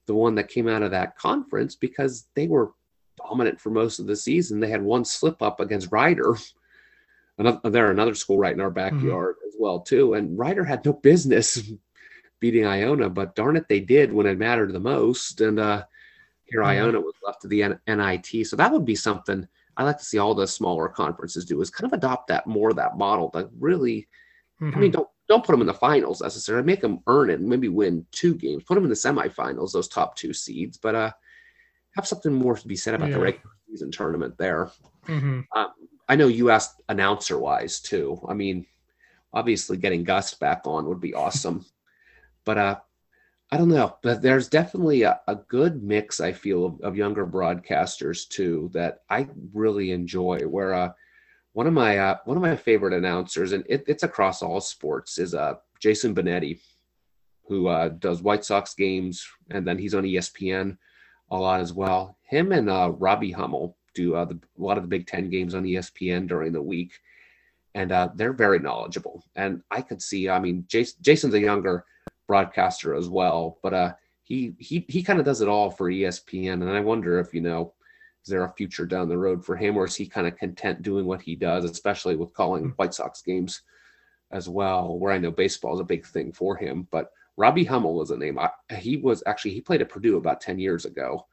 [0.07, 2.71] the one that came out of that conference because they were
[3.17, 4.59] dominant for most of the season.
[4.59, 6.37] They had one slip up against Rider.
[7.37, 8.97] Another, they're another school right in our mm-hmm.
[8.97, 9.47] backyard mm-hmm.
[9.47, 11.61] as well too, and Rider had no business
[12.39, 15.41] beating Iona, but darn it, they did when it mattered the most.
[15.41, 15.83] And uh,
[16.45, 18.47] here Iona was left to the NIT.
[18.47, 21.69] So that would be something I like to see all the smaller conferences do is
[21.69, 24.07] kind of adopt that more that model that really.
[24.59, 24.75] Mm-hmm.
[24.75, 26.65] I mean, don't don't put them in the finals necessarily.
[26.65, 28.63] Make them earn it and maybe win two games.
[28.63, 30.77] Put them in the semifinals, those top two seeds.
[30.77, 31.11] But uh,
[31.97, 33.15] have something more to be said about yeah.
[33.15, 34.69] the regular season tournament there.
[35.07, 35.41] Mm-hmm.
[35.55, 35.67] Um,
[36.07, 38.21] I know you asked announcer wise too.
[38.29, 38.65] I mean,
[39.33, 41.65] obviously getting Gus back on would be awesome.
[42.45, 42.79] but uh,
[43.51, 47.25] I don't know, but there's definitely a, a good mix, I feel, of, of, younger
[47.25, 50.39] broadcasters too that I really enjoy.
[50.41, 50.91] Where uh,
[51.53, 55.17] one of my uh, one of my favorite announcers, and it, it's across all sports,
[55.17, 56.59] is uh, Jason Benetti,
[57.47, 60.77] who uh, does White Sox games, and then he's on ESPN
[61.29, 62.17] a lot as well.
[62.23, 65.55] Him and uh, Robbie Hummel do uh, the, a lot of the Big Ten games
[65.55, 66.99] on ESPN during the week,
[67.75, 69.23] and uh, they're very knowledgeable.
[69.35, 71.85] And I could see, I mean, Jason, Jason's a younger
[72.27, 73.57] broadcaster as well.
[73.63, 73.93] But uh,
[74.23, 77.41] he he he kind of does it all for ESPN, and I wonder if you
[77.41, 77.73] know
[78.23, 80.81] is there a future down the road for him, or is he kind of content
[80.81, 82.69] doing what he does, especially with calling hmm.
[82.71, 83.61] White Sox games
[84.31, 86.87] as well, where I know baseball is a big thing for him.
[86.91, 88.39] But Robbie Hummel was a name.
[88.39, 91.27] I, he was actually he played at Purdue about ten years ago,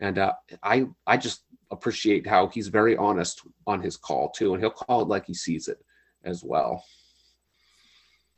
[0.00, 4.62] and uh, I I just appreciate how he's very honest on his call too, and
[4.62, 5.78] he'll call it like he sees it
[6.24, 6.84] as well.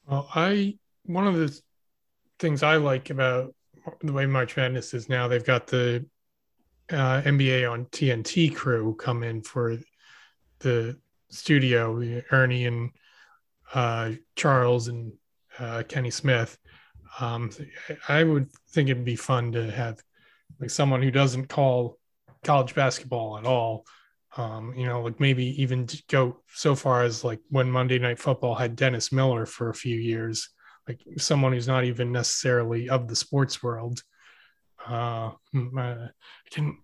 [0.07, 1.61] Well, I one of the
[2.39, 3.55] things I like about
[4.03, 6.07] the way March Madness is now, they've got the
[6.91, 9.79] uh, NBA on TNT crew come in for
[10.61, 12.91] the studio, Ernie and
[13.73, 15.13] uh, Charles and
[15.59, 16.59] uh, Kenny Smith.
[17.19, 17.51] Um,
[18.09, 20.01] I would think it'd be fun to have
[20.61, 21.99] like someone who doesn't call
[22.45, 23.85] college basketball at all.
[24.37, 28.55] Um, you know, like maybe even go so far as like when Monday Night Football
[28.55, 30.51] had Dennis Miller for a few years
[30.91, 34.03] like someone who's not even necessarily of the sports world.
[34.85, 36.09] Uh, hmm, I
[36.51, 36.79] didn't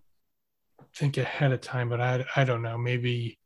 [0.95, 2.77] think ahead of time, but I, I don't know.
[2.77, 3.37] Maybe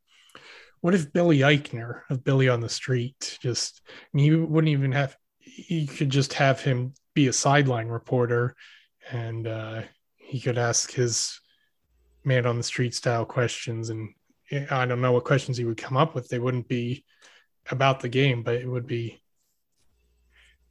[0.81, 4.91] what if Billy Eichner of Billy on the Street just, I mean, you wouldn't even
[4.91, 8.55] have, you could just have him be a sideline reporter
[9.11, 9.81] and uh,
[10.17, 11.39] he could ask his
[12.23, 13.89] man on the street style questions.
[13.89, 14.13] And
[14.69, 16.29] I don't know what questions he would come up with.
[16.29, 17.03] They wouldn't be
[17.69, 19.21] about the game, but it would be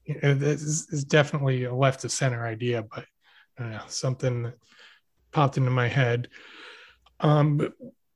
[0.07, 3.05] this is definitely a left of center idea, but
[3.59, 4.53] know, something
[5.33, 6.29] popped into my head.
[7.21, 7.73] Um,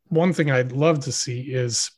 [0.09, 1.90] one thing I'd love to see is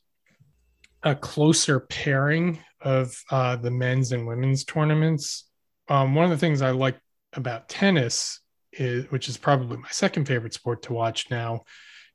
[1.02, 5.48] a closer pairing of uh, the men's and women's tournaments.
[5.88, 6.96] Um, one of the things I like
[7.32, 8.40] about tennis
[8.72, 11.64] is, which is probably my second favorite sport to watch now,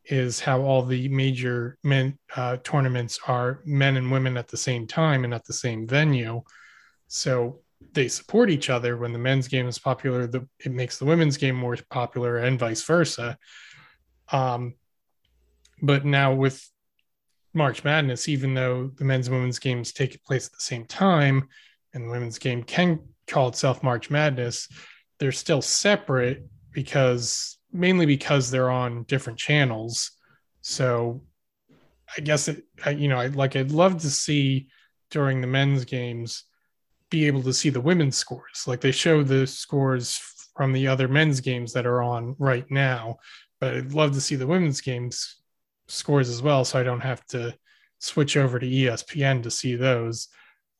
[0.06, 4.88] is how all the major men uh, tournaments are men and women at the same
[4.88, 6.41] time and at the same venue.
[7.10, 7.60] So
[7.91, 8.95] they support each other.
[8.95, 12.57] When the men's game is popular, the, it makes the women's game more popular, and
[12.57, 13.38] vice versa.
[14.31, 14.76] Um,
[15.81, 16.65] but now with
[17.53, 21.48] March Madness, even though the men's and women's games take place at the same time,
[21.94, 24.68] and the women's game can call itself March Madness,
[25.19, 30.11] they're still separate because mainly because they're on different channels.
[30.61, 31.22] So
[32.18, 32.65] I guess it,
[32.95, 34.68] you know, I like I'd love to see
[35.10, 36.45] during the men's games
[37.10, 38.65] be able to see the women's scores.
[38.68, 40.19] Like they show the scores
[40.56, 43.18] from the other men's games that are on right now,
[43.60, 45.40] but I'd love to see the women's games
[45.91, 47.55] scores as well, so I don't have to
[47.99, 50.27] switch over to ESPN to see those.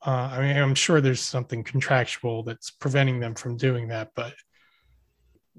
[0.04, 4.34] Uh, I mean, I'm sure there's something contractual that's preventing them from doing that, but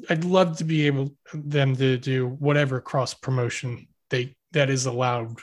[0.09, 5.39] I'd love to be able them to do whatever cross promotion they that is allowed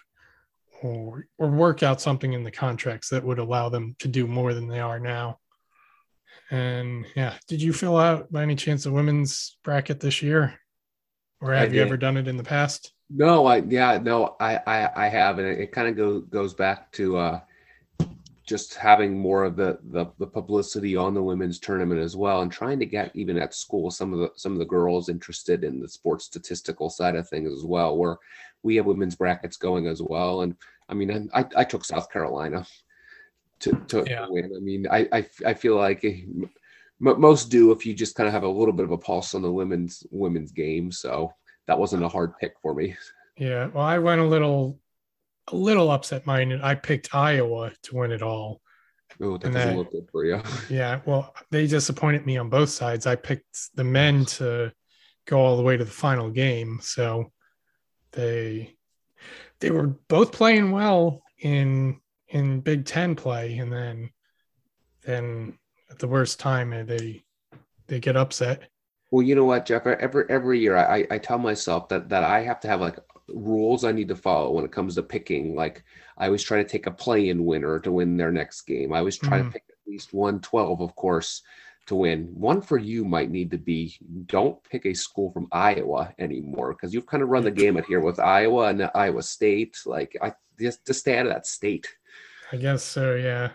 [0.82, 4.54] or or work out something in the contracts that would allow them to do more
[4.54, 5.38] than they are now.
[6.50, 10.58] And yeah, did you fill out by any chance the women's bracket this year?
[11.40, 12.92] Or have you ever done it in the past?
[13.12, 16.54] No, I yeah, no, I I, I have, and it, it kind of go, goes
[16.54, 17.40] back to uh,
[18.44, 22.52] just having more of the, the the publicity on the women's tournament as well, and
[22.52, 25.80] trying to get even at school some of the some of the girls interested in
[25.80, 28.16] the sports statistical side of things as well, where
[28.62, 30.42] we have women's brackets going as well.
[30.42, 30.54] And
[30.88, 32.64] I mean, I I took South Carolina
[33.60, 34.26] to to yeah.
[34.28, 34.52] win.
[34.56, 36.04] I mean, I, I I feel like
[37.00, 39.42] most do if you just kind of have a little bit of a pulse on
[39.42, 40.92] the women's women's game.
[40.92, 41.32] So
[41.70, 42.96] that wasn't a hard pick for me.
[43.36, 44.80] Yeah, well, I went a little
[45.46, 46.62] a little upset minded.
[46.62, 48.60] I picked Iowa to win it all.
[49.22, 50.42] Oh, that and doesn't look good for you.
[50.68, 53.06] Yeah, well, they disappointed me on both sides.
[53.06, 54.72] I picked the men to
[55.26, 57.30] go all the way to the final game, so
[58.10, 58.74] they
[59.60, 64.10] they were both playing well in in Big Ten play, and then
[65.04, 65.56] then
[65.88, 67.22] at the worst time eh, they
[67.86, 68.64] they get upset.
[69.10, 69.86] Well, you know what, Jeff?
[69.86, 73.84] Every every year, I I tell myself that that I have to have like rules
[73.84, 75.54] I need to follow when it comes to picking.
[75.54, 75.84] Like
[76.16, 78.92] I always try to take a play-in winner to win their next game.
[78.92, 79.48] I always try mm-hmm.
[79.48, 81.42] to pick at least one 12, of course,
[81.86, 82.30] to win.
[82.34, 83.96] One for you might need to be
[84.26, 88.00] don't pick a school from Iowa anymore because you've kind of run the gamut here
[88.00, 89.78] with Iowa and Iowa State.
[89.86, 91.88] Like I just to stay out of that state.
[92.52, 93.14] I guess so.
[93.14, 93.52] Yeah.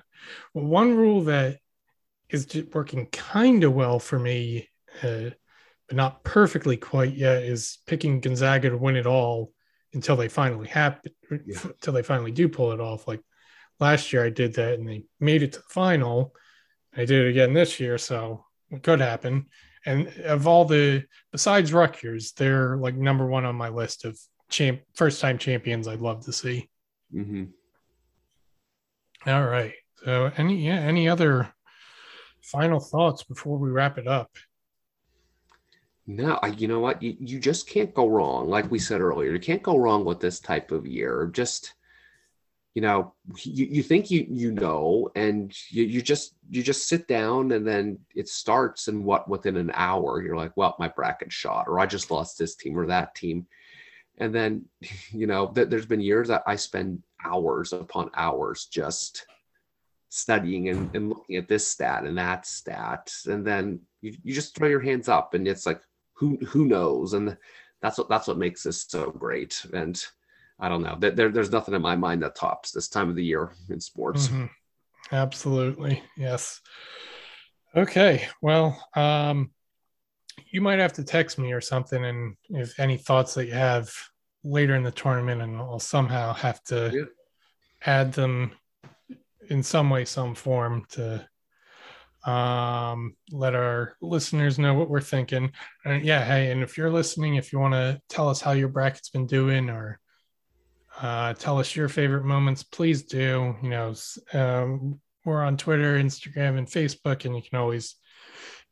[0.53, 1.60] Well, one rule that
[2.30, 4.69] is working kind of well for me,
[5.03, 5.32] uh,
[5.88, 9.52] but not perfectly quite yet, is picking Gonzaga to win it all
[9.94, 11.12] until they finally happen,
[11.45, 11.60] yeah.
[11.64, 13.07] until they finally do pull it off.
[13.07, 13.22] Like
[13.80, 16.34] last year, I did that and they made it to the final.
[16.95, 19.48] I did it again this year, so it could happen.
[19.86, 24.82] And of all the, besides Rutgers, they're like number one on my list of champ
[24.95, 26.70] first time champions I'd love to see.
[27.14, 27.45] Mm-hmm.
[29.30, 29.74] All right.
[30.03, 31.53] So any yeah, any other
[32.41, 34.32] final thoughts before we wrap it up?
[36.07, 37.02] No, I, you know what?
[37.02, 38.48] You, you just can't go wrong.
[38.48, 41.30] Like we said earlier, you can't go wrong with this type of year.
[41.34, 41.73] Just,
[42.76, 43.14] you know,
[43.44, 47.65] you, you think you you know, and you, you just you just sit down and
[47.65, 51.80] then it starts and what within an hour you're like, well, my bracket shot, or
[51.80, 53.48] I just lost this team or that team.
[54.19, 54.65] And then,
[55.11, 59.26] you know, th- there's been years that I spend hours upon hours just
[60.10, 63.11] studying and, and looking at this stat and that stat.
[63.26, 65.82] And then you, you just throw your hands up and it's like,
[66.16, 67.14] who who knows?
[67.14, 67.38] And
[67.82, 69.66] that's what that's what makes this so great.
[69.74, 70.02] And
[70.60, 70.98] I don't know.
[71.00, 74.28] There, there's nothing in my mind that tops this time of the year in sports.
[74.28, 74.46] Mm-hmm.
[75.12, 76.02] Absolutely.
[76.18, 76.62] Yes.
[77.76, 78.26] Okay.
[78.42, 79.52] Well, um,
[80.48, 83.92] you might have to text me or something and if any thoughts that you have
[84.44, 87.04] later in the tournament and I'll somehow have to yeah.
[87.86, 88.52] add them
[89.50, 91.28] in some way, some form to
[92.26, 95.52] um, let our listeners know what we're thinking.
[95.86, 98.68] And yeah, hey, and if you're listening, if you want to tell us how your
[98.68, 100.00] bracket's been doing or
[101.02, 103.56] uh, tell us your favorite moments, please do.
[103.62, 103.94] You know,
[104.34, 107.96] um, we're on Twitter, Instagram, and Facebook, and you can always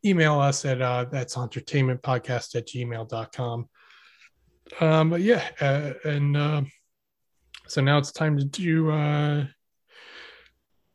[0.06, 3.70] email us at uh, that's auntertainmentpodcast at gmail.com.
[4.80, 6.62] Um, but yeah, uh, and uh,
[7.68, 9.46] so now it's time to do uh,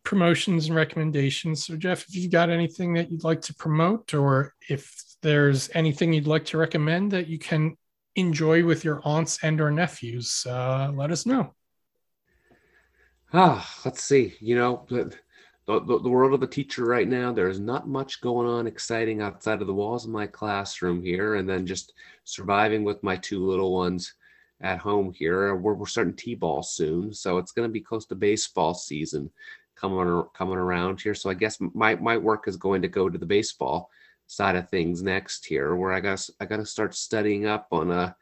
[0.09, 1.67] promotions and recommendations.
[1.67, 6.15] So, Jeff, if you've got anything that you'd like to promote, or if there's anything
[6.15, 7.77] you'd like to recommend that you can
[8.17, 11.55] enjoy with your aunts and or nephews, uh, let us know.
[13.35, 14.33] Ah, let's see.
[14.41, 15.15] You know, the,
[15.67, 19.61] the, the world of a teacher right now, there's not much going on exciting outside
[19.61, 21.93] of the walls of my classroom here, and then just
[22.25, 24.15] surviving with my two little ones
[24.63, 25.55] at home here.
[25.55, 29.31] We're, we're starting t-ball soon, so it's going to be close to baseball season
[29.81, 31.15] coming coming around here.
[31.15, 33.91] So I guess my my work is going to go to the baseball
[34.27, 37.91] side of things next here, where I guess I got to start studying up on
[37.91, 38.15] a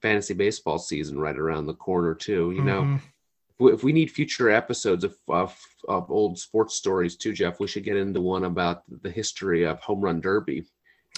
[0.00, 2.52] fantasy baseball season right around the corner too.
[2.52, 3.68] You know, mm-hmm.
[3.68, 5.58] if we need future episodes of, of,
[5.88, 9.80] of old sports stories too, Jeff, we should get into one about the history of
[9.80, 10.64] home run derby.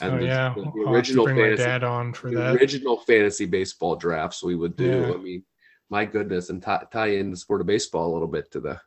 [0.00, 0.54] And oh, the, yeah.
[0.54, 2.56] the, the original fantasy, dad on for that.
[2.56, 5.00] original fantasy baseball drafts we would do.
[5.00, 5.12] Yeah.
[5.12, 5.42] I mean,
[5.90, 8.80] my goodness, and t- tie in the sport of baseball a little bit to the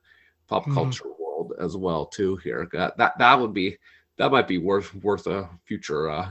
[0.48, 0.74] pop mm.
[0.74, 2.38] culture world as well too.
[2.38, 3.78] Here, that that, that would be
[4.18, 6.30] that might be worth worth a future uh,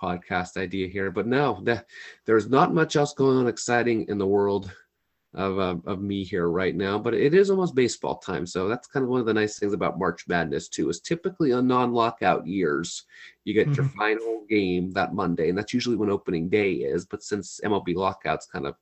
[0.00, 1.10] podcast idea here.
[1.10, 1.84] But no, the,
[2.24, 4.70] there's not much else going on exciting in the world
[5.34, 8.46] of, uh, of me here right now, but it is almost baseball time.
[8.46, 11.52] So that's kind of one of the nice things about March Madness too, is typically
[11.52, 13.04] on non-lockout years,
[13.44, 13.74] you get mm-hmm.
[13.74, 17.04] your final game that Monday, and that's usually when opening day is.
[17.04, 18.76] But since MLB lockouts kind of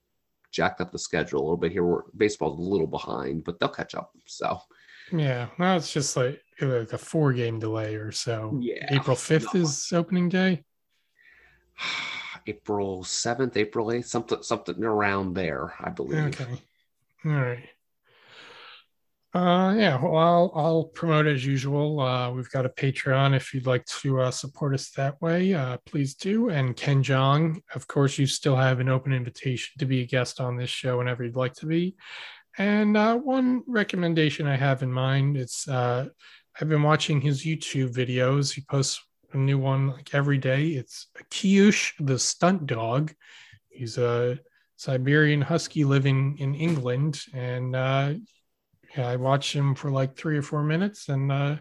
[0.53, 3.69] jacked up the schedule a little bit here, where baseball's a little behind, but they'll
[3.69, 4.13] catch up.
[4.27, 4.61] So
[5.11, 8.59] yeah, well, it's just like like a four game delay or so.
[8.61, 10.63] Yeah, April fifth is opening day.
[12.47, 16.25] April 7th, April 8th, something something around there, I believe.
[16.41, 16.61] Okay.
[17.25, 17.69] All right.
[19.35, 22.01] Uh, yeah, well, I'll, I'll promote as usual.
[22.01, 23.35] Uh, we've got a Patreon.
[23.35, 26.51] If you'd like to uh, support us that way, uh, please do.
[26.51, 30.39] And Ken Jeong, of course, you still have an open invitation to be a guest
[30.39, 31.97] on this show whenever you'd like to be.
[32.59, 36.09] And uh, one recommendation I have in mind is uh,
[36.61, 38.53] I've been watching his YouTube videos.
[38.53, 39.03] He posts
[39.33, 40.69] a new one like every day.
[40.69, 43.15] It's Kiyush the stunt dog.
[43.71, 44.39] He's a
[44.77, 48.13] Siberian Husky living in England, and uh,
[48.97, 51.57] yeah, I watch him for like three or four minutes, and uh,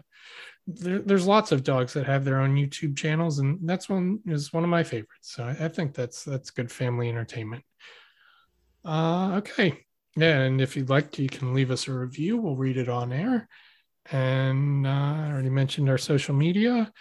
[0.66, 4.52] there, there's lots of dogs that have their own YouTube channels, and that's one is
[4.52, 5.32] one of my favorites.
[5.32, 7.64] So I, I think that's that's good family entertainment.
[8.84, 9.84] Uh, okay,
[10.16, 12.36] yeah, and if you'd like to, you can leave us a review.
[12.36, 13.48] We'll read it on air.
[14.10, 16.92] And uh, I already mentioned our social media.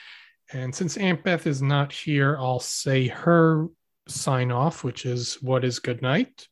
[0.54, 3.68] And since Aunt Beth is not here, I'll say her
[4.08, 6.48] sign off, which is what is good night.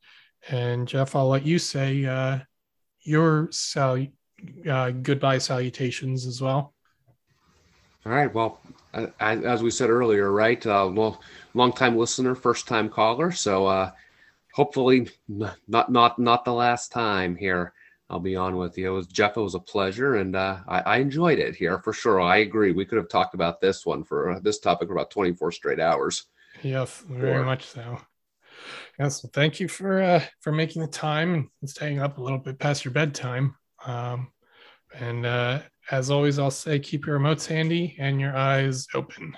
[0.50, 2.40] And Jeff, I'll let you say uh,
[3.04, 4.08] your sal-
[4.70, 6.74] uh, goodbye salutations as well.
[8.06, 8.34] All right.
[8.34, 8.60] Well,
[9.20, 10.66] as we said earlier, right?
[10.66, 11.22] Uh, well,
[11.54, 13.32] long time listener, first time caller.
[13.32, 13.92] So uh,
[14.54, 17.74] hopefully, not not not the last time here.
[18.10, 18.88] I'll be on with you.
[18.88, 19.38] It was Jeff.
[19.38, 22.20] It was a pleasure, and uh, I, I, enjoyed it here for sure.
[22.20, 22.72] I agree.
[22.72, 25.80] We could have talked about this one for uh, this topic for about 24 straight
[25.80, 26.26] hours.
[26.64, 28.00] Yes, very or, much so.
[29.00, 32.38] Yes, well, thank you for uh, for making the time and staying up a little
[32.38, 33.56] bit past your bedtime.
[33.86, 34.32] Um,
[34.94, 39.38] and uh, as always, I'll say keep your remotes handy and your eyes open.